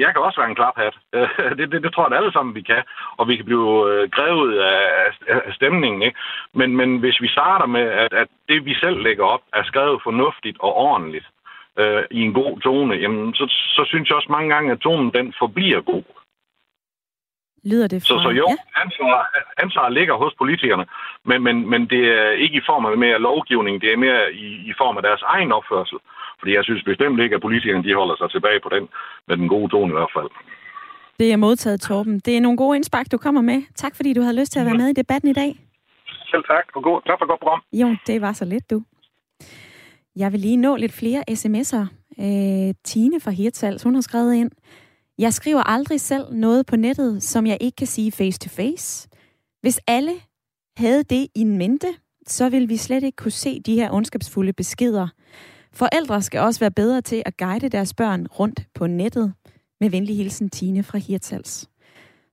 jeg 0.02 0.10
kan 0.14 0.22
også 0.22 0.40
være 0.42 0.50
en 0.50 0.60
klaphat. 0.62 0.96
det, 1.58 1.72
det, 1.72 1.84
det 1.84 1.94
tror 1.94 2.08
jeg 2.10 2.18
alle 2.18 2.34
sammen, 2.34 2.56
vi 2.56 2.62
kan. 2.62 2.84
Og 3.18 3.28
vi 3.28 3.36
kan 3.36 3.46
blive 3.46 3.72
øh, 3.92 4.10
grevet 4.10 4.60
af, 4.60 4.82
af 5.28 5.54
stemningen. 5.54 6.02
Ikke? 6.02 6.20
Men, 6.54 6.76
men 6.76 6.98
hvis 6.98 7.22
vi 7.22 7.28
starter 7.28 7.66
med, 7.66 7.86
at, 8.04 8.14
at 8.14 8.28
det, 8.50 8.66
vi 8.66 8.74
selv 8.74 8.98
lægger 9.02 9.26
op, 9.26 9.42
er 9.54 9.64
skrevet 9.64 10.04
fornuftigt 10.04 10.58
og 10.60 10.76
ordentligt, 10.76 11.26
øh, 11.80 12.04
i 12.12 12.22
en 12.22 12.34
god 12.34 12.60
tone, 12.60 12.96
jamen, 12.96 13.34
så, 13.34 13.46
så 13.48 13.84
synes 13.88 14.10
jeg 14.10 14.16
også 14.16 14.32
mange 14.32 14.54
gange, 14.54 14.72
at 14.72 14.80
tonen 14.80 15.12
den 15.14 15.34
forbliver 15.40 15.82
god 15.82 16.04
lyder 17.72 17.88
det 17.88 18.00
fra. 18.02 18.08
Så, 18.08 18.16
så 18.26 18.30
jo, 18.30 18.46
ja. 18.50 18.56
ansvar, 18.84 19.20
ansvar 19.64 19.90
ligger 19.90 20.16
hos 20.24 20.34
politikerne, 20.42 20.86
men, 21.30 21.44
men, 21.44 21.56
men 21.72 21.82
det 21.94 22.04
er 22.22 22.30
ikke 22.44 22.58
i 22.58 22.68
form 22.70 22.86
af 22.86 22.98
mere 22.98 23.20
lovgivning, 23.30 23.82
det 23.82 23.90
er 23.94 23.98
mere 23.98 24.34
i, 24.34 24.48
i 24.72 24.74
form 24.82 24.98
af 24.98 25.04
deres 25.04 25.22
egen 25.36 25.52
opførsel. 25.52 25.98
Fordi 26.40 26.52
jeg 26.56 26.64
synes 26.64 26.84
bestemt 26.84 27.20
ikke, 27.20 27.36
at 27.36 27.42
politikerne 27.42 27.84
de 27.84 27.94
holder 28.02 28.16
sig 28.18 28.30
tilbage 28.32 28.60
på 28.64 28.70
den, 28.76 28.84
med 29.28 29.36
den 29.38 29.48
gode 29.48 29.70
tone 29.74 29.92
i 29.94 29.98
hvert 29.98 30.14
fald. 30.18 30.30
Det 31.20 31.32
er 31.34 31.38
modtaget, 31.38 31.82
Torben. 31.82 32.20
Det 32.20 32.38
er 32.38 32.42
nogle 32.42 32.58
gode 32.58 32.76
indspark, 32.76 33.12
du 33.12 33.18
kommer 33.18 33.42
med. 33.42 33.62
Tak, 33.76 33.96
fordi 33.96 34.14
du 34.14 34.22
havde 34.22 34.40
lyst 34.40 34.52
til 34.52 34.60
at 34.60 34.66
være 34.66 34.78
med 34.78 34.88
i 34.88 34.94
debatten 34.94 35.30
i 35.30 35.34
dag. 35.34 35.52
Selv 36.32 36.44
tak. 36.44 36.66
For 36.74 36.82
god, 36.82 37.02
tak 37.08 37.18
for 37.20 37.28
godt 37.28 37.40
program. 37.40 37.62
Jo, 37.74 37.96
det 38.08 38.22
var 38.22 38.34
så 38.34 38.46
lidt, 38.46 38.70
du. 38.70 38.84
Jeg 40.16 40.32
vil 40.32 40.40
lige 40.40 40.58
nå 40.58 40.76
lidt 40.76 40.94
flere 40.94 41.24
sms'er. 41.30 41.86
Øh, 42.20 42.74
Tine 42.84 43.22
fra 43.22 43.32
Hirtshals, 43.32 43.84
hun 43.84 43.96
har 43.96 44.02
skrevet 44.02 44.36
ind. 44.36 44.52
Jeg 45.18 45.34
skriver 45.34 45.64
aldrig 45.64 46.02
selv 46.02 46.34
noget 46.34 46.66
på 46.66 46.76
nettet, 46.76 47.24
som 47.24 47.48
jeg 47.48 47.58
ikke 47.62 47.76
kan 47.76 47.88
sige 47.88 48.12
face 48.12 48.40
to 48.40 48.50
face. 48.50 49.10
Hvis 49.62 49.80
alle 49.88 50.14
havde 50.78 51.04
det 51.04 51.28
i 51.36 51.44
mente, 51.44 51.88
så 52.28 52.50
ville 52.50 52.68
vi 52.68 52.78
slet 52.78 53.04
ikke 53.04 53.16
kunne 53.16 53.32
se 53.32 53.60
de 53.60 53.76
her 53.76 53.92
ondskabsfulde 53.92 54.54
beskeder. 54.54 55.08
Forældre 55.72 56.22
skal 56.22 56.40
også 56.40 56.60
være 56.60 56.72
bedre 56.72 57.02
til 57.02 57.24
at 57.26 57.38
guide 57.38 57.70
deres 57.70 57.94
børn 57.94 58.28
rundt 58.28 58.68
på 58.74 58.88
nettet. 58.88 59.34
Med 59.80 59.90
venlig 59.90 60.18
hilsen 60.18 60.50
Tine 60.50 60.84
fra 60.84 60.98
Hirtals. 60.98 61.70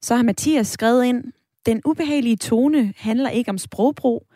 Så 0.02 0.16
har 0.16 0.22
Mathias 0.22 0.66
skrevet 0.66 1.04
ind, 1.04 1.24
den 1.66 1.82
ubehagelige 1.84 2.36
tone 2.36 2.94
handler 2.96 3.30
ikke 3.30 3.50
om 3.50 3.58
sprogbrug. 3.58 4.26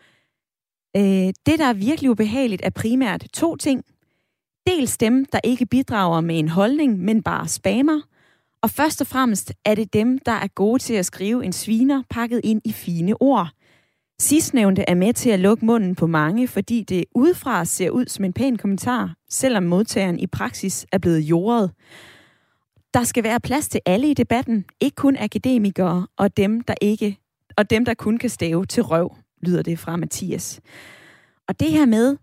Øh, 0.97 1.33
det, 1.45 1.59
der 1.59 1.65
er 1.65 1.73
virkelig 1.73 2.09
ubehageligt, 2.09 2.61
er 2.65 2.69
primært 2.69 3.27
to 3.33 3.55
ting. 3.55 3.85
Dels 4.67 4.97
dem, 4.97 5.25
der 5.25 5.39
ikke 5.43 5.65
bidrager 5.65 6.21
med 6.21 6.39
en 6.39 6.49
holdning, 6.49 6.99
men 6.99 7.23
bare 7.23 7.47
spammer– 7.47 8.01
og 8.65 8.71
først 8.71 9.01
og 9.01 9.07
fremmest 9.07 9.53
er 9.65 9.75
det 9.75 9.93
dem, 9.93 10.19
der 10.19 10.31
er 10.31 10.47
gode 10.47 10.79
til 10.79 10.93
at 10.93 11.05
skrive 11.05 11.45
en 11.45 11.53
sviner 11.53 12.03
pakket 12.09 12.41
ind 12.43 12.61
i 12.65 12.71
fine 12.71 13.21
ord. 13.21 13.49
Sidstnævnte 14.19 14.83
er 14.87 14.95
med 14.95 15.13
til 15.13 15.29
at 15.29 15.39
lukke 15.39 15.65
munden 15.65 15.95
på 15.95 16.07
mange, 16.07 16.47
fordi 16.47 16.83
det 16.83 17.05
udefra 17.15 17.65
ser 17.65 17.89
ud 17.89 18.05
som 18.05 18.25
en 18.25 18.33
pæn 18.33 18.57
kommentar, 18.57 19.15
selvom 19.29 19.63
modtageren 19.63 20.19
i 20.19 20.27
praksis 20.27 20.85
er 20.91 20.97
blevet 20.97 21.19
jordet. 21.19 21.71
Der 22.93 23.03
skal 23.03 23.23
være 23.23 23.39
plads 23.39 23.69
til 23.69 23.81
alle 23.85 24.09
i 24.11 24.13
debatten, 24.13 24.65
ikke 24.81 24.95
kun 24.95 25.17
akademikere 25.17 26.07
og 26.17 26.37
dem, 26.37 26.61
der 26.61 26.75
ikke 26.81 27.17
og 27.57 27.69
dem, 27.69 27.85
der 27.85 27.93
kun 27.93 28.17
kan 28.17 28.29
stave 28.29 28.65
til 28.65 28.83
røv, 28.83 29.15
lyder 29.41 29.61
det 29.61 29.79
fra 29.79 29.95
Mathias. 29.95 30.61
Og 31.47 31.59
det 31.59 31.71
her 31.71 31.85
med, 31.85 32.17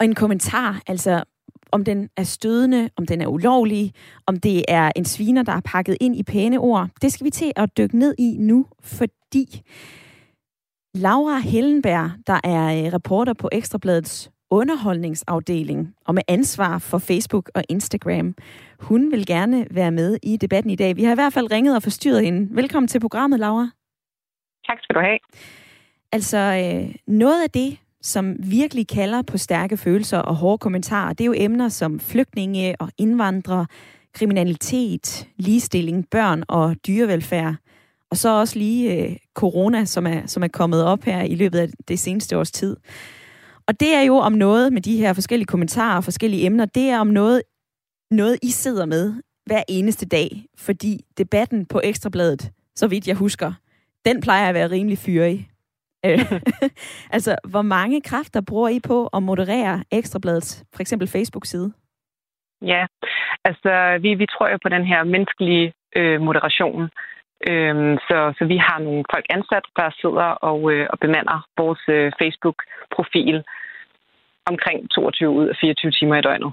og 0.00 0.04
en 0.04 0.14
kommentar, 0.14 0.82
altså 0.86 1.24
om 1.72 1.84
den 1.84 2.08
er 2.16 2.22
stødende, 2.22 2.90
om 2.96 3.06
den 3.06 3.20
er 3.20 3.26
ulovlig, 3.26 3.92
om 4.26 4.36
det 4.36 4.64
er 4.68 4.92
en 4.96 5.04
sviner, 5.04 5.42
der 5.42 5.52
er 5.52 5.60
pakket 5.64 5.96
ind 6.00 6.16
i 6.16 6.22
pæne 6.22 6.58
ord. 6.58 6.88
Det 7.02 7.12
skal 7.12 7.24
vi 7.24 7.30
til 7.30 7.52
at 7.56 7.76
dykke 7.78 7.98
ned 7.98 8.14
i 8.18 8.36
nu, 8.38 8.66
fordi 8.80 9.62
Laura 10.94 11.38
Hellenberg, 11.38 12.10
der 12.26 12.40
er 12.44 12.86
øh, 12.86 12.92
reporter 12.92 13.32
på 13.32 13.48
Ekstrabladets 13.52 14.30
underholdningsafdeling 14.50 15.94
og 16.06 16.14
med 16.14 16.22
ansvar 16.28 16.78
for 16.78 16.98
Facebook 16.98 17.50
og 17.54 17.62
Instagram. 17.68 18.34
Hun 18.80 19.10
vil 19.10 19.26
gerne 19.26 19.66
være 19.70 19.90
med 19.90 20.18
i 20.22 20.36
debatten 20.36 20.70
i 20.70 20.76
dag. 20.76 20.96
Vi 20.96 21.04
har 21.04 21.12
i 21.12 21.14
hvert 21.14 21.32
fald 21.32 21.52
ringet 21.52 21.76
og 21.76 21.82
forstyrret 21.82 22.24
hende. 22.24 22.56
Velkommen 22.56 22.88
til 22.88 23.00
programmet, 23.00 23.40
Laura. 23.40 23.70
Tak 24.66 24.78
skal 24.82 24.94
du 24.96 25.00
have. 25.00 25.18
Altså, 26.12 26.38
øh, 26.38 26.94
noget 27.06 27.42
af 27.42 27.50
det, 27.50 27.78
som 28.02 28.36
virkelig 28.38 28.88
kalder 28.88 29.22
på 29.22 29.38
stærke 29.38 29.76
følelser 29.76 30.18
og 30.18 30.36
hårde 30.36 30.58
kommentarer. 30.58 31.12
Det 31.12 31.24
er 31.24 31.26
jo 31.26 31.34
emner 31.36 31.68
som 31.68 32.00
flygtninge 32.00 32.76
og 32.80 32.88
indvandrere, 32.98 33.66
kriminalitet, 34.14 35.28
ligestilling, 35.36 36.08
børn 36.10 36.44
og 36.48 36.76
dyrevelfærd. 36.86 37.54
Og 38.10 38.16
så 38.16 38.28
også 38.28 38.58
lige 38.58 39.08
øh, 39.08 39.16
corona, 39.34 39.84
som 39.84 40.06
er, 40.06 40.26
som 40.26 40.42
er 40.42 40.48
kommet 40.48 40.84
op 40.84 41.04
her 41.04 41.22
i 41.22 41.34
løbet 41.34 41.58
af 41.58 41.68
det 41.88 41.98
seneste 41.98 42.38
års 42.38 42.50
tid. 42.50 42.76
Og 43.66 43.80
det 43.80 43.94
er 43.94 44.02
jo 44.02 44.16
om 44.16 44.32
noget 44.32 44.72
med 44.72 44.80
de 44.80 44.96
her 44.96 45.12
forskellige 45.12 45.46
kommentarer 45.46 45.96
og 45.96 46.04
forskellige 46.04 46.46
emner, 46.46 46.64
det 46.64 46.88
er 46.88 46.98
om 46.98 47.06
noget, 47.06 47.42
noget 48.10 48.38
I 48.42 48.50
sidder 48.50 48.86
med 48.86 49.14
hver 49.46 49.62
eneste 49.68 50.06
dag. 50.06 50.44
Fordi 50.58 51.00
debatten 51.18 51.66
på 51.66 51.80
Ekstrabladet, 51.84 52.50
så 52.76 52.86
vidt 52.86 53.08
jeg 53.08 53.16
husker, 53.16 53.52
den 54.04 54.20
plejer 54.20 54.48
at 54.48 54.54
være 54.54 54.70
rimelig 54.70 54.98
fyrig. 54.98 55.48
Øh, 56.06 56.32
altså, 57.16 57.36
hvor 57.44 57.62
mange 57.62 58.00
kræfter 58.00 58.40
bruger 58.40 58.68
I 58.68 58.80
på 58.80 59.06
at 59.06 59.22
moderere 59.22 59.84
Ekstrabladets, 59.92 60.64
for 60.74 60.80
eksempel 60.80 61.08
Facebook-side? 61.08 61.72
Ja, 62.62 62.86
altså 63.44 63.98
vi, 64.02 64.14
vi 64.14 64.26
tror 64.26 64.48
jo 64.48 64.58
på 64.62 64.68
den 64.68 64.84
her 64.86 65.04
menneskelige 65.04 65.72
øh, 65.96 66.20
moderation. 66.20 66.90
Øhm, 67.50 67.98
så, 68.08 68.18
så 68.38 68.44
vi 68.44 68.56
har 68.56 68.78
nogle 68.78 69.04
folk 69.14 69.26
ansat, 69.30 69.64
der 69.76 69.90
sidder 70.00 70.28
og, 70.50 70.72
øh, 70.72 70.86
og 70.90 70.98
bemander 70.98 71.46
vores 71.56 71.82
øh, 71.88 72.12
Facebook-profil 72.22 73.44
omkring 74.46 74.90
22 74.90 75.30
ud 75.30 75.46
af 75.48 75.56
24 75.60 75.90
timer 75.90 76.16
i 76.16 76.20
døgnet. 76.20 76.52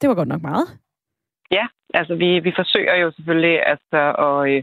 Det 0.00 0.08
var 0.08 0.14
godt 0.14 0.28
nok 0.28 0.42
meget. 0.42 0.66
Ja, 1.50 1.66
altså 1.94 2.14
vi, 2.14 2.38
vi 2.38 2.52
forsøger 2.56 2.96
jo 2.96 3.12
selvfølgelig 3.16 3.66
altså 3.66 4.00
at, 4.28 4.50
øh, 4.50 4.62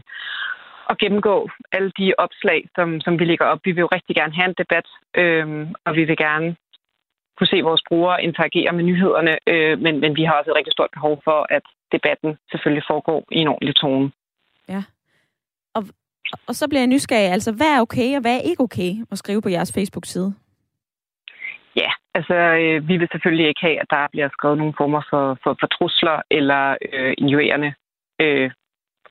at 0.92 0.98
gennemgå 0.98 1.36
alle 1.76 1.92
de 2.00 2.06
opslag, 2.24 2.60
som, 2.76 3.00
som 3.04 3.18
vi 3.18 3.24
lægger 3.24 3.46
op. 3.52 3.60
Vi 3.64 3.72
vil 3.72 3.84
jo 3.86 3.94
rigtig 3.96 4.14
gerne 4.16 4.34
have 4.38 4.48
en 4.48 4.60
debat, 4.62 4.86
øh, 5.20 5.46
og 5.86 5.92
vi 5.98 6.04
vil 6.04 6.16
gerne 6.16 6.48
kunne 7.36 7.52
se 7.54 7.68
vores 7.68 7.82
brugere 7.88 8.22
interagere 8.28 8.72
med 8.72 8.84
nyhederne, 8.84 9.34
øh, 9.52 9.74
men, 9.84 9.94
men 10.00 10.16
vi 10.16 10.24
har 10.24 10.34
også 10.38 10.50
et 10.50 10.56
rigtig 10.56 10.72
stort 10.72 10.92
behov 10.96 11.14
for, 11.24 11.46
at 11.56 11.64
debatten 11.92 12.30
selvfølgelig 12.50 12.84
foregår 12.90 13.20
i 13.32 13.38
en 13.38 13.48
ordentlig 13.48 13.76
tone. 13.76 14.12
Ja. 14.68 14.82
Og, 15.76 15.82
og 16.48 16.54
så 16.54 16.68
bliver 16.68 16.80
jeg 16.80 16.92
nysgerrig, 16.94 17.32
altså 17.32 17.52
hvad 17.58 17.70
er 17.76 17.80
okay, 17.80 18.08
og 18.16 18.20
hvad 18.20 18.34
er 18.36 18.48
ikke 18.50 18.62
okay 18.68 18.92
at 19.12 19.18
skrive 19.18 19.42
på 19.42 19.48
jeres 19.48 19.72
Facebook-side? 19.76 20.34
Ja, 21.76 21.90
altså 22.14 22.34
øh, 22.34 22.88
vi 22.88 22.96
vil 22.96 23.08
selvfølgelig 23.12 23.46
ikke 23.48 23.60
have, 23.60 23.80
at 23.80 23.90
der 23.90 24.06
bliver 24.12 24.28
skrevet 24.32 24.58
nogle 24.58 24.74
former 24.76 25.02
for, 25.10 25.38
for, 25.42 25.56
for 25.60 25.66
trusler 25.66 26.22
eller 26.30 26.76
øh, 26.92 27.14
injurerende 27.18 27.74
øh, 28.20 28.50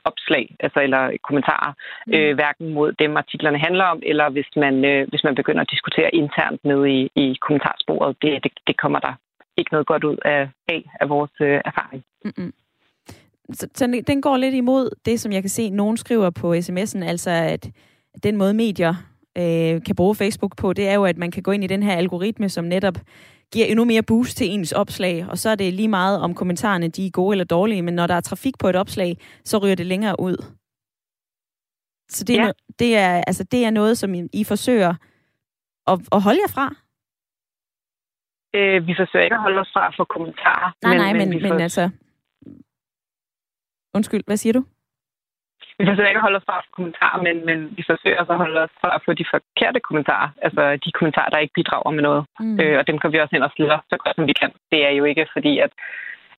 opslag, 0.05 0.55
altså 0.59 0.79
eller 0.85 1.17
kommentarer, 1.27 1.73
mm. 2.07 2.13
øh, 2.13 2.35
hverken 2.35 2.73
mod 2.73 2.91
dem 2.91 3.17
artiklerne 3.17 3.59
handler 3.59 3.85
om, 3.93 3.99
eller 4.05 4.29
hvis 4.29 4.49
man, 4.55 4.85
øh, 4.85 5.07
hvis 5.09 5.23
man 5.23 5.35
begynder 5.35 5.61
at 5.61 5.71
diskutere 5.71 6.15
internt 6.15 6.65
nede 6.65 6.89
i, 6.97 7.11
i 7.15 7.37
kommentarsporet. 7.41 8.15
Det, 8.21 8.43
det, 8.43 8.51
det 8.67 8.77
kommer 8.77 8.99
der 8.99 9.13
ikke 9.57 9.71
noget 9.71 9.87
godt 9.87 10.03
ud 10.03 10.17
af, 10.25 10.49
af, 10.67 10.81
af 11.01 11.09
vores 11.09 11.31
øh, 11.41 11.61
erfaring. 11.65 12.03
Mm-mm. 12.25 12.53
Så, 13.53 13.67
så 13.73 14.03
den 14.07 14.21
går 14.21 14.37
lidt 14.37 14.55
imod 14.55 14.89
det, 15.05 15.19
som 15.19 15.31
jeg 15.31 15.41
kan 15.43 15.49
se, 15.49 15.69
nogen 15.69 15.97
skriver 15.97 16.29
på 16.29 16.53
sms'en, 16.53 17.03
altså 17.03 17.29
at 17.29 17.69
den 18.23 18.37
måde 18.37 18.53
medier 18.53 18.93
øh, 19.37 19.83
kan 19.85 19.95
bruge 19.95 20.15
Facebook 20.15 20.57
på, 20.57 20.73
det 20.73 20.87
er 20.87 20.93
jo, 20.93 21.05
at 21.05 21.17
man 21.17 21.31
kan 21.31 21.43
gå 21.43 21.51
ind 21.51 21.63
i 21.63 21.67
den 21.67 21.83
her 21.83 21.95
algoritme, 21.95 22.49
som 22.49 22.65
netop 22.65 22.97
giver 23.53 23.65
endnu 23.65 23.85
mere 23.85 24.03
boost 24.03 24.37
til 24.37 24.47
ens 24.49 24.71
opslag, 24.71 25.25
og 25.29 25.37
så 25.37 25.49
er 25.49 25.55
det 25.55 25.73
lige 25.73 25.87
meget 25.87 26.21
om 26.21 26.35
kommentarerne, 26.35 26.87
de 26.87 27.05
er 27.05 27.11
gode 27.11 27.33
eller 27.33 27.45
dårlige, 27.45 27.81
men 27.81 27.93
når 27.93 28.07
der 28.07 28.15
er 28.15 28.21
trafik 28.21 28.53
på 28.59 28.67
et 28.67 28.75
opslag, 28.75 29.17
så 29.43 29.57
ryger 29.57 29.75
det 29.75 29.85
længere 29.85 30.19
ud. 30.19 30.37
Så 32.09 32.23
det 32.23 32.35
er, 32.35 32.41
ja. 32.41 32.47
no, 32.47 32.51
det 32.79 32.97
er, 32.97 33.23
altså, 33.27 33.43
det 33.43 33.65
er 33.65 33.69
noget, 33.69 33.97
som 33.97 34.13
I, 34.13 34.27
I 34.33 34.43
forsøger 34.43 34.93
at, 35.87 35.99
at 36.11 36.21
holde 36.21 36.39
jer 36.45 36.51
fra? 36.53 36.75
Øh, 38.55 38.87
vi 38.87 38.93
forsøger 38.97 39.23
ikke 39.23 39.35
at 39.35 39.41
holde 39.41 39.59
os 39.59 39.71
fra 39.73 39.93
for 39.97 40.03
kommentarer. 40.03 40.71
Nej, 40.81 40.93
men, 40.93 41.01
nej, 41.01 41.13
men, 41.13 41.29
men, 41.29 41.41
men 41.41 41.61
altså... 41.61 41.89
Undskyld, 43.93 44.23
hvad 44.25 44.37
siger 44.37 44.53
du? 44.53 44.65
Vi 45.81 45.89
forsøger 45.89 46.11
ikke 46.11 46.21
at 46.21 46.27
holde 46.27 46.39
os 46.41 46.47
fra 46.49 46.57
kommentarer, 46.77 47.19
men, 47.27 47.35
men 47.47 47.57
vi 47.77 47.83
forsøger 47.91 48.21
så 48.25 48.31
at 48.35 48.41
holde 48.43 48.59
os 48.65 48.73
fra 48.81 48.89
at 48.97 49.01
få 49.05 49.11
de 49.21 49.25
forkerte 49.33 49.79
kommentarer. 49.87 50.29
Altså 50.45 50.61
de 50.83 50.89
kommentarer, 50.97 51.29
der 51.31 51.43
ikke 51.43 51.57
bidrager 51.59 51.91
med 51.97 52.03
noget. 52.07 52.21
Mm. 52.39 52.59
Øh, 52.61 52.75
og 52.79 52.83
dem 52.87 52.97
kan 52.99 53.11
vi 53.11 53.19
også 53.19 53.35
hen 53.35 53.47
og 53.47 53.53
sløre 53.57 53.79
så 53.91 53.97
godt, 54.03 54.15
som 54.15 54.27
vi 54.29 54.35
kan. 54.41 54.51
Det 54.71 54.79
er 54.87 54.93
jo 54.99 55.03
ikke 55.11 55.25
fordi, 55.35 55.53
at, 55.65 55.71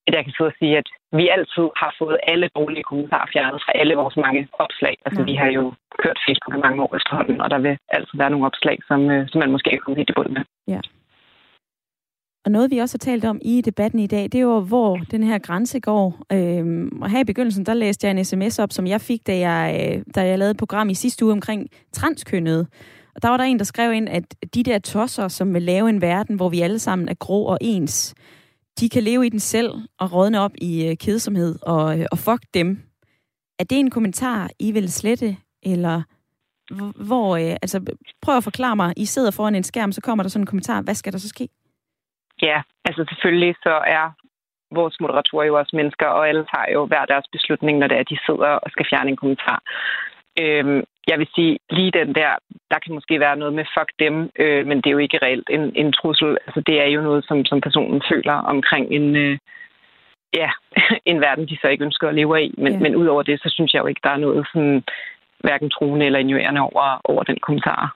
at 0.08 0.12
jeg 0.16 0.24
kan 0.24 0.34
sidde 0.34 0.52
og 0.54 0.58
sige, 0.60 0.74
at 0.82 0.88
vi 1.20 1.26
altid 1.36 1.66
har 1.82 1.92
fået 2.00 2.18
alle 2.32 2.48
dårlige 2.58 2.88
kommentarer 2.90 3.28
fjernet 3.34 3.64
fra 3.66 3.74
alle 3.82 3.96
vores 4.02 4.18
mange 4.26 4.42
opslag. 4.64 4.96
Altså 5.06 5.22
mm. 5.22 5.28
vi 5.30 5.36
har 5.42 5.50
jo 5.58 5.64
kørt 6.04 6.20
Facebook 6.26 6.54
i 6.56 6.66
mange 6.66 6.84
år 6.84 6.96
efterhånden, 7.00 7.42
og 7.44 7.50
der 7.54 7.60
vil 7.66 7.78
altid 7.96 8.16
være 8.22 8.34
nogle 8.34 8.46
opslag, 8.50 8.78
som, 8.90 9.00
øh, 9.12 9.22
som 9.30 9.40
man 9.40 9.52
måske 9.52 9.72
ikke 9.72 9.84
kommer 9.84 10.00
helt 10.00 10.14
i 10.14 10.18
bund 10.18 10.32
med. 10.38 10.44
Ja. 10.76 10.82
Og 12.46 12.52
noget, 12.52 12.72
vi 12.72 12.78
også 12.78 12.94
har 12.94 13.12
talt 13.12 13.26
om 13.26 13.40
i 13.42 13.62
debatten 13.62 14.00
i 14.00 14.08
dag, 14.08 14.24
det 14.24 14.36
er 14.36 14.42
jo, 14.42 14.60
hvor 14.60 14.98
den 15.12 15.24
her 15.24 15.40
grænse 15.40 15.80
går. 15.80 16.26
Øhm, 16.32 17.02
og 17.02 17.10
her 17.10 17.20
i 17.20 17.24
begyndelsen, 17.24 17.66
der 17.66 17.74
læste 17.74 18.08
jeg 18.08 18.18
en 18.18 18.26
sms 18.26 18.60
op, 18.60 18.74
som 18.74 18.88
jeg 18.88 19.02
fik, 19.02 19.28
da 19.28 19.38
jeg, 19.38 19.94
øh, 19.98 20.04
da 20.16 20.26
jeg 20.26 20.40
lavede 20.40 20.52
et 20.52 20.58
program 20.58 20.90
i 20.90 20.94
sidste 20.94 21.26
uge 21.26 21.32
omkring 21.32 21.70
transkønnet. 21.92 22.68
Og 23.16 23.22
der 23.22 23.30
var 23.30 23.38
der 23.38 23.44
en, 23.44 23.60
der 23.60 23.66
skrev 23.66 23.94
ind, 23.94 24.10
at 24.10 24.36
de 24.54 24.64
der 24.64 24.80
tosser, 24.80 25.28
som 25.28 25.54
vil 25.54 25.62
lave 25.62 25.90
en 25.90 26.02
verden, 26.02 26.36
hvor 26.36 26.50
vi 26.50 26.62
alle 26.62 26.80
sammen 26.80 27.10
er 27.10 27.14
grå 27.14 27.44
og 27.44 27.58
ens, 27.62 28.16
de 28.80 28.90
kan 28.90 29.04
leve 29.04 29.26
i 29.26 29.30
den 29.30 29.40
selv 29.40 29.74
og 30.00 30.14
rådne 30.14 30.40
op 30.40 30.52
i 30.58 30.86
øh, 30.88 30.98
kedsomhed 30.98 31.56
og, 31.62 32.00
øh, 32.00 32.06
og 32.12 32.18
fuck 32.18 32.44
dem. 32.54 32.80
Er 33.60 33.64
det 33.64 33.80
en 33.80 33.90
kommentar, 33.90 34.50
I 34.60 34.72
vil 34.72 34.92
slette, 34.92 35.38
eller 35.64 36.02
hvor, 37.06 37.38
altså 37.38 37.82
prøv 38.22 38.38
at 38.38 38.44
forklare 38.44 38.76
mig, 38.76 38.94
I 38.98 39.06
sidder 39.06 39.32
foran 39.32 39.56
en 39.56 39.64
skærm, 39.64 39.92
så 39.92 40.02
kommer 40.02 40.24
der 40.24 40.30
sådan 40.30 40.42
en 40.42 40.48
kommentar, 40.48 40.82
hvad 40.82 40.96
skal 40.96 41.14
der 41.14 41.20
så 41.20 41.28
ske? 41.28 41.50
Ja, 42.48 42.62
altså 42.86 43.06
selvfølgelig 43.10 43.56
så 43.64 43.74
er 43.98 44.06
vores 44.80 45.00
moderatorer 45.00 45.46
jo 45.46 45.58
også 45.60 45.76
mennesker, 45.76 46.08
og 46.08 46.28
alle 46.30 46.46
tager 46.54 46.74
jo 46.74 46.86
hver 46.86 47.06
deres 47.06 47.28
beslutning, 47.32 47.78
når 47.78 47.88
det 47.88 47.98
er, 47.98 48.04
de 48.04 48.26
sidder 48.28 48.52
og 48.64 48.72
skal 48.72 48.86
fjerne 48.90 49.10
en 49.10 49.22
kommentar. 49.22 49.60
Øhm, 50.42 50.84
jeg 51.08 51.20
vil 51.20 51.28
sige, 51.36 51.60
lige 51.70 51.92
den 51.92 52.16
der, 52.16 52.32
der 52.72 52.80
kan 52.80 52.94
måske 52.94 53.20
være 53.20 53.36
noget 53.36 53.54
med 53.54 53.66
fuck 53.78 53.90
dem, 54.00 54.16
øh, 54.40 54.68
men 54.68 54.78
det 54.78 54.88
er 54.88 54.92
jo 54.98 55.06
ikke 55.06 55.20
reelt 55.22 55.50
en, 55.50 55.76
en 55.76 55.94
trussel. 55.94 56.38
Altså 56.48 56.62
det 56.68 56.82
er 56.82 56.90
jo 56.96 57.02
noget, 57.02 57.26
som, 57.28 57.46
som 57.46 57.62
personen 57.62 58.02
føler 58.12 58.34
omkring 58.34 58.86
en, 58.92 59.16
øh, 59.16 59.38
ja, 60.34 60.50
en 61.12 61.22
verden, 61.22 61.48
de 61.50 61.58
så 61.62 61.68
ikke 61.68 61.86
ønsker 61.86 62.08
at 62.10 62.16
leve 62.16 62.44
i. 62.44 62.54
Men, 62.58 62.74
ja. 62.74 62.80
men 62.80 62.96
udover 62.96 63.24
det, 63.24 63.40
så 63.40 63.50
synes 63.50 63.74
jeg 63.74 63.82
jo 63.82 63.88
ikke, 63.88 64.02
der 64.04 64.10
er 64.10 64.18
noget 64.26 64.48
sådan, 64.54 64.84
hverken 65.40 65.70
truende 65.70 66.06
eller 66.06 66.20
injurerende 66.20 66.62
over, 66.62 67.02
over 67.04 67.24
den 67.24 67.38
kommentar. 67.42 67.96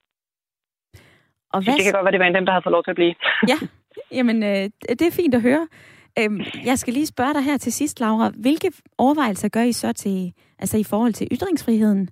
Og 1.53 1.63
hvad... 1.63 1.73
Det 1.73 1.83
kan 1.83 1.93
godt 1.93 2.05
være, 2.05 2.11
det 2.11 2.19
var 2.19 2.25
en 2.25 2.35
af 2.35 2.39
dem, 2.39 2.45
der 2.45 2.53
havde 2.53 2.63
fået 2.63 2.77
lov 2.77 2.83
til 2.83 2.91
at 2.91 3.01
blive. 3.01 3.15
Ja, 3.47 3.57
Jamen, 4.11 4.43
øh, 4.43 4.69
det 4.89 5.01
er 5.01 5.11
fint 5.11 5.35
at 5.35 5.41
høre. 5.41 5.67
Øhm, 6.19 6.41
jeg 6.65 6.79
skal 6.79 6.93
lige 6.93 7.05
spørge 7.05 7.33
dig 7.33 7.43
her 7.43 7.57
til 7.57 7.73
sidst, 7.73 7.99
Laura. 7.99 8.31
Hvilke 8.41 8.71
overvejelser 8.97 9.49
gør 9.49 9.61
I 9.61 9.71
så 9.71 9.93
til, 9.93 10.33
altså 10.59 10.77
i 10.77 10.83
forhold 10.83 11.13
til 11.13 11.27
ytringsfriheden? 11.31 12.09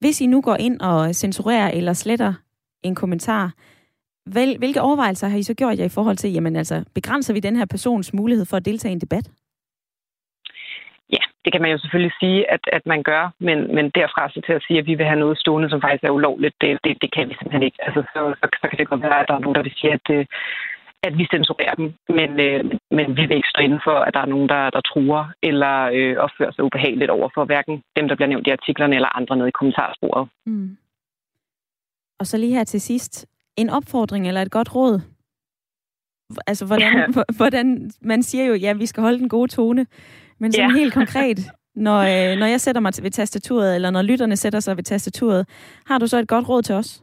Hvis 0.00 0.20
I 0.20 0.26
nu 0.26 0.40
går 0.40 0.56
ind 0.56 0.80
og 0.80 1.14
censurerer 1.14 1.70
eller 1.70 1.92
sletter 1.92 2.34
en 2.82 2.94
kommentar, 2.94 3.52
vel, 4.26 4.58
hvilke 4.58 4.80
overvejelser 4.80 5.28
har 5.28 5.38
I 5.38 5.42
så 5.42 5.54
gjort 5.54 5.78
jer 5.78 5.84
i 5.84 5.96
forhold 5.98 6.16
til, 6.16 6.32
jamen 6.32 6.56
altså, 6.56 6.84
begrænser 6.94 7.34
vi 7.34 7.40
den 7.40 7.56
her 7.56 7.66
persons 7.66 8.14
mulighed 8.14 8.46
for 8.46 8.56
at 8.56 8.64
deltage 8.64 8.92
i 8.92 8.92
en 8.92 9.00
debat? 9.00 9.30
Ja, 11.12 11.24
det 11.44 11.52
kan 11.52 11.62
man 11.62 11.70
jo 11.70 11.78
selvfølgelig 11.78 12.12
sige, 12.20 12.50
at, 12.50 12.60
at 12.72 12.86
man 12.86 13.02
gør, 13.02 13.30
men, 13.40 13.74
men 13.74 13.90
derfra 13.90 14.30
så 14.30 14.40
til 14.46 14.52
at 14.52 14.64
sige, 14.66 14.78
at 14.78 14.86
vi 14.86 14.94
vil 14.94 15.06
have 15.06 15.20
noget 15.20 15.38
stående, 15.38 15.70
som 15.70 15.80
faktisk 15.80 16.04
er 16.04 16.10
ulovligt, 16.10 16.54
det, 16.60 16.78
det, 16.84 17.02
det 17.02 17.12
kan 17.14 17.28
vi 17.28 17.34
simpelthen 17.34 17.62
ikke. 17.62 17.78
Altså, 17.86 18.02
så, 18.12 18.34
så, 18.40 18.48
så 18.60 18.68
kan 18.68 18.78
det 18.78 18.88
godt 18.88 19.02
være, 19.02 19.20
at 19.20 19.28
der 19.28 19.34
er 19.34 19.44
nogen, 19.44 19.54
der 19.54 19.62
vil 19.62 19.78
sige, 19.80 19.92
at, 19.92 20.00
det, 20.08 20.28
at 21.02 21.18
vi 21.18 21.24
censurerer 21.32 21.74
dem, 21.74 21.88
men, 22.18 22.30
øh, 22.46 22.64
men 22.90 23.06
vi 23.16 23.22
vil 23.26 23.36
ikke 23.36 23.52
stå 23.54 23.60
inden 23.62 23.80
for, 23.84 23.96
at 24.06 24.14
der 24.14 24.20
er 24.20 24.32
nogen, 24.34 24.48
der, 24.48 24.70
der 24.70 24.80
truer 24.80 25.24
eller 25.42 25.74
øh, 25.96 26.16
opfører 26.16 26.52
sig 26.52 26.64
ubehageligt 26.64 27.10
over 27.10 27.28
for 27.34 27.44
hverken 27.44 27.82
dem, 27.96 28.08
der 28.08 28.14
bliver 28.16 28.28
nævnt 28.28 28.46
i 28.46 28.50
artiklerne, 28.50 28.94
eller 28.94 29.16
andre 29.16 29.36
nede 29.36 29.48
i 29.48 29.58
kommentarsporet. 29.58 30.28
Mm. 30.46 30.76
Og 32.20 32.26
så 32.26 32.36
lige 32.38 32.54
her 32.54 32.64
til 32.64 32.80
sidst, 32.80 33.26
en 33.56 33.70
opfordring 33.70 34.28
eller 34.28 34.42
et 34.42 34.50
godt 34.50 34.74
råd? 34.74 35.00
Altså, 36.46 36.66
hvordan, 36.66 36.92
ja. 36.98 37.22
hvordan 37.36 37.90
man 38.02 38.22
siger 38.22 38.44
jo, 38.44 38.54
ja, 38.54 38.72
vi 38.72 38.86
skal 38.86 39.02
holde 39.02 39.18
den 39.18 39.28
gode 39.28 39.48
tone, 39.48 39.86
men 40.38 40.52
sådan 40.52 40.70
ja. 40.70 40.76
helt 40.76 40.94
konkret, 41.00 41.38
når, 41.74 41.98
øh, 41.98 42.38
når 42.38 42.46
jeg 42.46 42.60
sætter 42.60 42.80
mig 42.80 42.92
ved 43.02 43.10
tastaturet, 43.10 43.74
eller 43.74 43.90
når 43.90 44.02
lytterne 44.02 44.36
sætter 44.36 44.60
sig 44.60 44.76
ved 44.76 44.84
tastaturet, 44.84 45.48
har 45.86 45.98
du 45.98 46.06
så 46.06 46.18
et 46.18 46.28
godt 46.28 46.48
råd 46.48 46.62
til 46.62 46.74
os? 46.74 47.02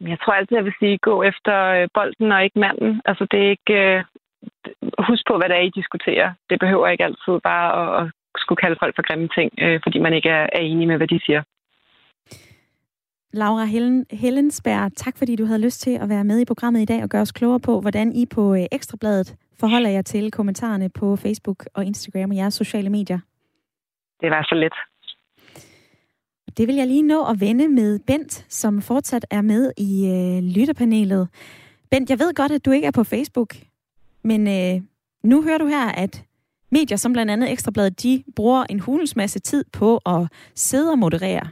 Jeg 0.00 0.18
tror 0.20 0.32
altid, 0.32 0.56
jeg 0.56 0.64
vil 0.64 0.78
sige, 0.78 0.98
gå 0.98 1.22
efter 1.22 1.54
øh, 1.76 1.88
bolden 1.94 2.32
og 2.32 2.44
ikke 2.44 2.58
manden. 2.58 3.02
Altså, 3.04 3.26
det 3.30 3.38
er 3.40 3.50
ikke... 3.50 3.74
Øh, 3.74 4.04
husk 5.08 5.22
på, 5.28 5.36
hvad 5.38 5.48
det 5.48 5.56
er, 5.56 5.60
I 5.60 5.78
diskuterer. 5.80 6.32
Det 6.50 6.58
behøver 6.60 6.88
ikke 6.88 7.04
altid 7.04 7.40
bare 7.44 7.68
at, 7.80 8.06
at 8.06 8.12
skulle 8.36 8.60
kalde 8.64 8.76
folk 8.80 8.94
for 8.96 9.06
grimme 9.08 9.28
ting, 9.28 9.52
øh, 9.58 9.80
fordi 9.84 9.98
man 9.98 10.12
ikke 10.12 10.28
er, 10.28 10.46
er 10.52 10.60
enig 10.60 10.86
med, 10.88 10.96
hvad 10.96 11.08
de 11.08 11.20
siger. 11.26 11.42
Laura 13.32 13.64
Helen, 13.64 14.06
Hellensberg, 14.10 14.92
tak 14.96 15.18
fordi 15.18 15.36
du 15.36 15.44
havde 15.44 15.64
lyst 15.64 15.80
til 15.80 15.98
at 16.02 16.08
være 16.08 16.24
med 16.24 16.40
i 16.40 16.44
programmet 16.44 16.80
i 16.80 16.84
dag 16.84 17.02
og 17.02 17.08
gøre 17.08 17.22
os 17.22 17.32
klogere 17.32 17.60
på, 17.60 17.80
hvordan 17.80 18.12
I 18.12 18.26
på 18.26 18.54
Ekstrabladet 18.72 19.36
forholder 19.60 19.90
jer 19.90 20.02
til 20.02 20.30
kommentarerne 20.30 20.88
på 20.88 21.16
Facebook 21.16 21.64
og 21.74 21.84
Instagram 21.84 22.30
og 22.30 22.36
jeres 22.36 22.54
sociale 22.54 22.90
medier. 22.90 23.18
Det 24.20 24.30
var 24.30 24.42
så 24.42 24.54
let. 24.54 24.72
Det 26.56 26.68
vil 26.68 26.74
jeg 26.74 26.86
lige 26.86 27.02
nå 27.02 27.24
at 27.24 27.40
vende 27.40 27.68
med 27.68 27.98
Bent, 27.98 28.46
som 28.48 28.82
fortsat 28.82 29.26
er 29.30 29.42
med 29.42 29.72
i 29.76 30.06
øh, 30.06 30.42
lytterpanelet. 30.42 31.28
Bent, 31.90 32.10
jeg 32.10 32.18
ved 32.18 32.34
godt, 32.34 32.52
at 32.52 32.64
du 32.64 32.70
ikke 32.70 32.86
er 32.86 32.90
på 32.90 33.04
Facebook, 33.04 33.56
men 34.22 34.48
øh, 34.48 34.82
nu 35.22 35.42
hører 35.42 35.58
du 35.58 35.66
her, 35.66 35.88
at 35.88 36.24
medier 36.70 36.96
som 36.96 37.12
blandt 37.12 37.32
andet 37.32 37.52
Ekstrabladet, 37.52 38.02
de 38.02 38.24
bruger 38.36 38.64
en 38.70 38.80
hulens 38.80 39.16
masse 39.16 39.38
tid 39.38 39.64
på 39.72 39.96
at 39.96 40.28
sidde 40.54 40.90
og 40.90 40.98
moderere. 40.98 41.48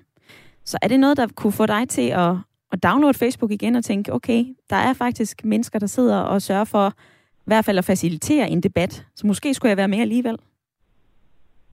Så 0.65 0.79
er 0.83 0.89
det 0.89 1.01
noget, 1.01 1.17
der 1.17 1.27
kunne 1.37 1.53
få 1.53 1.67
dig 1.67 1.89
til 1.89 2.09
at, 2.09 2.35
at 2.73 2.83
downloade 2.83 3.19
Facebook 3.19 3.51
igen 3.51 3.77
og 3.77 3.85
tænke, 3.85 4.13
okay, 4.13 4.45
der 4.71 4.77
er 4.77 4.93
faktisk 4.93 5.45
mennesker, 5.45 5.79
der 5.79 5.87
sidder 5.87 6.21
og 6.21 6.43
sørger 6.43 6.65
for 6.65 6.93
i 7.39 7.47
hvert 7.47 7.65
fald 7.65 7.79
at 7.79 7.85
facilitere 7.85 8.51
en 8.51 8.61
debat, 8.61 9.07
så 9.15 9.27
måske 9.27 9.55
skulle 9.55 9.71
jeg 9.71 9.77
være 9.77 9.89
med 9.89 9.99
alligevel? 9.99 10.39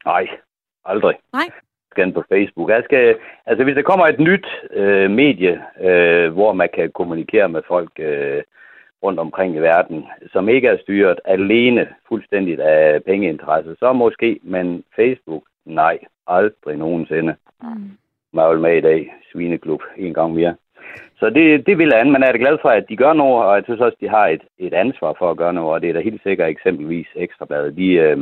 Nej, 0.06 0.28
aldrig. 0.86 1.16
Nej 1.34 1.50
skal 1.96 2.14
på 2.14 2.24
Facebook. 2.34 2.70
Jeg 2.70 2.82
skal, 2.86 3.16
altså 3.46 3.64
hvis 3.64 3.76
der 3.76 3.90
kommer 3.90 4.06
et 4.06 4.20
nyt 4.20 4.48
øh, 4.82 5.12
medie, 5.12 5.54
øh, 5.88 6.28
hvor 6.38 6.54
man 6.54 6.70
kan 6.76 6.92
kommunikere 6.92 7.50
med 7.50 7.62
folk 7.68 7.92
øh, 8.00 8.42
rundt 9.04 9.20
omkring 9.20 9.56
i 9.56 9.66
verden, 9.72 10.06
som 10.34 10.50
ikke 10.50 10.68
er 10.68 10.78
styret 10.84 11.20
alene 11.26 11.88
fuldstændigt 12.08 12.60
af 12.60 13.04
pengeinteresse, 13.04 13.76
så 13.80 13.94
måske, 13.94 14.40
men 14.44 14.84
Facebook, 14.96 15.44
nej, 15.66 15.98
aldrig 16.28 16.78
nogensinde. 16.78 17.36
Mm. 17.62 17.92
Jeg 18.34 18.50
vil 18.50 18.60
med 18.60 18.78
i 18.78 18.82
dag, 18.82 19.14
Svineklub, 19.32 19.82
en 19.98 20.14
gang 20.14 20.34
mere. 20.34 20.56
Så 21.20 21.30
det, 21.30 21.66
det 21.68 21.78
vil 21.78 21.92
jeg 21.94 22.06
men 22.06 22.22
jeg 22.22 22.32
er 22.34 22.44
glad 22.46 22.58
for, 22.62 22.70
at 22.70 22.86
de 22.90 22.98
gør 22.98 23.14
noget, 23.14 23.46
og 23.46 23.56
jeg 23.56 23.64
synes 23.64 23.82
også, 23.82 23.96
at 23.98 24.04
de 24.04 24.10
har 24.10 24.28
et, 24.28 24.44
et 24.58 24.74
ansvar 24.74 25.16
for 25.20 25.32
at 25.32 25.38
gøre 25.38 25.54
noget, 25.54 25.74
og 25.74 25.82
det 25.82 25.90
er 25.90 25.94
da 25.94 26.00
helt 26.00 26.24
sikkert 26.24 26.50
eksempelvis 26.50 27.08
Ekstrabladet. 27.16 27.78
De, 27.78 27.88
øh, 27.94 28.18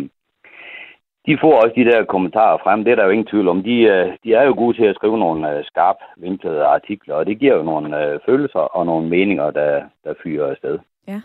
de 1.28 1.38
får 1.42 1.54
også 1.62 1.74
de 1.76 1.86
der 1.92 2.06
kommentarer 2.06 2.58
frem. 2.64 2.84
Det 2.84 2.92
er 2.92 2.96
der 2.96 3.06
jo 3.06 3.10
ingen 3.10 3.28
tvivl 3.28 3.48
om. 3.48 3.64
De, 3.64 3.76
øh, 3.94 4.08
de 4.24 4.34
er 4.34 4.44
jo 4.44 4.54
gode 4.54 4.78
til 4.78 4.86
at 4.86 4.96
skrive 4.96 5.18
nogle 5.20 5.52
øh, 5.52 5.64
skarp 5.66 5.96
vinklede 6.18 6.64
artikler, 6.64 7.16
og 7.16 7.26
det 7.26 7.40
giver 7.40 7.56
jo 7.56 7.64
nogle 7.64 8.06
øh, 8.06 8.20
følelser 8.26 8.60
og 8.60 8.86
nogle 8.86 9.10
meninger, 9.10 9.52
der, 9.52 9.82
der 10.04 10.14
fyrer 10.24 10.52
afsted. 10.52 10.80
Ja. 11.08 11.22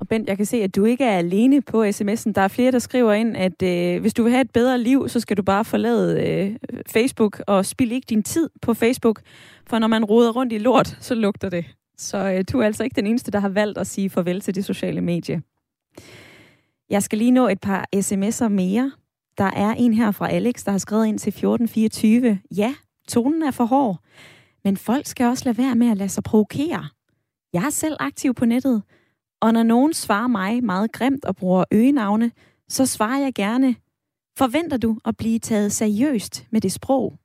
Og 0.00 0.08
Bent, 0.08 0.28
jeg 0.28 0.36
kan 0.36 0.46
se, 0.46 0.56
at 0.62 0.76
du 0.76 0.84
ikke 0.84 1.04
er 1.04 1.18
alene 1.18 1.62
på 1.62 1.84
sms'en. 1.84 2.32
Der 2.32 2.40
er 2.40 2.48
flere, 2.48 2.72
der 2.72 2.78
skriver 2.78 3.12
ind, 3.12 3.36
at 3.36 3.62
øh, 3.62 4.00
hvis 4.00 4.14
du 4.14 4.22
vil 4.22 4.32
have 4.32 4.40
et 4.40 4.52
bedre 4.52 4.78
liv, 4.78 5.08
så 5.08 5.20
skal 5.20 5.36
du 5.36 5.42
bare 5.42 5.64
forlade 5.64 6.10
øh, 6.26 6.56
Facebook 6.92 7.40
og 7.46 7.64
spild 7.64 7.92
ikke 7.92 8.06
din 8.10 8.22
tid 8.22 8.50
på 8.62 8.74
Facebook. 8.74 9.20
For 9.66 9.78
når 9.78 9.88
man 9.88 10.04
roder 10.04 10.32
rundt 10.32 10.52
i 10.52 10.58
lort, 10.58 10.86
så 10.86 11.14
lugter 11.14 11.50
det. 11.50 11.64
Så 11.96 12.18
øh, 12.18 12.44
du 12.52 12.60
er 12.60 12.66
altså 12.66 12.84
ikke 12.84 12.96
den 12.96 13.06
eneste, 13.06 13.30
der 13.30 13.38
har 13.38 13.48
valgt 13.48 13.78
at 13.78 13.86
sige 13.86 14.10
farvel 14.10 14.40
til 14.40 14.54
det 14.54 14.64
sociale 14.64 15.00
medie. 15.00 15.42
Jeg 16.90 17.02
skal 17.02 17.18
lige 17.18 17.30
nå 17.30 17.48
et 17.48 17.60
par 17.60 17.86
sms'er 17.96 18.48
mere. 18.48 18.92
Der 19.38 19.44
er 19.44 19.74
en 19.74 19.94
her 19.94 20.10
fra 20.10 20.30
Alex, 20.30 20.64
der 20.64 20.70
har 20.70 20.78
skrevet 20.78 21.06
ind 21.06 21.18
til 21.18 21.30
1424. 21.30 22.40
Ja, 22.56 22.74
tonen 23.08 23.42
er 23.42 23.50
for 23.50 23.64
hård, 23.64 23.98
men 24.64 24.76
folk 24.76 25.06
skal 25.06 25.26
også 25.26 25.44
lade 25.44 25.58
være 25.58 25.74
med 25.74 25.90
at 25.90 25.96
lade 25.96 26.08
sig 26.08 26.22
provokere. 26.22 26.88
Jeg 27.52 27.64
er 27.64 27.70
selv 27.70 27.96
aktiv 28.00 28.34
på 28.34 28.44
nettet, 28.44 28.82
og 29.40 29.52
når 29.52 29.62
nogen 29.62 29.94
svarer 29.94 30.28
mig 30.28 30.64
meget 30.64 30.92
grimt 30.92 31.24
og 31.24 31.36
bruger 31.36 31.64
øgenavne, 31.70 32.30
så 32.68 32.86
svarer 32.86 33.18
jeg 33.18 33.34
gerne, 33.34 33.76
forventer 34.38 34.76
du 34.76 34.98
at 35.04 35.16
blive 35.16 35.38
taget 35.38 35.72
seriøst 35.72 36.46
med 36.50 36.60
det 36.60 36.72
sprog? 36.72 37.18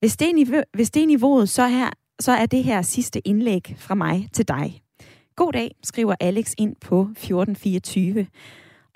Hvis 0.00 0.16
det 0.16 0.30
er, 0.30 0.34
niveau, 0.34 0.62
hvis 0.72 0.90
det 0.90 1.02
er 1.02 1.06
niveauet, 1.06 1.48
så, 1.48 1.66
her, 1.66 1.90
så 2.20 2.32
er 2.32 2.46
det 2.46 2.64
her 2.64 2.82
sidste 2.82 3.28
indlæg 3.28 3.74
fra 3.78 3.94
mig 3.94 4.28
til 4.32 4.48
dig. 4.48 4.82
God 5.36 5.52
dag, 5.52 5.74
skriver 5.82 6.14
Alex 6.20 6.54
ind 6.58 6.76
på 6.80 7.00
1424. 7.00 8.26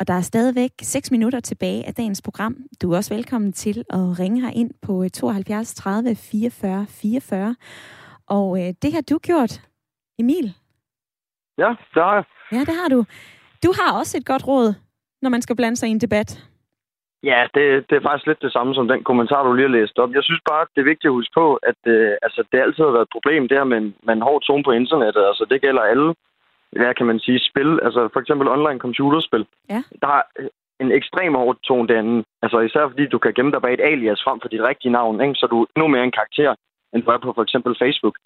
Og 0.03 0.09
der 0.09 0.15
er 0.15 0.31
stadigvæk 0.33 0.71
6 0.83 1.11
minutter 1.11 1.41
tilbage 1.41 1.87
af 1.89 1.95
dagens 1.95 2.23
program. 2.23 2.55
Du 2.83 2.93
er 2.93 2.97
også 2.97 3.15
velkommen 3.15 3.53
til 3.53 3.79
at 3.99 4.05
ringe 4.21 4.41
her 4.41 4.53
ind 4.61 4.71
på 4.87 5.09
72 5.09 5.75
30 5.75 6.15
44 6.17 6.87
44. 6.89 7.57
Og 8.37 8.49
øh, 8.61 8.69
det 8.83 8.91
har 8.97 9.05
du 9.11 9.17
gjort, 9.29 9.53
Emil. 10.19 10.47
Ja, 11.59 11.71
det 11.95 12.03
har 12.07 12.15
jeg. 12.15 12.25
Ja, 12.53 12.61
det 12.69 12.75
har 12.81 12.89
du. 12.95 13.01
Du 13.65 13.71
har 13.79 13.99
også 14.01 14.15
et 14.19 14.27
godt 14.27 14.45
råd, 14.49 14.69
når 15.23 15.31
man 15.31 15.43
skal 15.43 15.57
blande 15.57 15.77
sig 15.77 15.89
i 15.89 15.93
en 15.97 16.05
debat. 16.07 16.31
Ja, 17.31 17.41
det, 17.55 17.65
det 17.89 17.97
er 17.97 18.07
faktisk 18.07 18.27
lidt 18.27 18.43
det 18.43 18.53
samme 18.53 18.75
som 18.75 18.89
den 18.89 19.05
kommentar, 19.05 19.43
du 19.43 19.53
lige 19.53 19.69
har 19.69 19.77
læst 19.79 19.99
op. 19.99 20.13
Jeg 20.19 20.25
synes 20.25 20.43
bare, 20.51 20.67
det 20.75 20.81
er 20.81 20.91
vigtigt 20.93 21.11
at 21.11 21.19
huske 21.19 21.35
på, 21.41 21.47
at 21.71 21.81
øh, 21.95 22.13
altså, 22.23 22.41
det 22.53 22.59
altid 22.59 22.85
har 22.85 22.97
været 22.97 23.09
et 23.09 23.17
problem, 23.17 23.49
det 23.49 23.59
her 23.59 23.69
med, 23.73 23.81
med 24.07 24.15
en 24.15 24.27
hård 24.29 24.43
tone 24.43 24.65
på 24.65 24.73
internettet. 24.81 25.23
Altså, 25.31 25.45
det 25.51 25.61
gælder 25.61 25.83
alle, 25.93 26.09
hvad 26.73 26.95
kan 26.95 27.07
man 27.07 27.19
sige, 27.21 27.39
spil. 27.51 27.81
Altså, 27.83 28.09
for 28.13 28.21
eksempel 28.21 28.49
online 28.49 28.79
computerspil. 28.79 29.47
Ja. 29.71 29.83
Der 30.03 30.09
er 30.09 30.23
en 30.81 30.93
ekstrem 30.93 31.35
hård 31.35 31.57
tone 31.63 31.89
derinde. 31.89 32.25
Altså, 32.43 32.59
især 32.61 32.89
fordi 32.89 33.07
du 33.07 33.19
kan 33.19 33.35
gemme 33.35 33.53
dig 33.53 33.63
bag 33.63 33.75
et 33.75 33.81
alias 33.81 34.23
frem 34.25 34.41
for 34.41 34.49
dit 34.49 34.63
rigtige 34.63 34.93
navn, 34.93 35.21
ikke? 35.21 35.35
så 35.35 35.47
du 35.47 35.63
er 35.63 35.67
endnu 35.77 35.89
mere 35.89 36.05
en 36.05 36.19
karakter, 36.21 36.55
end 36.93 37.03
du 37.03 37.11
er 37.11 37.19
på 37.19 37.33
for 37.37 37.43
eksempel 37.43 37.77
Facebook. 37.83 38.17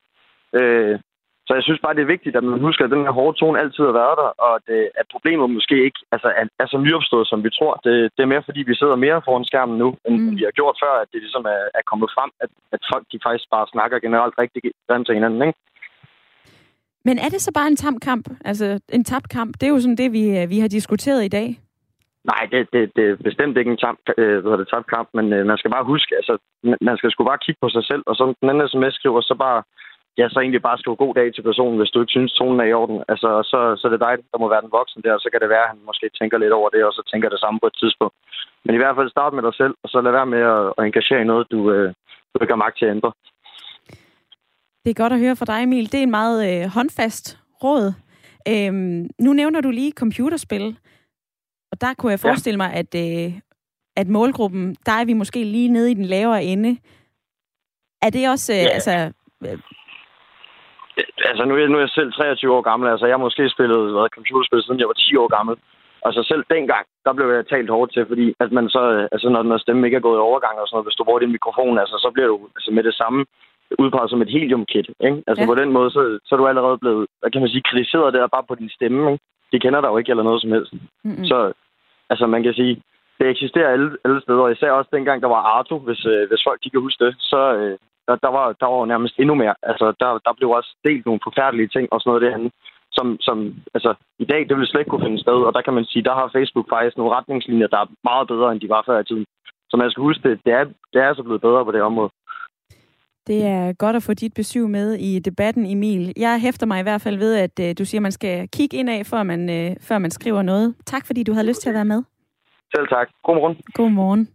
Øh, 0.58 0.98
så 1.46 1.52
jeg 1.54 1.64
synes 1.64 1.80
bare, 1.82 1.94
det 1.94 2.02
er 2.02 2.14
vigtigt, 2.14 2.36
at 2.36 2.44
man 2.44 2.60
husker, 2.68 2.84
at 2.84 2.94
den 2.94 3.06
her 3.06 3.14
hårde 3.18 3.38
tone 3.38 3.60
altid 3.60 3.84
har 3.84 3.98
været 4.02 4.16
der, 4.22 4.30
og 4.44 4.50
at, 4.58 4.66
øh, 4.76 4.86
at 5.00 5.06
problemet 5.14 5.50
måske 5.50 5.76
ikke 5.86 6.00
altså, 6.14 6.28
er, 6.40 6.46
er 6.62 6.66
så 6.66 6.78
nyopstået, 6.78 7.26
som 7.28 7.44
vi 7.44 7.50
tror. 7.58 7.74
Det, 7.84 7.94
det 8.16 8.22
er 8.22 8.32
mere, 8.32 8.46
fordi 8.48 8.60
vi 8.70 8.74
sidder 8.74 9.04
mere 9.06 9.22
foran 9.24 9.44
skærmen 9.50 9.78
nu, 9.78 9.88
end 10.06 10.14
mm. 10.20 10.36
vi 10.38 10.42
har 10.48 10.54
gjort 10.58 10.76
før, 10.82 10.94
at 11.02 11.08
det 11.12 11.20
ligesom 11.24 11.44
er, 11.54 11.62
er 11.78 11.84
kommet 11.90 12.08
frem, 12.16 12.30
at, 12.44 12.50
at 12.74 12.80
folk 12.92 13.04
de 13.12 13.18
faktisk 13.26 13.48
bare 13.54 13.66
snakker 13.74 13.98
generelt 14.06 14.34
rigtig 14.42 14.62
grimt 14.88 15.06
til 15.06 15.14
hinanden. 15.18 15.42
Ikke? 15.46 15.58
Men 17.06 17.16
er 17.24 17.28
det 17.34 17.40
så 17.42 17.50
bare 17.58 17.68
en 17.72 17.80
tabt 17.84 18.00
kamp? 18.08 18.24
Altså, 18.44 18.80
en 18.96 19.04
tabt 19.04 19.28
kamp, 19.28 19.52
det 19.58 19.66
er 19.66 19.74
jo 19.74 19.80
sådan 19.80 20.00
det, 20.02 20.12
vi, 20.12 20.24
øh, 20.38 20.50
vi 20.50 20.58
har 20.58 20.68
diskuteret 20.68 21.24
i 21.24 21.34
dag. 21.38 21.48
Nej, 22.32 22.42
det, 22.52 22.60
det, 22.72 22.82
det 22.96 23.04
er 23.10 23.16
bestemt 23.28 23.56
ikke 23.56 23.70
en 23.70 23.82
tabt, 23.84 24.06
øh, 24.18 24.38
hvad 24.44 24.58
det, 24.58 24.68
tabt 24.68 24.88
kamp, 24.94 25.08
men 25.14 25.26
øh, 25.32 25.46
man 25.50 25.58
skal 25.58 25.70
bare 25.70 25.90
huske, 25.92 26.12
altså, 26.20 26.34
man 26.88 26.96
skal 26.96 27.10
sgu 27.10 27.24
bare 27.24 27.44
kigge 27.44 27.60
på 27.62 27.68
sig 27.76 27.84
selv, 27.90 28.02
og 28.06 28.14
så 28.16 28.22
den 28.40 28.50
anden 28.50 28.68
sms 28.68 28.94
skriver, 28.94 29.20
så 29.20 29.34
bare 29.44 29.62
ja, 30.18 30.26
så 30.28 30.38
egentlig 30.40 30.62
bare 30.68 30.78
skrive 30.78 31.02
god 31.04 31.14
dag 31.14 31.28
til 31.34 31.42
personen, 31.50 31.78
hvis 31.78 31.92
du 31.92 32.00
ikke 32.00 32.16
synes, 32.16 32.32
tonen 32.32 32.60
er 32.60 32.68
i 32.68 32.78
orden. 32.80 32.98
Altså, 33.12 33.28
så, 33.50 33.58
så 33.78 33.82
er 33.88 33.92
det 33.92 34.04
dig, 34.06 34.14
der 34.32 34.38
må 34.38 34.48
være 34.48 34.64
den 34.64 34.76
voksen 34.78 35.02
der, 35.04 35.12
og 35.14 35.20
så 35.20 35.28
kan 35.30 35.40
det 35.40 35.48
være, 35.54 35.64
at 35.66 35.72
han 35.72 35.80
måske 35.88 36.06
tænker 36.18 36.38
lidt 36.38 36.58
over 36.58 36.68
det, 36.74 36.82
og 36.84 36.92
så 36.92 37.02
tænker 37.10 37.28
det 37.28 37.40
samme 37.40 37.58
på 37.60 37.66
et 37.66 37.76
tidspunkt. 37.82 38.14
Men 38.64 38.74
i 38.74 38.80
hvert 38.80 38.96
fald 38.96 39.10
start 39.10 39.32
med 39.34 39.42
dig 39.42 39.54
selv, 39.60 39.74
og 39.82 39.88
så 39.92 40.00
lad 40.00 40.12
være 40.18 40.32
med 40.34 40.42
at, 40.54 40.64
at 40.78 40.82
engagere 40.88 41.20
i 41.22 41.30
noget, 41.30 41.46
du, 41.54 41.58
øh, 41.74 41.88
du 42.32 42.36
ikke 42.40 42.54
har 42.56 42.64
magt 42.64 42.78
til 42.78 42.86
at 42.86 42.94
ændre. 42.96 43.12
Det 44.86 44.92
er 44.92 45.02
godt 45.04 45.12
at 45.12 45.22
høre 45.24 45.36
fra 45.36 45.50
dig, 45.52 45.62
Emil. 45.62 45.92
Det 45.92 45.98
er 45.98 46.02
en 46.02 46.18
meget 46.20 46.38
øh, 46.48 46.64
håndfast 46.76 47.24
råd. 47.64 47.86
Øhm, 48.50 49.00
nu 49.26 49.30
nævner 49.32 49.60
du 49.60 49.70
lige 49.70 50.00
computerspil, 50.02 50.66
og 51.72 51.80
der 51.80 51.92
kunne 51.94 52.12
jeg 52.12 52.20
forestille 52.20 52.58
ja. 52.58 52.62
mig, 52.64 52.70
at, 52.80 52.92
øh, 53.04 53.32
at 53.96 54.08
målgruppen, 54.08 54.76
der 54.86 54.92
er 55.00 55.04
vi 55.04 55.12
måske 55.12 55.40
lige 55.44 55.68
nede 55.76 55.90
i 55.90 55.94
den 55.94 56.04
lavere 56.04 56.44
ende. 56.44 56.72
Er 58.02 58.10
det 58.10 58.28
også, 58.34 58.52
øh, 58.52 58.64
ja. 58.66 58.74
altså, 58.76 58.94
øh, 59.46 59.58
altså 61.30 61.44
nu 61.48 61.52
er, 61.56 61.68
nu 61.68 61.76
er 61.76 61.84
jeg 61.86 61.96
selv 61.98 62.12
23 62.12 62.54
år 62.56 62.62
gammel, 62.70 62.88
altså 62.92 63.06
jeg 63.06 63.14
har 63.16 63.26
måske 63.26 63.48
spillet 63.56 63.92
hvad, 63.92 64.08
computerspil, 64.16 64.62
siden 64.62 64.80
jeg 64.80 64.88
var 64.88 64.98
10 64.98 65.16
år 65.16 65.28
gammel. 65.36 65.56
Altså 66.06 66.20
selv 66.30 66.44
dengang, 66.54 66.84
der 67.04 67.12
blev 67.12 67.28
jeg 67.36 67.46
talt 67.46 67.70
hårdt 67.70 67.92
til, 67.92 68.06
fordi 68.06 68.26
at 68.40 68.52
man 68.52 68.68
så, 68.68 69.08
altså 69.12 69.28
når, 69.28 69.42
når 69.42 69.58
stemmen 69.58 69.84
ikke 69.84 69.96
er 69.96 70.06
gået 70.08 70.18
i 70.18 70.26
overgang 70.28 70.56
og 70.58 70.66
sådan 70.66 70.74
noget, 70.76 70.86
hvis 70.86 70.98
du 70.98 71.04
bruger 71.04 71.22
din 71.22 71.36
mikrofon, 71.36 71.78
altså 71.78 71.96
så 72.04 72.10
bliver 72.14 72.28
du 72.28 72.36
altså 72.56 72.70
med 72.76 72.82
det 72.88 72.94
samme 72.94 73.20
udpeget 73.78 74.10
som 74.10 74.22
et 74.22 74.30
heliumkit, 74.34 74.88
ikke? 75.08 75.22
Altså 75.26 75.42
ja. 75.42 75.46
på 75.46 75.54
den 75.54 75.70
måde, 75.72 75.90
så, 75.90 76.18
så 76.24 76.34
er 76.34 76.38
du 76.38 76.46
allerede 76.46 76.78
blevet, 76.78 77.06
hvad 77.20 77.30
kan 77.30 77.40
man 77.40 77.50
sige, 77.50 77.68
kritiseret 77.70 78.14
der 78.14 78.34
bare 78.34 78.48
på 78.48 78.54
din 78.54 78.70
stemme, 78.76 79.12
ikke? 79.12 79.24
De 79.52 79.60
kender 79.60 79.80
dig 79.80 79.88
jo 79.88 79.98
ikke 79.98 80.10
eller 80.10 80.28
noget 80.28 80.42
som 80.42 80.52
helst. 80.52 80.72
Mm-hmm. 81.04 81.24
Så 81.24 81.52
altså 82.10 82.26
man 82.26 82.42
kan 82.42 82.54
sige, 82.54 82.82
det 83.18 83.26
eksisterer 83.28 83.68
alle, 83.68 83.90
alle 84.04 84.20
steder, 84.20 84.42
og 84.42 84.52
især 84.52 84.70
også 84.70 84.90
dengang, 84.92 85.22
der 85.22 85.28
var 85.28 85.42
Arto, 85.54 85.78
hvis, 85.78 86.06
øh, 86.06 86.28
hvis 86.28 86.44
folk 86.46 86.58
de 86.64 86.70
kan 86.70 86.80
huske 86.80 87.04
det, 87.04 87.14
så, 87.18 87.40
øh, 87.54 87.78
der, 88.08 88.16
der, 88.24 88.30
var, 88.36 88.46
der 88.60 88.66
var 88.66 88.86
nærmest 88.86 89.14
endnu 89.18 89.34
mere. 89.34 89.54
Altså, 89.62 89.86
der, 90.00 90.10
der 90.26 90.32
blev 90.38 90.50
også 90.50 90.70
delt 90.88 91.06
nogle 91.06 91.24
forfærdelige 91.26 91.68
ting 91.68 91.86
og 91.92 92.00
sådan 92.00 92.10
noget 92.10 92.24
derhen, 92.26 92.50
som, 92.92 93.06
som 93.20 93.54
altså, 93.74 93.94
i 94.18 94.24
dag, 94.24 94.40
det 94.48 94.56
vil 94.56 94.66
slet 94.66 94.80
ikke 94.80 94.90
kunne 94.90 95.06
finde 95.06 95.24
sted. 95.24 95.38
Og 95.48 95.52
der 95.54 95.62
kan 95.62 95.74
man 95.74 95.84
sige, 95.84 96.04
der 96.08 96.14
har 96.14 96.34
Facebook 96.36 96.68
faktisk 96.74 96.96
nogle 96.96 97.14
retningslinjer, 97.16 97.66
der 97.66 97.80
er 97.80 97.94
meget 98.04 98.28
bedre, 98.28 98.52
end 98.52 98.60
de 98.60 98.68
var 98.68 98.82
før 98.86 98.98
i 99.00 99.04
tiden. 99.04 99.26
Så 99.70 99.76
man 99.76 99.90
skal 99.90 100.02
huske, 100.02 100.28
det, 100.28 100.40
det 100.46 100.52
er, 100.52 100.64
det 100.92 100.98
er 101.00 101.08
altså 101.08 101.22
blevet 101.22 101.40
bedre 101.40 101.64
på 101.64 101.72
det 101.72 101.82
område. 101.82 102.10
Det 103.26 103.44
er 103.44 103.72
godt 103.72 103.96
at 103.96 104.02
få 104.02 104.14
dit 104.14 104.34
besøg 104.34 104.70
med 104.70 104.94
i 104.94 105.18
debatten, 105.18 105.66
Emil. 105.66 106.12
Jeg 106.16 106.40
hæfter 106.40 106.66
mig 106.66 106.80
i 106.80 106.82
hvert 106.82 107.00
fald 107.00 107.18
ved, 107.18 107.36
at 107.36 107.60
uh, 107.60 107.78
du 107.78 107.84
siger, 107.84 107.98
at 107.98 108.02
man 108.02 108.12
skal 108.12 108.48
kigge 108.48 108.76
ind 108.76 108.90
af, 108.90 109.06
før 109.06 109.22
man, 109.22 109.40
uh, 109.50 109.76
før 109.80 109.98
man 109.98 110.10
skriver 110.10 110.42
noget. 110.42 110.74
Tak, 110.86 111.06
fordi 111.06 111.22
du 111.22 111.32
havde 111.32 111.46
lyst 111.46 111.62
til 111.62 111.68
at 111.68 111.74
være 111.74 111.84
med. 111.84 112.02
Selv 112.74 112.88
tak. 112.88 113.08
Godmorgen. 113.24 113.56
Godmorgen. 113.74 114.28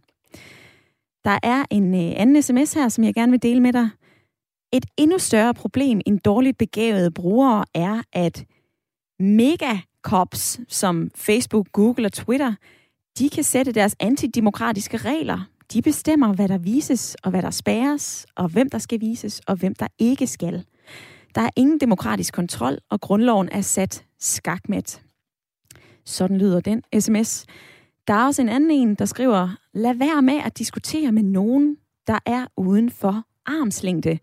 Der 1.24 1.38
er 1.42 1.64
en 1.70 1.94
øh, 1.94 2.20
anden 2.20 2.42
sms 2.42 2.74
her, 2.74 2.88
som 2.88 3.04
jeg 3.04 3.14
gerne 3.14 3.32
vil 3.32 3.42
dele 3.42 3.60
med 3.60 3.72
dig. 3.72 3.88
Et 4.72 4.86
endnu 4.96 5.18
større 5.18 5.54
problem 5.54 6.00
end 6.06 6.20
dårligt 6.20 6.58
begavede 6.58 7.10
brugere 7.10 7.64
er, 7.74 8.02
at 8.12 8.44
megacops 9.18 10.60
som 10.68 11.10
Facebook, 11.14 11.66
Google 11.72 12.06
og 12.06 12.12
Twitter, 12.12 12.54
de 13.18 13.30
kan 13.30 13.44
sætte 13.44 13.72
deres 13.72 13.96
antidemokratiske 14.00 14.96
regler. 14.96 15.40
De 15.72 15.82
bestemmer, 15.82 16.32
hvad 16.32 16.48
der 16.48 16.58
vises 16.58 17.16
og 17.22 17.30
hvad 17.30 17.42
der 17.42 17.50
spæres, 17.50 18.26
og 18.36 18.48
hvem 18.48 18.70
der 18.70 18.78
skal 18.78 19.00
vises 19.00 19.40
og 19.46 19.56
hvem 19.56 19.74
der 19.74 19.86
ikke 19.98 20.26
skal. 20.26 20.64
Der 21.34 21.40
er 21.40 21.50
ingen 21.56 21.80
demokratisk 21.80 22.34
kontrol, 22.34 22.78
og 22.90 23.00
grundloven 23.00 23.48
er 23.52 23.60
sat 23.60 24.04
skakmat. 24.20 25.02
Sådan 26.04 26.38
lyder 26.38 26.60
den 26.60 26.82
sms. 27.00 27.46
Der 28.06 28.14
er 28.14 28.26
også 28.26 28.42
en 28.42 28.48
anden 28.48 28.70
en, 28.70 28.94
der 28.94 29.04
skriver, 29.04 29.56
lad 29.74 29.94
være 29.94 30.22
med 30.22 30.40
at 30.44 30.58
diskutere 30.58 31.12
med 31.12 31.22
nogen, 31.22 31.76
der 32.06 32.18
er 32.26 32.46
uden 32.56 32.90
for 32.90 33.24
armslængde. 33.46 34.18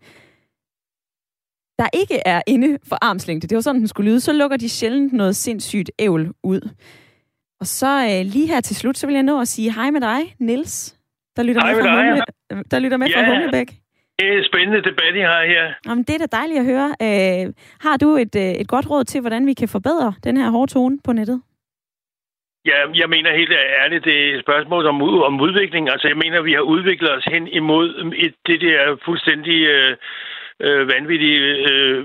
Der 1.78 1.88
ikke 1.92 2.22
er 2.26 2.42
inde 2.46 2.78
for 2.82 2.98
armslængde. 3.02 3.46
Det 3.46 3.56
var 3.56 3.62
sådan, 3.62 3.80
den 3.80 3.88
skulle 3.88 4.10
lyde. 4.10 4.20
Så 4.20 4.32
lukker 4.32 4.56
de 4.56 4.68
sjældent 4.68 5.12
noget 5.12 5.36
sindssygt 5.36 5.90
ævl 5.98 6.32
ud. 6.42 6.68
Og 7.60 7.66
så 7.66 8.06
øh, 8.06 8.26
lige 8.26 8.46
her 8.46 8.60
til 8.60 8.76
slut, 8.76 8.98
så 8.98 9.06
vil 9.06 9.14
jeg 9.14 9.22
nå 9.22 9.40
at 9.40 9.48
sige 9.48 9.72
hej 9.72 9.90
med 9.90 10.00
dig, 10.00 10.36
Nils 10.38 10.99
der 11.36 11.42
lytter 11.42 11.62
hej 11.62 11.74
med, 11.74 11.82
fra 11.82 11.90
Humle, 11.96 12.22
der 12.70 12.78
lytter 12.78 12.96
med 12.96 13.08
ja. 13.08 13.16
fra 13.16 13.24
Humlebæk. 13.30 13.68
Det 14.18 14.28
er 14.28 14.38
en 14.38 14.44
spændende 14.44 14.82
debat, 14.90 15.16
I 15.16 15.20
har 15.20 15.44
her. 15.44 15.64
Jamen, 15.86 16.04
det 16.04 16.14
er 16.14 16.18
da 16.18 16.36
dejligt 16.36 16.60
at 16.60 16.66
høre. 16.72 16.88
Øh, 17.06 17.52
har 17.86 17.96
du 17.96 18.08
et, 18.16 18.34
øh, 18.36 18.52
et 18.62 18.68
godt 18.68 18.90
råd 18.90 19.04
til, 19.04 19.20
hvordan 19.20 19.46
vi 19.46 19.54
kan 19.54 19.68
forbedre 19.68 20.14
den 20.24 20.36
her 20.36 20.50
hårde 20.50 20.72
tone 20.72 20.98
på 21.04 21.12
nettet? 21.12 21.42
Ja, 22.66 22.78
jeg 22.94 23.08
mener 23.08 23.36
helt 23.40 23.52
ærligt, 23.82 24.04
det 24.04 24.16
er 24.16 24.34
et 24.34 24.42
spørgsmål 24.44 24.86
om, 24.86 25.02
om 25.02 25.40
udvikling. 25.40 25.90
Altså, 25.90 26.08
jeg 26.08 26.16
mener, 26.16 26.40
vi 26.40 26.52
har 26.52 26.60
udviklet 26.60 27.16
os 27.16 27.24
hen 27.24 27.48
imod 27.48 28.12
et, 28.16 28.34
det 28.46 28.60
der 28.60 28.96
fuldstændig 29.04 29.58
øh, 29.74 29.96
øh, 30.60 30.88
vanvittige 30.88 31.40
øh, 31.70 32.04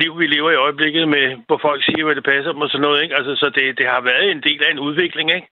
liv, 0.00 0.18
vi 0.18 0.26
lever 0.26 0.50
i 0.50 0.62
øjeblikket 0.66 1.08
med, 1.08 1.36
hvor 1.46 1.58
folk 1.62 1.84
siger, 1.84 2.04
hvad 2.04 2.14
det 2.14 2.24
passer 2.24 2.52
dem 2.52 2.60
og 2.60 2.68
sådan 2.68 2.82
noget. 2.86 3.02
Ikke? 3.02 3.16
Altså, 3.16 3.32
så 3.36 3.46
det, 3.56 3.78
det 3.78 3.86
har 3.86 4.00
været 4.00 4.30
en 4.30 4.42
del 4.42 4.60
af 4.64 4.70
en 4.70 4.84
udvikling, 4.88 5.30
ikke? 5.34 5.48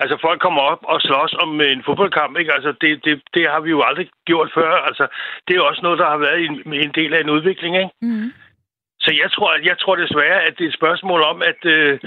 Altså, 0.00 0.16
folk 0.20 0.40
kommer 0.40 0.62
op 0.62 0.82
og 0.82 1.00
slås 1.00 1.34
om 1.34 1.60
en 1.60 1.82
fodboldkamp, 1.86 2.38
ikke? 2.38 2.54
Altså, 2.54 2.74
det, 2.80 3.04
det, 3.04 3.22
det 3.34 3.44
har 3.50 3.60
vi 3.60 3.70
jo 3.70 3.82
aldrig 3.82 4.08
gjort 4.26 4.50
før. 4.54 4.70
Altså, 4.88 5.06
det 5.48 5.56
er 5.56 5.60
også 5.60 5.82
noget, 5.82 5.98
der 5.98 6.08
har 6.08 6.16
været 6.16 6.44
en, 6.44 6.72
en 6.72 6.92
del 6.94 7.14
af 7.14 7.20
en 7.20 7.30
udvikling, 7.30 7.76
ikke? 7.76 7.90
Mm. 8.02 8.32
Så 9.00 9.10
jeg 9.22 9.30
tror, 9.32 9.50
jeg 9.70 9.78
tror 9.78 9.96
desværre, 9.96 10.42
at 10.42 10.54
det 10.58 10.64
er 10.64 10.68
et 10.68 10.80
spørgsmål 10.80 11.20
om, 11.22 11.42
at, 11.42 11.60
øh, 11.64 12.00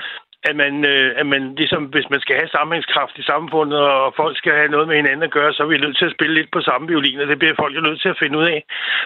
at 0.50 0.56
man, 0.56 0.74
øh, 0.94 1.10
at 1.22 1.28
man 1.34 1.56
ligesom, 1.62 1.84
hvis 1.94 2.10
man 2.14 2.22
skal 2.22 2.36
have 2.40 2.56
sammenhængskraft 2.56 3.16
i 3.18 3.30
samfundet, 3.32 3.80
og 3.80 4.14
folk 4.22 4.38
skal 4.38 4.54
have 4.54 4.74
noget 4.76 4.88
med 4.88 4.96
hinanden 4.96 5.24
at 5.24 5.36
gøre, 5.38 5.54
så 5.54 5.64
er 5.64 5.68
vi 5.68 5.78
nødt 5.78 5.98
til 5.98 6.10
at 6.10 6.16
spille 6.18 6.36
lidt 6.36 6.52
på 6.52 6.62
samme 6.62 6.88
violin, 6.88 7.20
og 7.22 7.28
det 7.28 7.40
bliver 7.40 7.56
folk 7.62 7.76
jo 7.76 7.82
nødt 7.88 8.02
til 8.02 8.10
at 8.14 8.20
finde 8.22 8.38
ud 8.40 8.46
af. 8.56 8.60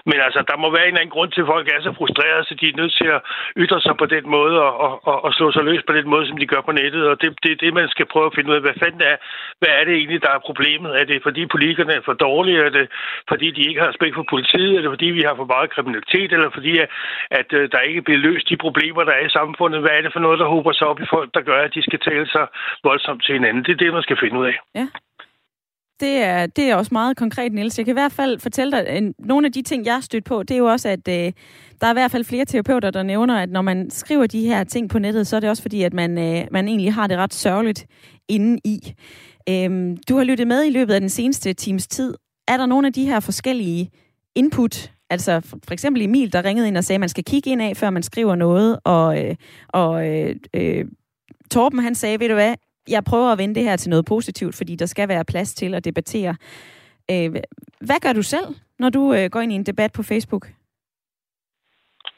Men 0.09 0.17
altså, 0.25 0.39
der 0.49 0.57
må 0.57 0.67
være 0.75 0.85
en 0.87 0.93
eller 0.93 1.01
anden 1.01 1.15
grund 1.15 1.31
til, 1.31 1.41
at 1.41 1.51
folk 1.53 1.65
er 1.67 1.81
så 1.81 1.91
frustrerede, 1.97 2.43
så 2.47 2.53
de 2.61 2.65
er 2.69 2.79
nødt 2.81 2.93
til 2.99 3.07
at 3.15 3.21
ytre 3.63 3.79
sig 3.81 3.95
på 4.01 4.05
den 4.15 4.25
måde, 4.35 4.55
og, 4.67 4.73
og, 4.85 4.93
og, 5.09 5.17
og 5.25 5.31
slå 5.37 5.51
sig 5.51 5.63
løs 5.63 5.83
på 5.87 5.93
den 5.97 6.07
måde, 6.13 6.27
som 6.27 6.37
de 6.37 6.51
gør 6.53 6.61
på 6.65 6.71
nettet, 6.71 7.03
og 7.09 7.15
det 7.21 7.27
er 7.29 7.35
det, 7.45 7.61
det, 7.61 7.73
man 7.73 7.89
skal 7.89 8.05
prøve 8.13 8.25
at 8.29 8.35
finde 8.35 8.49
ud 8.51 8.55
af. 8.55 8.61
Hvad 8.65 8.77
fanden 8.83 9.01
er, 9.11 9.15
hvad 9.59 9.71
er 9.79 9.83
det 9.87 9.93
egentlig, 9.95 10.21
der 10.25 10.31
er 10.35 10.47
problemet? 10.49 10.91
Er 10.99 11.05
det 11.05 11.23
fordi 11.27 11.41
politikerne 11.55 11.93
er 11.93 12.03
for 12.05 12.13
dårlige? 12.13 12.59
Er 12.67 12.69
det 12.77 12.85
fordi 13.31 13.47
de 13.51 13.67
ikke 13.69 13.81
har 13.81 13.89
respekt 13.89 14.15
for 14.15 14.25
politiet? 14.33 14.71
Er 14.75 14.81
det 14.81 14.95
fordi 14.95 15.09
vi 15.17 15.23
har 15.27 15.35
for 15.35 15.49
meget 15.55 15.73
kriminalitet? 15.75 16.29
Eller 16.35 16.49
fordi 16.57 16.73
at, 16.83 16.89
at 17.39 17.49
øh, 17.53 17.69
der 17.71 17.79
ikke 17.89 18.01
bliver 18.01 18.21
løst 18.27 18.49
de 18.49 18.57
problemer, 18.57 19.03
der 19.03 19.15
er 19.19 19.25
i 19.25 19.35
samfundet? 19.39 19.81
Hvad 19.81 19.93
er 19.97 20.01
det 20.01 20.13
for 20.13 20.23
noget, 20.25 20.39
der 20.39 20.53
hober 20.53 20.71
sig 20.73 20.87
op 20.87 21.01
i 21.01 21.11
folk? 21.15 21.24
Der 21.33 21.41
gør, 21.41 21.59
at 21.63 21.73
de 21.75 21.81
skal 21.83 21.99
tale 21.99 22.27
sig 22.27 22.45
voldsomt 22.83 23.23
til 23.23 23.33
hinanden. 23.33 23.63
Det 23.63 23.71
er 23.71 23.81
det, 23.83 23.93
man 23.93 24.03
skal 24.03 24.17
finde 24.21 24.39
ud 24.39 24.45
af. 24.45 24.57
Ja. 24.75 24.87
Det 25.99 26.23
er, 26.23 26.45
det 26.45 26.69
er 26.69 26.75
også 26.75 26.93
meget 26.93 27.17
konkret, 27.17 27.53
Niels. 27.53 27.77
Jeg 27.77 27.85
kan 27.85 27.91
i 27.91 28.01
hvert 28.01 28.11
fald 28.11 28.39
fortælle 28.39 28.71
dig, 28.71 28.87
at 28.87 29.03
nogle 29.19 29.47
af 29.47 29.53
de 29.53 29.61
ting, 29.61 29.85
jeg 29.85 29.93
har 29.93 30.01
stødt 30.01 30.25
på, 30.25 30.43
det 30.43 30.51
er 30.51 30.57
jo 30.57 30.65
også, 30.65 30.89
at 30.89 31.07
øh, 31.07 31.31
der 31.81 31.87
er 31.87 31.91
i 31.91 31.93
hvert 31.93 32.11
fald 32.11 32.23
flere 32.25 32.45
terapeuter, 32.45 32.91
der 32.91 33.03
nævner, 33.03 33.35
at 33.39 33.49
når 33.49 33.61
man 33.61 33.89
skriver 33.89 34.27
de 34.27 34.47
her 34.47 34.63
ting 34.63 34.89
på 34.89 34.99
nettet, 34.99 35.27
så 35.27 35.35
er 35.35 35.39
det 35.39 35.49
også 35.49 35.61
fordi, 35.61 35.83
at 35.83 35.93
man, 35.93 36.17
øh, 36.17 36.47
man 36.51 36.67
egentlig 36.67 36.93
har 36.93 37.07
det 37.07 37.17
ret 37.17 37.33
sørgeligt 37.33 37.85
inden 38.29 38.59
i. 38.65 38.79
Øhm, 39.49 39.97
du 40.09 40.17
har 40.17 40.23
lyttet 40.23 40.47
med 40.47 40.65
i 40.65 40.69
løbet 40.69 40.93
af 40.93 40.99
den 40.99 41.09
seneste 41.09 41.53
times 41.53 41.87
tid. 41.87 42.13
Er 42.47 42.57
der 42.57 42.65
nogle 42.65 42.87
af 42.87 42.93
de 42.93 43.05
her 43.05 43.19
forskellige 43.19 43.89
input, 44.35 44.91
altså 45.09 45.39
for 45.67 45.73
eksempel 45.73 46.01
Emil, 46.01 46.33
der 46.33 46.45
ringede 46.45 46.67
ind 46.67 46.77
og 46.77 46.83
sagde, 46.83 46.97
at 46.97 46.99
man 46.99 47.09
skal 47.09 47.23
kigge 47.23 47.49
ind 47.49 47.61
af, 47.61 47.77
før 47.77 47.89
man 47.89 48.03
skriver 48.03 48.35
noget, 48.35 48.79
og, 48.83 49.25
øh, 49.25 49.35
og 49.67 50.09
øh, 50.09 50.35
øh, 50.53 50.85
Torben 51.51 51.79
han 51.79 51.95
sagde, 51.95 52.19
ved 52.19 52.29
du 52.29 52.33
hvad, 52.33 52.55
jeg 52.87 53.03
prøver 53.03 53.31
at 53.31 53.37
vende 53.37 53.55
det 53.55 53.63
her 53.63 53.75
til 53.75 53.89
noget 53.89 54.05
positivt, 54.05 54.55
fordi 54.55 54.75
der 54.75 54.85
skal 54.85 55.09
være 55.09 55.25
plads 55.25 55.53
til 55.53 55.73
at 55.73 55.85
debattere. 55.85 56.35
Øh, 57.11 57.29
hvad 57.81 57.99
gør 58.01 58.13
du 58.13 58.21
selv, 58.21 58.47
når 58.79 58.89
du 58.89 59.13
øh, 59.13 59.25
går 59.29 59.41
ind 59.41 59.51
i 59.51 59.55
en 59.55 59.65
debat 59.65 59.91
på 59.93 60.03
Facebook? 60.03 60.47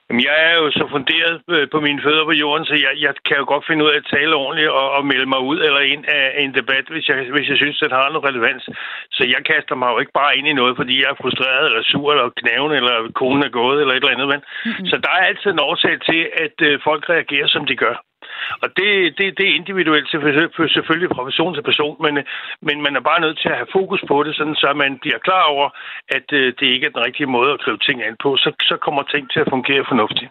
Jamen, 0.10 0.24
jeg 0.30 0.38
er 0.50 0.56
jo 0.62 0.68
så 0.72 0.86
funderet 0.96 1.42
øh, 1.56 1.68
på 1.74 1.80
mine 1.86 2.02
fødder 2.06 2.26
på 2.26 2.36
jorden, 2.44 2.66
så 2.66 2.76
jeg, 2.86 2.94
jeg 3.06 3.14
kan 3.28 3.38
jo 3.38 3.46
godt 3.54 3.68
finde 3.68 3.84
ud 3.86 3.90
af 3.90 3.98
at 3.98 4.10
tale 4.16 4.36
ordentligt 4.36 4.70
og, 4.70 4.92
og 4.98 5.06
melde 5.06 5.30
mig 5.34 5.42
ud 5.52 5.60
eller 5.68 5.80
ind 5.80 6.04
af 6.08 6.26
en 6.44 6.54
debat, 6.60 6.86
hvis 6.94 7.08
jeg, 7.10 7.16
hvis 7.36 7.50
jeg 7.50 7.58
synes, 7.58 7.82
at 7.82 7.90
det 7.90 7.98
har 7.98 8.10
noget 8.10 8.28
relevans. 8.30 8.64
Så 9.12 9.24
jeg 9.34 9.42
kaster 9.52 9.76
mig 9.76 9.90
jo 9.92 10.00
ikke 10.00 10.18
bare 10.22 10.38
ind 10.38 10.48
i 10.48 10.60
noget, 10.62 10.78
fordi 10.78 10.94
jeg 11.02 11.10
er 11.12 11.22
frustreret 11.22 11.66
eller 11.66 11.84
sur 11.84 12.12
eller 12.12 12.30
knæven 12.42 12.74
eller 12.80 12.96
konen 13.20 13.44
er 13.44 13.50
gået 13.60 13.82
eller 13.82 13.94
et 13.94 14.04
eller 14.04 14.16
andet. 14.16 14.28
Men. 14.34 14.42
Mm-hmm. 14.66 14.88
Så 14.90 14.96
der 15.04 15.12
er 15.18 15.28
altid 15.30 15.50
en 15.52 15.66
årsag 15.70 15.96
til, 16.10 16.22
at 16.46 16.58
øh, 16.68 16.80
folk 16.84 17.10
reagerer, 17.10 17.48
som 17.48 17.66
de 17.66 17.76
gør. 17.76 17.96
Og 18.64 18.68
det, 18.78 18.90
det, 19.18 19.26
det 19.38 19.46
er 19.50 19.60
individuelt 19.62 20.08
selvfølgelig 20.76 21.10
fra 21.16 21.24
person 21.30 21.54
til 21.54 21.64
person, 21.72 21.96
men, 22.06 22.14
men 22.68 22.78
man 22.86 22.94
er 22.96 23.04
bare 23.10 23.22
nødt 23.26 23.38
til 23.40 23.50
at 23.50 23.60
have 23.62 23.74
fokus 23.80 24.02
på 24.08 24.16
det, 24.26 24.36
sådan 24.36 24.56
så 24.56 24.68
man 24.84 24.92
bliver 25.04 25.20
klar 25.28 25.44
over, 25.54 25.68
at 26.18 26.28
øh, 26.40 26.54
det 26.60 26.68
ikke 26.74 26.86
er 26.86 26.94
den 26.96 27.06
rigtige 27.08 27.34
måde 27.38 27.50
at 27.54 27.62
skrive 27.62 27.80
ting 27.88 27.98
ind 28.08 28.18
på. 28.24 28.30
Så, 28.44 28.50
så 28.70 28.76
kommer 28.86 29.04
ting 29.04 29.24
til 29.34 29.40
at 29.44 29.48
fungere 29.56 29.84
fornuftigt. 29.92 30.30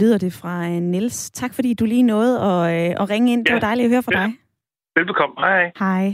Lyder 0.00 0.18
det 0.18 0.32
fra 0.40 0.54
øh, 0.70 0.80
Niels. 0.92 1.30
Tak 1.30 1.54
fordi 1.54 1.74
du 1.74 1.84
lige 1.84 2.02
nåede 2.02 2.34
at, 2.50 2.60
øh, 2.76 3.02
at 3.02 3.10
ringe 3.10 3.32
ind. 3.32 3.44
Det 3.44 3.50
ja. 3.50 3.54
var 3.54 3.60
dejligt 3.68 3.86
at 3.86 3.92
høre 3.94 4.02
fra 4.02 4.18
ja. 4.18 4.22
dig. 4.24 4.32
Velbekomme. 4.96 5.34
Hej. 5.38 5.72
Hej. 5.78 6.06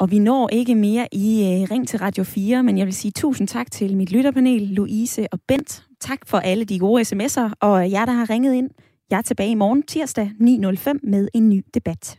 Og 0.00 0.10
vi 0.10 0.18
når 0.18 0.48
ikke 0.52 0.74
mere 0.74 1.08
i 1.12 1.26
uh, 1.42 1.70
Ring 1.70 1.88
til 1.88 1.98
Radio 1.98 2.24
4, 2.24 2.62
men 2.62 2.78
jeg 2.78 2.86
vil 2.86 2.94
sige 2.94 3.12
tusind 3.12 3.48
tak 3.48 3.70
til 3.70 3.96
mit 3.96 4.12
lytterpanel, 4.12 4.62
Louise 4.62 5.26
og 5.32 5.38
Bent. 5.48 5.82
Tak 6.00 6.18
for 6.26 6.38
alle 6.38 6.64
de 6.64 6.78
gode 6.78 7.02
sms'er, 7.02 7.50
og 7.60 7.90
jer, 7.90 8.04
der 8.04 8.12
har 8.12 8.30
ringet 8.30 8.54
ind. 8.54 8.70
Jeg 9.10 9.18
er 9.18 9.22
tilbage 9.22 9.50
i 9.50 9.54
morgen 9.54 9.82
tirsdag 9.82 10.30
9.05 10.40 10.92
med 11.02 11.28
en 11.34 11.48
ny 11.48 11.64
debat. 11.74 12.18